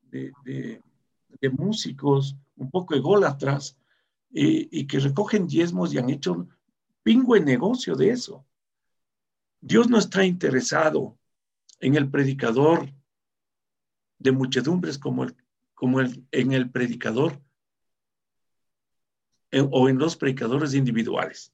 [0.01, 0.83] de, de-
[1.43, 3.79] de músicos un poco ególatras
[4.35, 6.55] eh, y que recogen diezmos y han hecho un
[7.03, 8.45] pingüe negocio de eso.
[9.61, 11.19] Dios no está interesado
[11.81, 12.93] en el predicador
[14.19, 15.37] de muchedumbres como, el,
[15.75, 17.41] como el, en el predicador
[19.51, 21.53] en- o en los predicadores individuales.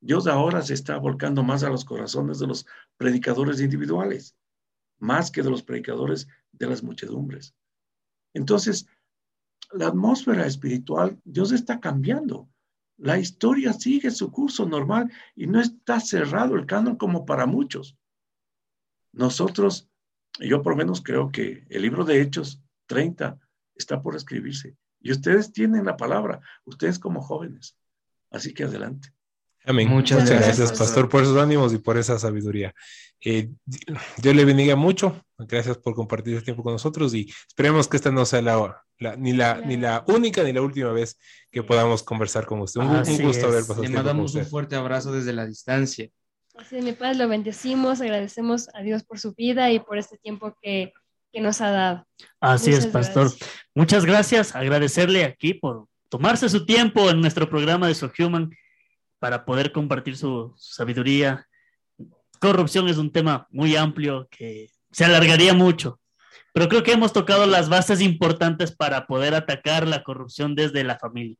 [0.00, 2.66] Dios ahora se está volcando más a los corazones de los
[2.96, 4.36] predicadores individuales,
[4.98, 7.54] más que de los predicadores de las muchedumbres.
[8.34, 8.86] Entonces,
[9.72, 12.48] la atmósfera espiritual, Dios está cambiando.
[12.98, 17.96] La historia sigue su curso normal y no está cerrado el canon como para muchos.
[19.12, 19.90] Nosotros,
[20.38, 23.38] yo por lo menos creo que el libro de Hechos 30
[23.74, 24.76] está por escribirse.
[25.00, 27.76] Y ustedes tienen la palabra, ustedes como jóvenes.
[28.30, 29.12] Así que adelante.
[29.64, 29.88] Amén.
[29.88, 30.86] Muchas Muchas, gracias, gracias, pastor.
[30.86, 32.74] pastor, por esos ánimos y por esa sabiduría.
[33.24, 33.48] Eh,
[34.18, 35.24] Dios le bendiga mucho.
[35.38, 39.16] Gracias por compartir este tiempo con nosotros y esperemos que esta no sea la, la-
[39.16, 41.16] ni, la, ni la única ni la última vez
[41.50, 42.80] que podamos conversar con usted.
[42.80, 43.44] Un, un gusto es.
[43.44, 46.08] haber pasado Le tiempo con mandamos un fuerte abrazo desde la distancia.
[46.56, 50.18] Así de mi padre lo bendecimos, agradecemos a Dios por su vida y por este
[50.18, 50.92] tiempo que,
[51.32, 52.06] que nos ha dado.
[52.40, 53.28] Así Muchas es, pastor.
[53.30, 53.50] gracias.
[53.74, 54.54] Muchas gracias.
[54.56, 58.50] Agradecerle aquí por tomarse su tiempo en nuestro programa de Sohuman
[59.22, 61.46] para poder compartir su, sabiduría.
[62.40, 66.00] Corrupción es un tema muy amplio que se alargaría mucho,
[66.52, 70.98] pero creo que hemos tocado las bases importantes para poder atacar la corrupción desde la
[70.98, 71.36] familia.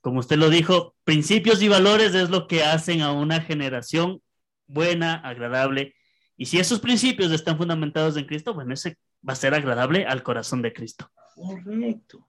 [0.00, 4.20] Como usted lo dijo, principios y valores es lo que hacen a una generación
[4.66, 5.94] buena, agradable.
[6.36, 10.24] Y si esos principios están fundamentados en Cristo, bueno, ese va a ser agradable al
[10.24, 11.08] corazón de Cristo.
[11.36, 12.28] Correcto.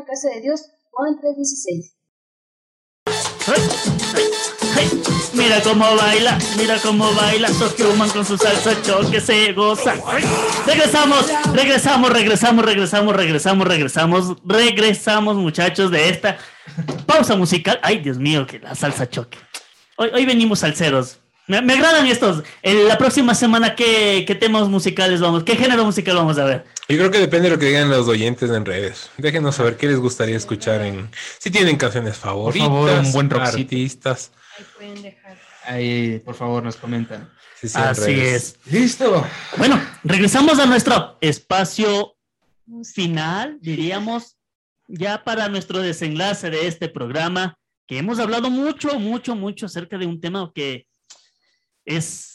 [0.04, 1.94] casa de Dios, Juan 3:16.
[5.34, 9.94] Mira cómo baila, mira cómo baila Tokyo Man con su salsa choque se goza.
[10.66, 16.36] Regresamos, regresamos, regresamos, regresamos, regresamos, regresamos, regresamos muchachos de esta
[17.06, 17.80] pausa musical.
[17.82, 19.38] Ay, Dios mío, que la salsa choque.
[19.96, 21.18] Hoy, hoy venimos salseros.
[21.48, 22.44] Me, me agradan estos.
[22.62, 25.44] En la próxima semana, ¿qué, ¿qué temas musicales vamos?
[25.44, 26.64] ¿Qué género musical vamos a ver?
[26.88, 29.10] Yo creo que depende de lo que digan los oyentes en redes.
[29.16, 31.10] Déjenos saber qué les gustaría escuchar en.
[31.38, 33.58] Si tienen canciones favoritas, favor, un buen rockcito.
[33.62, 34.32] artistas.
[34.58, 35.38] Ahí pueden dejar.
[35.64, 37.30] Ahí, por favor, nos comentan.
[37.60, 38.56] Sí, sí, en Así es.
[38.66, 39.24] Listo.
[39.56, 42.16] Bueno, regresamos a nuestro espacio
[42.92, 44.36] final, diríamos,
[44.88, 47.56] ya para nuestro desenlace de este programa,
[47.86, 50.86] que hemos hablado mucho, mucho, mucho acerca de un tema que
[51.84, 52.31] es,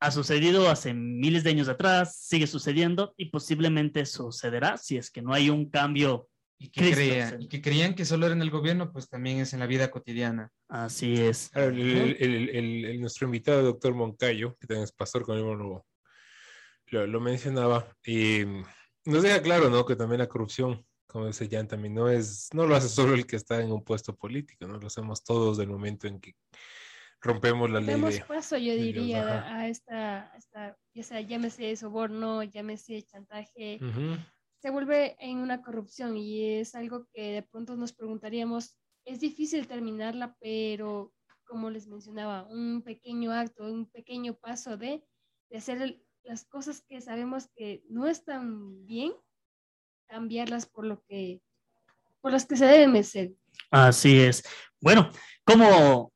[0.00, 5.22] ha sucedido hace miles de años atrás, sigue sucediendo y posiblemente sucederá si es que
[5.22, 6.26] no hay un cambio.
[6.62, 9.38] Y que, Cristo, creían, y que creían que solo era en el gobierno, pues también
[9.38, 10.52] es en la vida cotidiana.
[10.68, 11.50] Así es.
[11.54, 15.84] El, el- el- el- el- nuestro invitado, doctor Moncayo, que también es pastor con lo,
[16.88, 18.42] lo, lo mencionaba, y
[19.06, 19.86] nos deja claro, ¿no?
[19.86, 23.26] Que también la corrupción, como dice Jan, también no es, no lo hace solo el
[23.26, 24.78] que está en un puesto político, ¿no?
[24.78, 26.34] Lo hacemos todos del momento en que
[27.20, 28.20] rompemos la ley Demos de...
[28.24, 29.56] paso, yo Dios, diría, ajá.
[29.58, 34.16] a esta, a esta, ya sea, llámese soborno, llámese chantaje, Ujú.
[34.62, 39.66] se vuelve en una corrupción y es algo que de pronto nos preguntaríamos, es difícil
[39.66, 41.12] terminarla, pero
[41.44, 45.04] como les mencionaba, un pequeño acto, un pequeño paso de,
[45.50, 49.12] de hacer el- las cosas que sabemos que no están bien,
[50.06, 51.40] cambiarlas por lo que,
[52.20, 53.32] por las que se deben hacer.
[53.70, 54.42] Así es.
[54.80, 55.10] Bueno,
[55.44, 56.12] como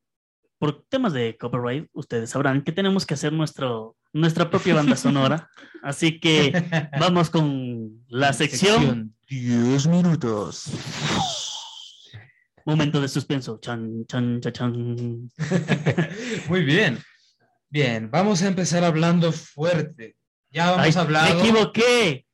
[0.65, 5.47] por temas de copyright, ustedes sabrán que tenemos que hacer nuestro, nuestra propia banda sonora.
[5.83, 6.51] Así que
[6.99, 10.71] vamos con la sección 10 minutos.
[12.65, 13.59] Momento de suspenso.
[13.61, 15.31] Chan, chan, chan, chan.
[16.49, 16.97] Muy bien.
[17.69, 20.15] Bien, vamos a empezar hablando fuerte.
[20.49, 21.39] Ya Ay, hemos me hablado.
[21.41, 22.25] equivoqué.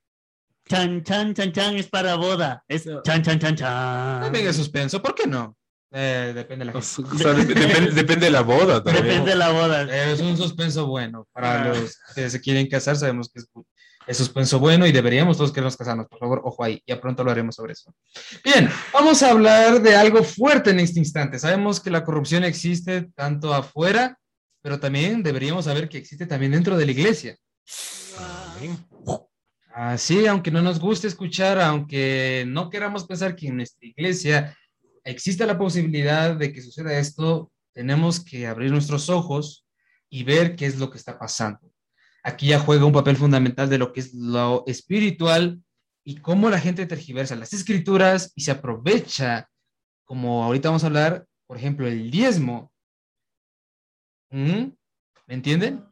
[0.70, 2.64] Chan, chan, chan, chan es para boda.
[2.70, 4.22] Es chan, chan, chan, chan.
[4.22, 5.58] También es suspenso, ¿por qué no?
[5.94, 7.18] Eh, depende de la O gente.
[7.18, 9.06] sea, dep- depende, depende de la boda también.
[9.06, 9.84] Depende de la boda.
[9.84, 11.28] Eh, Es un suspenso bueno.
[11.34, 11.68] Para Ah.
[11.68, 13.48] los que se quieren casar, sabemos que es,
[14.08, 16.08] es suspenso bueno y deberíamos todos queremos casarnos.
[16.08, 16.82] Por favor, ojo ahí.
[16.88, 17.94] Ya pronto lo haremos sobre eso.
[18.44, 21.38] Bien, vamos a hablar de algo fuerte en este instante.
[21.40, 24.18] Sabemos que la corrupción existe tanto afuera,
[24.62, 27.36] pero también deberíamos saber que existe también dentro de la iglesia.
[29.74, 34.56] Así, aunque no nos guste escuchar, aunque no queramos pensar que en nuestra iglesia
[35.04, 39.66] existe la posibilidad de que suceda esto, tenemos que abrir nuestros ojos
[40.10, 41.72] y ver qué es lo que está pasando.
[42.24, 45.62] Aquí ya juega un papel fundamental de lo que es lo espiritual
[46.04, 49.50] y cómo la gente tergiversa las escrituras y se aprovecha,
[50.04, 52.72] como ahorita vamos a hablar, por ejemplo, el diezmo.
[54.30, 54.72] ¿Mm?
[55.28, 55.86] ¿Me entienden?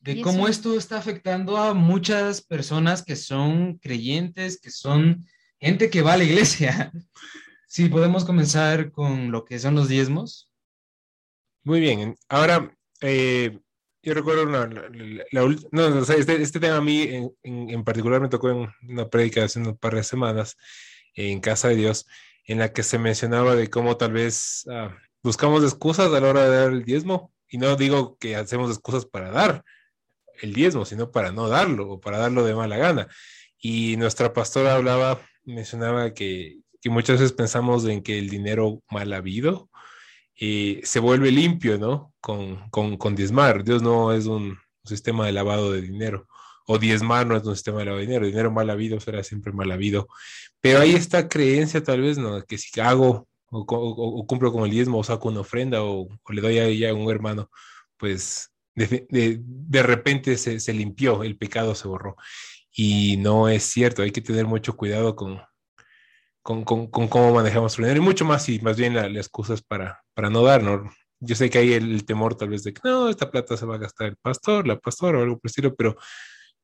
[0.00, 5.24] De cómo esto está afectando a muchas personas que son creyentes, que son
[5.58, 6.92] gente que va a la iglesia.
[7.66, 10.50] Sí, podemos comenzar con lo que son los diezmos.
[11.64, 12.16] Muy bien.
[12.28, 13.58] Ahora, eh,
[14.02, 17.70] yo recuerdo la, la- la no, o sea, este, este tema a mí en, en-
[17.70, 20.56] en particular me tocó en una prédica hace un par de semanas
[21.14, 22.06] en Casa de Dios,
[22.46, 26.48] en la que se mencionaba de cómo tal vez ah, buscamos excusas a la hora
[26.48, 27.32] de dar el diezmo.
[27.48, 29.64] Y no digo que hacemos excusas para dar
[30.42, 33.08] el diezmo, sino para no darlo o para darlo de mala gana.
[33.58, 39.10] Y nuestra pastora hablaba, mencionaba que, que muchas veces pensamos en que el dinero mal
[39.14, 39.70] habido
[40.38, 42.12] eh, se vuelve limpio, ¿no?
[42.20, 43.64] Con, con, con diezmar.
[43.64, 46.26] Dios no es un sistema de lavado de dinero.
[46.66, 48.26] O diezmar no es un sistema de lavado de dinero.
[48.26, 50.08] Dinero mal habido será siempre mal habido.
[50.60, 52.42] Pero hay esta creencia, tal vez, ¿no?
[52.42, 56.32] Que si hago o, o- cumplo con el diezmo o saco una ofrenda o, o
[56.34, 57.50] le doy a ella a un hermano,
[57.96, 62.16] pues de, de- de repente se, se limpió, el pecado se borró.
[62.76, 65.40] Y no es cierto, hay que tener mucho cuidado con,
[66.44, 69.18] con, con, con cómo manejamos nuestro dinero y mucho más y más bien la, la
[69.18, 70.92] excusa es para, para no dar, ¿no?
[71.20, 73.64] Yo sé que hay el, el temor tal vez de que no, esta plata se
[73.64, 75.96] va a gastar el pastor, la pastora o algo por el estilo, pero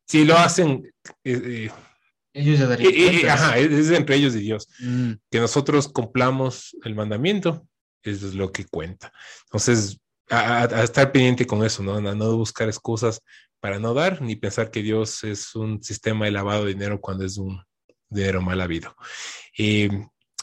[0.07, 0.93] si lo hacen,
[1.25, 1.71] eh, eh,
[2.35, 4.69] Ellos ya darían eh, eh, ajá, es, es entre ellos y Dios.
[4.81, 7.67] Mm, Que nosotros cumplamos el mandamiento,
[8.03, 9.13] eso es lo que cuenta.
[9.45, 9.99] Entonces,
[10.29, 11.95] a- a estar pendiente con eso, ¿no?
[11.97, 13.23] A no buscar excusas
[13.61, 17.25] para no dar, ni pensar que Dios es un sistema de lavado de dinero cuando
[17.25, 17.63] es un
[18.09, 18.95] dinero mal habido.
[19.63, 19.91] Eh,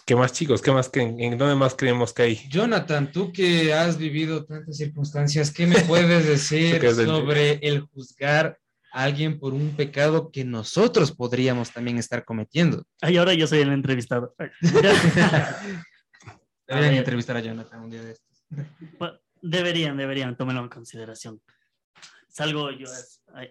[0.05, 0.61] ¿Qué más, chicos?
[0.61, 0.89] ¿Qué más?
[0.89, 1.19] creen?
[1.19, 2.35] ¿En dónde más creemos que hay?
[2.49, 8.59] Jonathan, tú que has vivido tantas circunstancias, ¿qué me puedes decir sobre el juzgar
[8.93, 12.85] a alguien por un pecado que nosotros podríamos también estar cometiendo?
[13.01, 14.35] Ay, ahora yo soy el entrevistado.
[16.67, 16.93] Deberían ver.
[16.93, 18.45] entrevistar a Jonathan un día de estos.
[18.99, 21.41] Bueno, Deberían, deberían, tómenlo en consideración.
[22.29, 22.87] Salgo yo.
[23.33, 23.49] ay,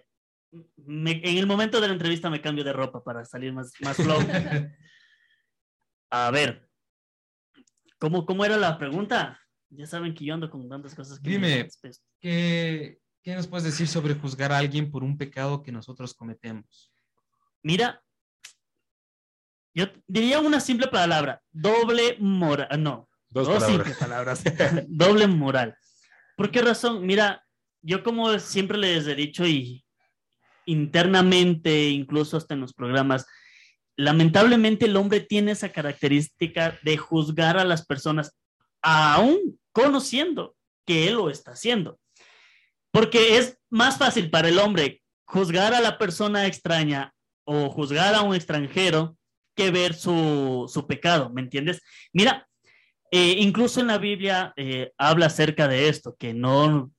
[0.85, 3.97] me- en el momento de la entrevista me cambio de ropa para salir más, más
[3.97, 4.19] flow.
[6.09, 6.69] A ver,
[7.99, 9.39] ¿cómo, ¿cómo era la pregunta?
[9.69, 11.19] Ya saben que yo ando con tantas cosas.
[11.19, 11.69] Que Dime.
[11.83, 16.13] me- ¿qué, qué nos puedes decir sobre juzgar a alguien por un pecado que nosotros
[16.13, 16.91] cometemos?
[17.63, 18.01] Mira,
[19.73, 23.87] yo diría una simple palabra, doble moral, no, Dos dos, palabras.
[23.87, 24.43] simples palabras,
[24.87, 25.77] doble moral.
[26.37, 27.05] ¿Por qué razón?
[27.05, 27.43] Mira,
[27.81, 29.83] yo como siempre les he dicho y
[30.65, 33.25] internamente, incluso hasta en los programas,
[33.97, 38.37] lamentablemente el hombre tiene esa característica de juzgar a las personas,
[38.81, 40.55] aún conociendo
[40.85, 41.99] que él lo está haciendo.
[42.91, 47.13] Porque es más fácil para el hombre juzgar a la persona extraña
[47.43, 49.17] o juzgar a un extranjero
[49.55, 51.81] que ver su, su pecado, ¿me entiendes?
[52.13, 52.47] Mira,
[53.11, 56.91] eh, incluso en la Biblia eh, habla acerca de esto, que no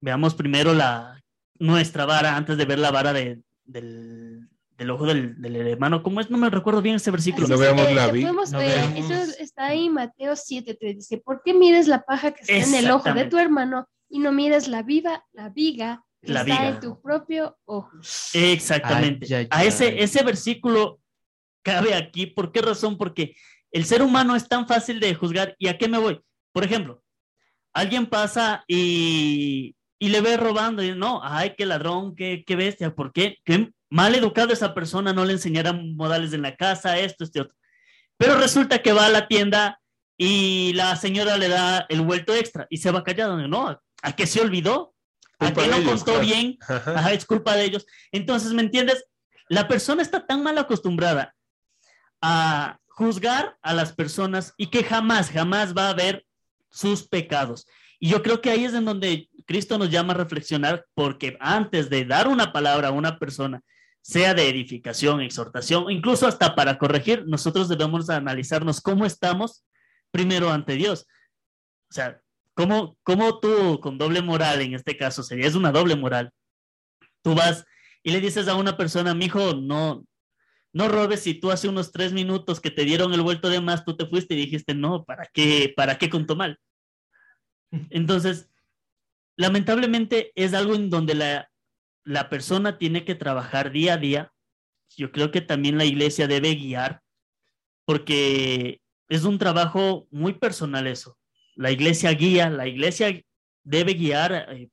[0.00, 1.22] veamos primero la,
[1.58, 4.48] nuestra vara antes de ver la vara de- del,
[4.78, 6.02] del ojo del, del hermano.
[6.02, 6.30] ¿Cómo es?
[6.30, 7.44] No me recuerdo bien ese versículo.
[7.46, 10.94] Así No veamos la te vi- podemos no Eso está ahí en Mateo 7, te
[10.94, 14.20] dice, ¿por qué mires la paja que está en el ojo de tu hermano y
[14.20, 16.68] no mires la viva, la viga que La está viga.
[16.68, 17.90] en tu propio ojo?
[18.32, 19.26] Exactamente.
[19.34, 21.00] Ay, ay, A ese, ese versículo
[21.62, 22.26] cabe aquí.
[22.26, 22.96] ¿Por qué razón?
[22.96, 23.34] Porque
[23.72, 25.54] el ser humano es tan fácil de juzgar.
[25.58, 26.20] ¿Y a qué me voy?
[26.52, 27.02] Por ejemplo,
[27.74, 32.94] alguien pasa y, y le ve robando y no, ay, qué ladrón, qué, qué bestia,
[32.94, 33.36] ¿por qué?
[33.44, 37.56] Qué mal educado esa persona, no le enseñaran modales en la casa, esto, este otro.
[38.16, 39.80] Pero resulta que va a la tienda
[40.16, 43.36] y la señora le da el vuelto extra y se va callado.
[43.48, 44.94] No, ¿a qué se olvidó?
[45.38, 46.20] ¿A qué no ellos, contó claro.
[46.20, 46.58] bien?
[46.68, 47.86] Ajá, es culpa de ellos.
[48.10, 49.04] Entonces, ¿me entiendes?
[49.48, 51.34] La persona está tan mal acostumbrada
[52.20, 56.26] a juzgar a las personas y que jamás, jamás va a ver
[56.70, 57.66] sus pecados.
[58.00, 61.88] Y yo creo que ahí es en donde Cristo nos llama a reflexionar, porque antes
[61.88, 63.62] de dar una palabra a una persona,
[64.08, 69.66] sea de edificación, exhortación, incluso hasta para corregir, nosotros debemos analizarnos cómo estamos
[70.10, 71.06] primero ante Dios.
[71.90, 72.18] O sea,
[72.54, 76.30] ¿cómo, cómo tú con doble moral, en este caso, sería es una doble moral,
[77.22, 77.66] tú vas
[78.02, 80.06] y le dices a una persona, mijo, no,
[80.72, 83.84] no robes si tú hace unos tres minutos que te dieron el vuelto de más,
[83.84, 86.58] tú te fuiste y dijiste, no, ¿para qué, para qué contó mal?
[87.90, 88.48] Entonces,
[89.36, 91.50] lamentablemente es algo en donde la,
[92.08, 94.32] la persona tiene que trabajar día a día.
[94.96, 97.02] Yo creo que también la iglesia debe guiar,
[97.84, 98.80] porque
[99.10, 101.18] es un trabajo muy personal eso.
[101.54, 103.22] La iglesia guía, la iglesia
[103.62, 104.70] debe guiar, eh,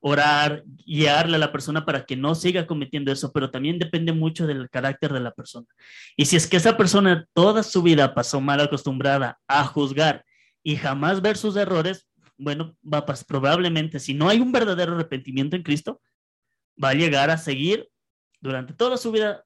[0.00, 4.46] orar, guiarle a la persona para que no siga cometiendo eso, pero también depende mucho
[4.46, 5.66] del carácter de la persona.
[6.14, 10.26] Y si es que esa persona toda su vida pasó mal acostumbrada a juzgar
[10.62, 12.06] y jamás ver sus errores,
[12.36, 16.02] bueno, va probablemente, si no hay un verdadero arrepentimiento en Cristo,
[16.82, 17.88] va a llegar a seguir
[18.40, 19.44] durante toda su vida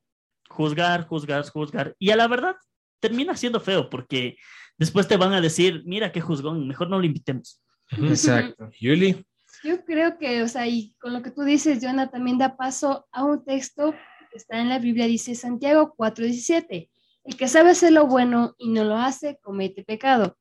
[0.49, 1.95] juzgar, juzgar, juzgar.
[1.99, 2.57] Y a la verdad,
[3.01, 4.37] termina siendo feo porque
[4.77, 7.63] después te van a decir, mira qué juzgón, mejor no lo invitemos.
[7.91, 8.71] Exacto.
[8.81, 9.25] Yuli,
[9.63, 13.07] Yo creo que, o sea, y con lo que tú dices, Jonah, también da paso
[13.13, 13.95] a un texto
[14.31, 16.91] que está en la Biblia, dice Santiago 4:17,
[17.25, 20.37] el que sabe hacer lo bueno y no lo hace, comete pecado.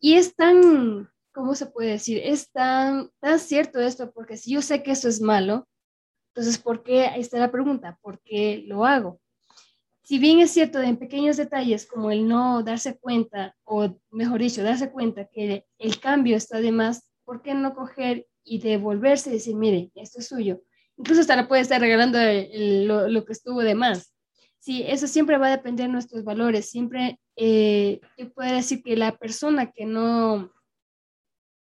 [0.00, 2.20] Y es tan, ¿cómo se puede decir?
[2.24, 5.68] Es tan, tan cierto esto, porque si yo sé que esto es malo,
[6.34, 7.06] entonces, ¿por qué?
[7.06, 9.20] Ahí está la pregunta, ¿por qué lo hago?
[10.02, 14.62] Si bien es cierto en pequeños detalles como el no darse cuenta, o mejor dicho,
[14.62, 19.34] darse cuenta que el cambio está de más, ¿por qué no coger y devolverse y
[19.34, 20.62] decir, mire, esto es suyo?
[20.96, 24.14] Incluso hasta le puede estar regalando lo que estuvo de más.
[24.58, 26.70] Sí, eso siempre va a depender de nuestros valores.
[26.70, 30.50] Siempre, eh, yo puedo decir que la persona que no,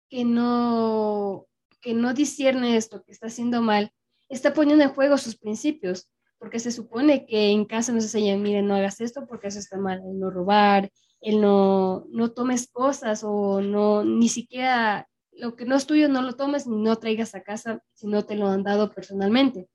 [0.09, 1.47] que no,
[1.81, 3.91] que no discierne esto, que está haciendo mal,
[4.29, 8.67] está poniendo en juego sus principios, porque se supone que en casa nos enseñan, miren,
[8.67, 10.89] no hagas esto porque eso está mal, el no robar,
[11.21, 16.21] el no, no tomes cosas o no, ni siquiera lo que no es tuyo no
[16.21, 19.69] lo tomes ni no traigas a casa si no te lo han dado personalmente.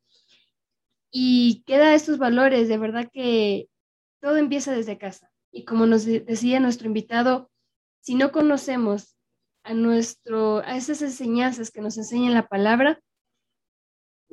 [1.10, 3.68] Y queda estos valores, de verdad que
[4.20, 5.30] todo empieza desde casa.
[5.52, 7.50] Y como nos de- decía nuestro invitado,
[8.00, 9.16] si no conocemos
[9.62, 13.00] a, nuestro, a esas enseñanzas que nos enseña la palabra,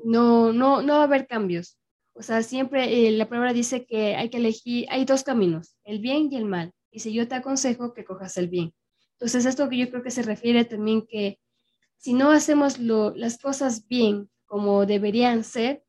[0.05, 1.77] no, no, no va a haber cambios.
[2.13, 5.99] O sea, siempre eh, la palabra dice que hay que elegir, hay dos caminos, el
[5.99, 6.71] bien y el mal.
[6.91, 8.73] Y si yo te aconsejo que cojas el bien.
[9.13, 11.39] Entonces, esto que yo creo que se refiere también que
[11.97, 15.83] si no hacemos lo- las cosas bien como deberían ser,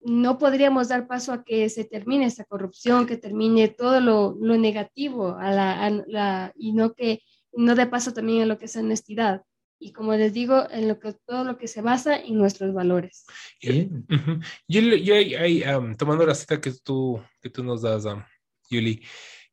[0.00, 4.56] no podríamos dar paso a que se termine esta corrupción, que termine todo lo, lo
[4.58, 7.20] negativo a la, a la- y no que
[7.52, 9.42] no dé paso también a lo que es honestidad.
[9.84, 13.24] Y como les digo, en lo que, todo lo que se basa en nuestros valores.
[13.60, 14.06] Bien.
[14.08, 14.40] Ujú.
[14.68, 18.24] Yo, yo ahí- ahí, am, tomando la cita que tú, que tú nos das, am,
[18.70, 19.02] Yuli,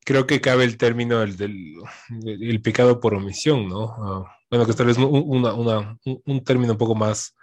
[0.06, 1.74] creo que cabe el término del, del-
[2.10, 3.86] del- el pecado por omisión, ¿no?
[3.98, 7.36] Ah, Bueno, que tal vez un, una- una- un- un término un poco más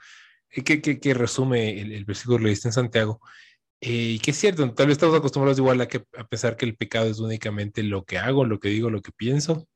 [0.51, 3.21] eh, que, que, que resume el, el versículo que leíste en Santiago.
[3.81, 6.65] Eh, y que es cierto, tal vez estamos acostumbrados igual a, que, a pensar que
[6.67, 9.69] el pecado es únicamente lo que hago, lo que digo, lo que pienso,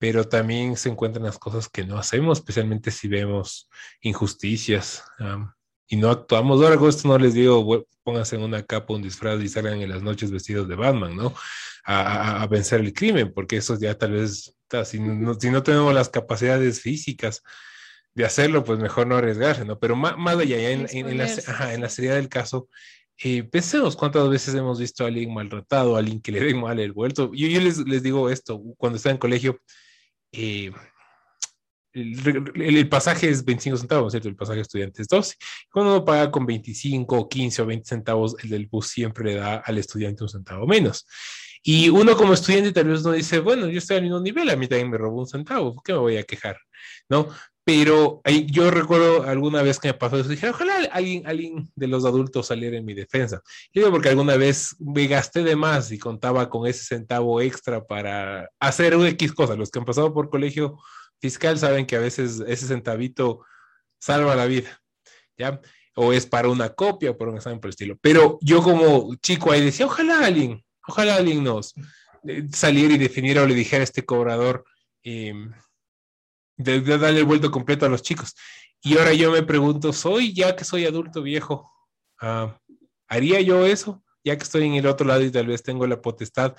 [0.00, 3.68] pero también se encuentran las cosas que no hacemos, especialmente si vemos
[4.00, 5.52] injusticias am,
[5.86, 6.62] y no actuamos.
[6.62, 9.80] Ahora con esto no les digo, "Bueno, pónganse en una capa, un disfraz y salgan
[9.82, 11.34] en las noches vestidos de Batman, ¿no?
[11.84, 15.62] A, a- a vencer el crimen, porque eso ya tal vez, si no, si no
[15.62, 17.42] tenemos las capacidades físicas
[18.14, 19.78] de hacerlo, pues mejor no arriesgarse, ¿no?
[19.78, 22.68] Pero más, más allá, en, en- en la, ajá, en la seriedad del caso,
[23.22, 26.78] eh, pensemos cuántas veces hemos visto a alguien maltratado, a alguien que le den mal
[26.80, 27.32] el vuelto.
[27.34, 29.60] Yo, yo les, les digo esto, cuando estaba en colegio,
[30.32, 30.70] eh,
[31.92, 34.28] el, el- pasaje es 25 centavos, ¿cierto?
[34.28, 35.34] El pasaje de estudiante es 12.
[35.72, 39.34] Cuando uno paga con 25 o 15 o 20 centavos, el del bus siempre le
[39.36, 41.06] da al estudiante un centavo menos.
[41.62, 44.56] Y uno como estudiante tal vez no dice, bueno, yo estoy al mismo nivel, a
[44.56, 46.56] mí también me robó un centavo, ¿por qué me voy a quejar?
[47.08, 47.28] ¿No?
[47.72, 52.04] Pero yo recuerdo alguna vez que me pasó eso, dije, ojalá alguien, alguien de los
[52.04, 53.40] adultos saliera en mi defensa.
[53.72, 57.86] Yo digo porque alguna vez me gasté de más y contaba con ese centavo extra
[57.86, 59.54] para hacer un X cosa.
[59.54, 60.80] Los que han pasado por colegio
[61.20, 63.44] fiscal saben que a veces ese centavito
[64.00, 64.82] salva la vida,
[65.38, 65.60] ¿ya?
[65.94, 67.96] O es para una copia o para un examen por el estilo.
[68.00, 71.72] Pero yo como chico ahí decía, ojalá alguien, ojalá alguien nos
[72.26, 74.64] eh, saliera y definiera o le dijera a este cobrador
[75.04, 75.34] eh,
[76.62, 78.34] de, darle el vuelto completo a los chicos.
[78.82, 81.70] Y ahora yo me pregunto, soy ya que soy adulto viejo,
[82.20, 82.58] ah,
[83.08, 84.02] ¿haría yo eso?
[84.24, 86.54] Ya que estoy en el otro lado y tal vez tengo la potestad.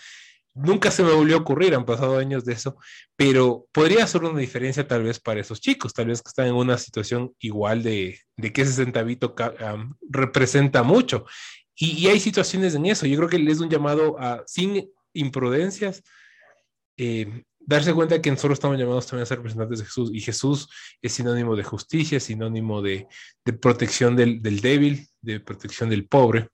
[0.54, 2.76] Nunca se me volvió a ocurrir, han pasado años de eso,
[3.16, 6.56] pero podría hacer una diferencia tal vez para esos chicos, tal vez que están en
[6.56, 11.26] una situación igual de, de que ese centavito am, representa mucho.
[11.76, 13.06] Y, y hay situaciones en eso.
[13.06, 16.04] Yo creo que es un llamado a, sin imprudencias,
[16.98, 20.10] eh, darse cuenta que nosotros estamos llamados también a ser representantes de Jesús.
[20.14, 20.68] Y Jesús
[21.02, 23.08] es sinónimo de justicia, es sinónimo de,
[23.46, 26.50] de protección del, del débil, de protección del pobre.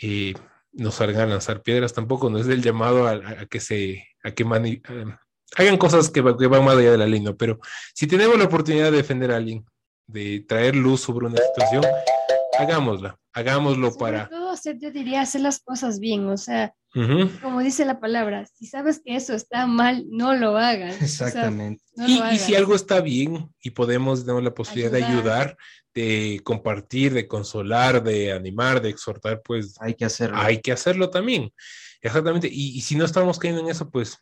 [0.00, 0.34] Eh,
[0.72, 4.30] no salgan a lanzar piedras tampoco, no es el llamado a, a- que se, a
[4.32, 5.18] que mani- a-
[5.56, 7.34] hagan cosas que, que van más allá de la ley, ¿no?
[7.36, 7.58] Pero
[7.94, 9.64] si tenemos la oportunidad de defender a alguien,
[10.06, 11.82] de traer luz sobre una situación,
[12.58, 14.28] hagámosla, hagámoslo Sobre para...
[14.28, 16.74] todo, yo diría hacer las cosas bien, o sea,
[17.42, 20.94] Como dice la palabra, si sabes que eso está mal, no lo hagas.
[20.94, 21.84] o sea, Exactamente.
[21.96, 25.56] no Y, lo y si algo está bien y podemos, tenemos la posibilidad de Ayudar.
[25.94, 30.36] de compartir, de consolar, de animar, de exhortar, pues Hay que hacerlo.
[30.38, 31.52] hay que hacerlo también.
[32.02, 32.48] Exactamente.
[32.50, 34.18] Y, y si no estamos cayendo en eso, pues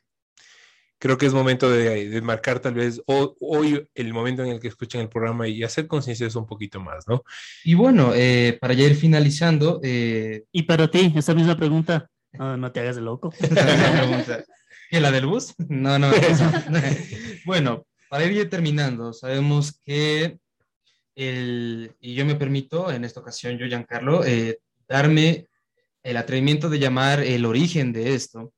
[0.98, 4.60] creo que es momento de, de marcar tal vez ho- hoy el momento en el
[4.60, 7.22] que escuchen el programa y hacer conciencia de eso un poquito más, ¿no?
[7.64, 12.56] Y bueno, eh, para ya ir finalizando, eh, Y para ti, esa misma pregunta, no,
[12.56, 13.30] no te hagas de loco.
[14.90, 15.54] ¿Qué, la del bus?
[15.58, 16.12] No, no.
[16.12, 16.50] eso.
[17.46, 20.38] bueno, para ir terminando, sabemos que
[21.14, 24.58] el, y yo me permito, en esta ocasión, yo, Giancarlo, eh,
[24.88, 25.48] darme
[26.02, 28.52] el atrevimiento de llamar el origen de esto,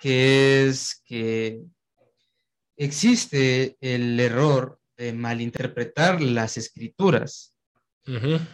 [0.00, 1.62] que es que
[2.76, 7.52] existe el error de malinterpretar las escrituras.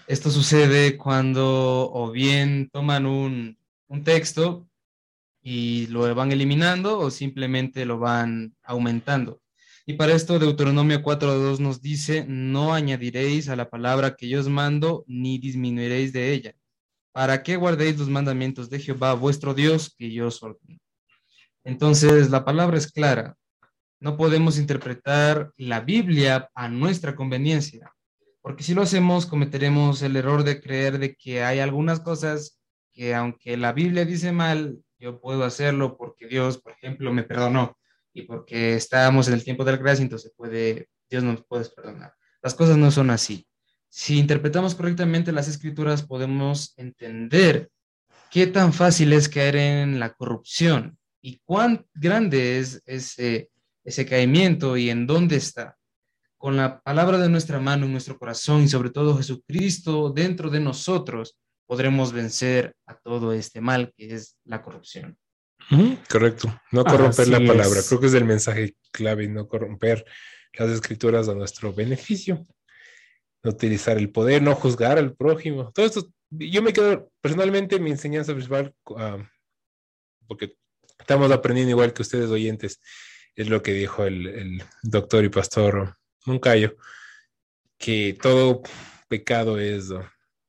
[0.06, 3.58] Esto sucede cuando o bien toman un,
[3.90, 4.68] un texto
[5.42, 9.42] y lo van eliminando o simplemente lo van aumentando.
[9.84, 14.48] Y para esto Deuteronomio 4.2 nos dice, no añadiréis a la palabra que yo os
[14.48, 16.54] mando, ni disminuiréis de ella,
[17.12, 20.78] para que guardéis los mandamientos de Jehová vuestro Dios que yo os ordeno.
[21.64, 23.34] Entonces, la palabra es clara.
[23.98, 27.92] No podemos interpretar la Biblia a nuestra conveniencia,
[28.40, 32.59] porque si lo hacemos cometeremos el error de creer de que hay algunas cosas
[33.00, 37.78] que aunque la Biblia dice mal, yo puedo hacerlo porque Dios, por ejemplo, me perdonó
[38.12, 42.12] y porque estamos en el tiempo de la gracia, entonces puede, Dios nos puede perdonar.
[42.42, 43.46] Las cosas no son así.
[43.88, 47.70] Si interpretamos correctamente las escrituras, podemos entender
[48.30, 53.48] qué tan fácil es caer en la corrupción y cuán grande es ese,
[53.82, 55.78] ese caimiento y en dónde está.
[56.36, 60.60] Con la palabra de nuestra mano en nuestro corazón y sobre todo Jesucristo dentro de
[60.60, 61.38] nosotros,
[61.70, 65.16] podremos vencer a todo este mal que es la corrupción.
[66.10, 66.52] Correcto.
[66.72, 67.78] No corromper la palabra.
[67.78, 67.86] es.
[67.86, 70.04] Creo que es el mensaje clave, no corromper
[70.54, 72.44] las escrituras a nuestro beneficio.
[73.44, 75.70] No utilizar el poder, no juzgar al prójimo.
[75.72, 79.18] Todo esto, yo me quedo, personalmente, mi enseñanza principal, ah,
[80.26, 80.56] porque
[80.98, 82.80] estamos aprendiendo igual que ustedes oyentes,
[83.36, 86.74] es lo que dijo el, el doctor y pastor Moncayo,
[87.78, 88.60] que todo
[89.08, 89.92] pecado es,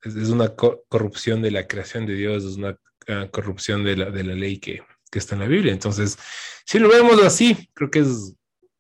[0.04, 4.12] es, una co- corrupción de la creación de Dios, es una ah, corrupción de la,
[4.12, 5.74] de la ley que, que está en la Biblia.
[5.74, 6.18] Entonces,
[6.66, 8.36] si lo vemos así, creo que es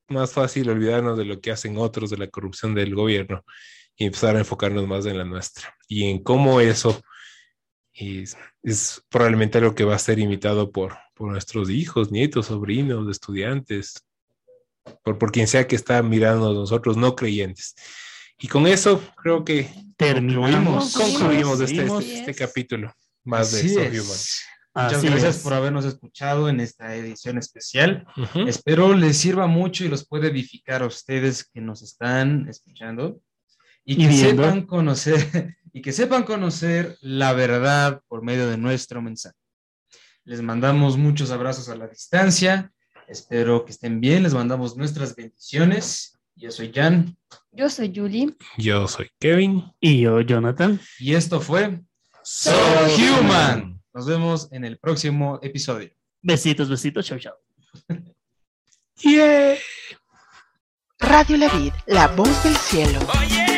[0.07, 3.43] más fácil olvidarnos de lo que hacen otros, de la corrupción del gobierno,
[3.95, 7.01] y empezar a enfocarnos más en la nuestra y en cómo eso
[7.93, 13.09] es, es probablemente algo que va a ser imitado por, por nuestros hijos, nietos, sobrinos,
[13.09, 14.03] estudiantes,
[15.03, 17.75] por, por quien sea que está mirando a nosotros, no creyentes.
[18.41, 20.93] Y con eso creo que Terminamos.
[20.93, 22.93] concluimos, concluimos este, este, este capítulo
[23.23, 23.89] más de Así So es.
[23.93, 24.17] Human.
[24.73, 25.43] Muchas Así gracias es.
[25.43, 28.07] por habernos escuchado en esta edición especial.
[28.17, 28.47] Ujú.
[28.47, 33.19] Espero les sirva mucho y los pueda edificar a ustedes que nos están escuchando
[33.83, 34.43] y Y que viendo.
[34.43, 39.35] sepan conocer y que sepan conocer la verdad por medio de nuestro mensaje.
[40.23, 42.71] Les mandamos muchos abrazos a la distancia.
[43.07, 44.23] Espero que estén bien.
[44.23, 46.17] Les mandamos nuestras bendiciones.
[46.35, 47.15] Yo soy Jan
[47.51, 48.35] Yo soy Julie.
[48.57, 49.63] Yo soy Kevin.
[49.79, 50.79] Y yo, Jonathan.
[50.99, 51.81] y esto fue
[52.23, 52.51] So
[52.97, 53.81] Human.
[53.93, 55.89] Nos vemos en el próximo episodio.
[56.21, 57.05] Besitos, besitos.
[57.05, 57.33] Chau, chau.
[59.03, 59.55] Yeah.
[60.99, 62.99] Radio La Vid, la voz del cielo.
[63.19, 63.50] Oye, nuevamente,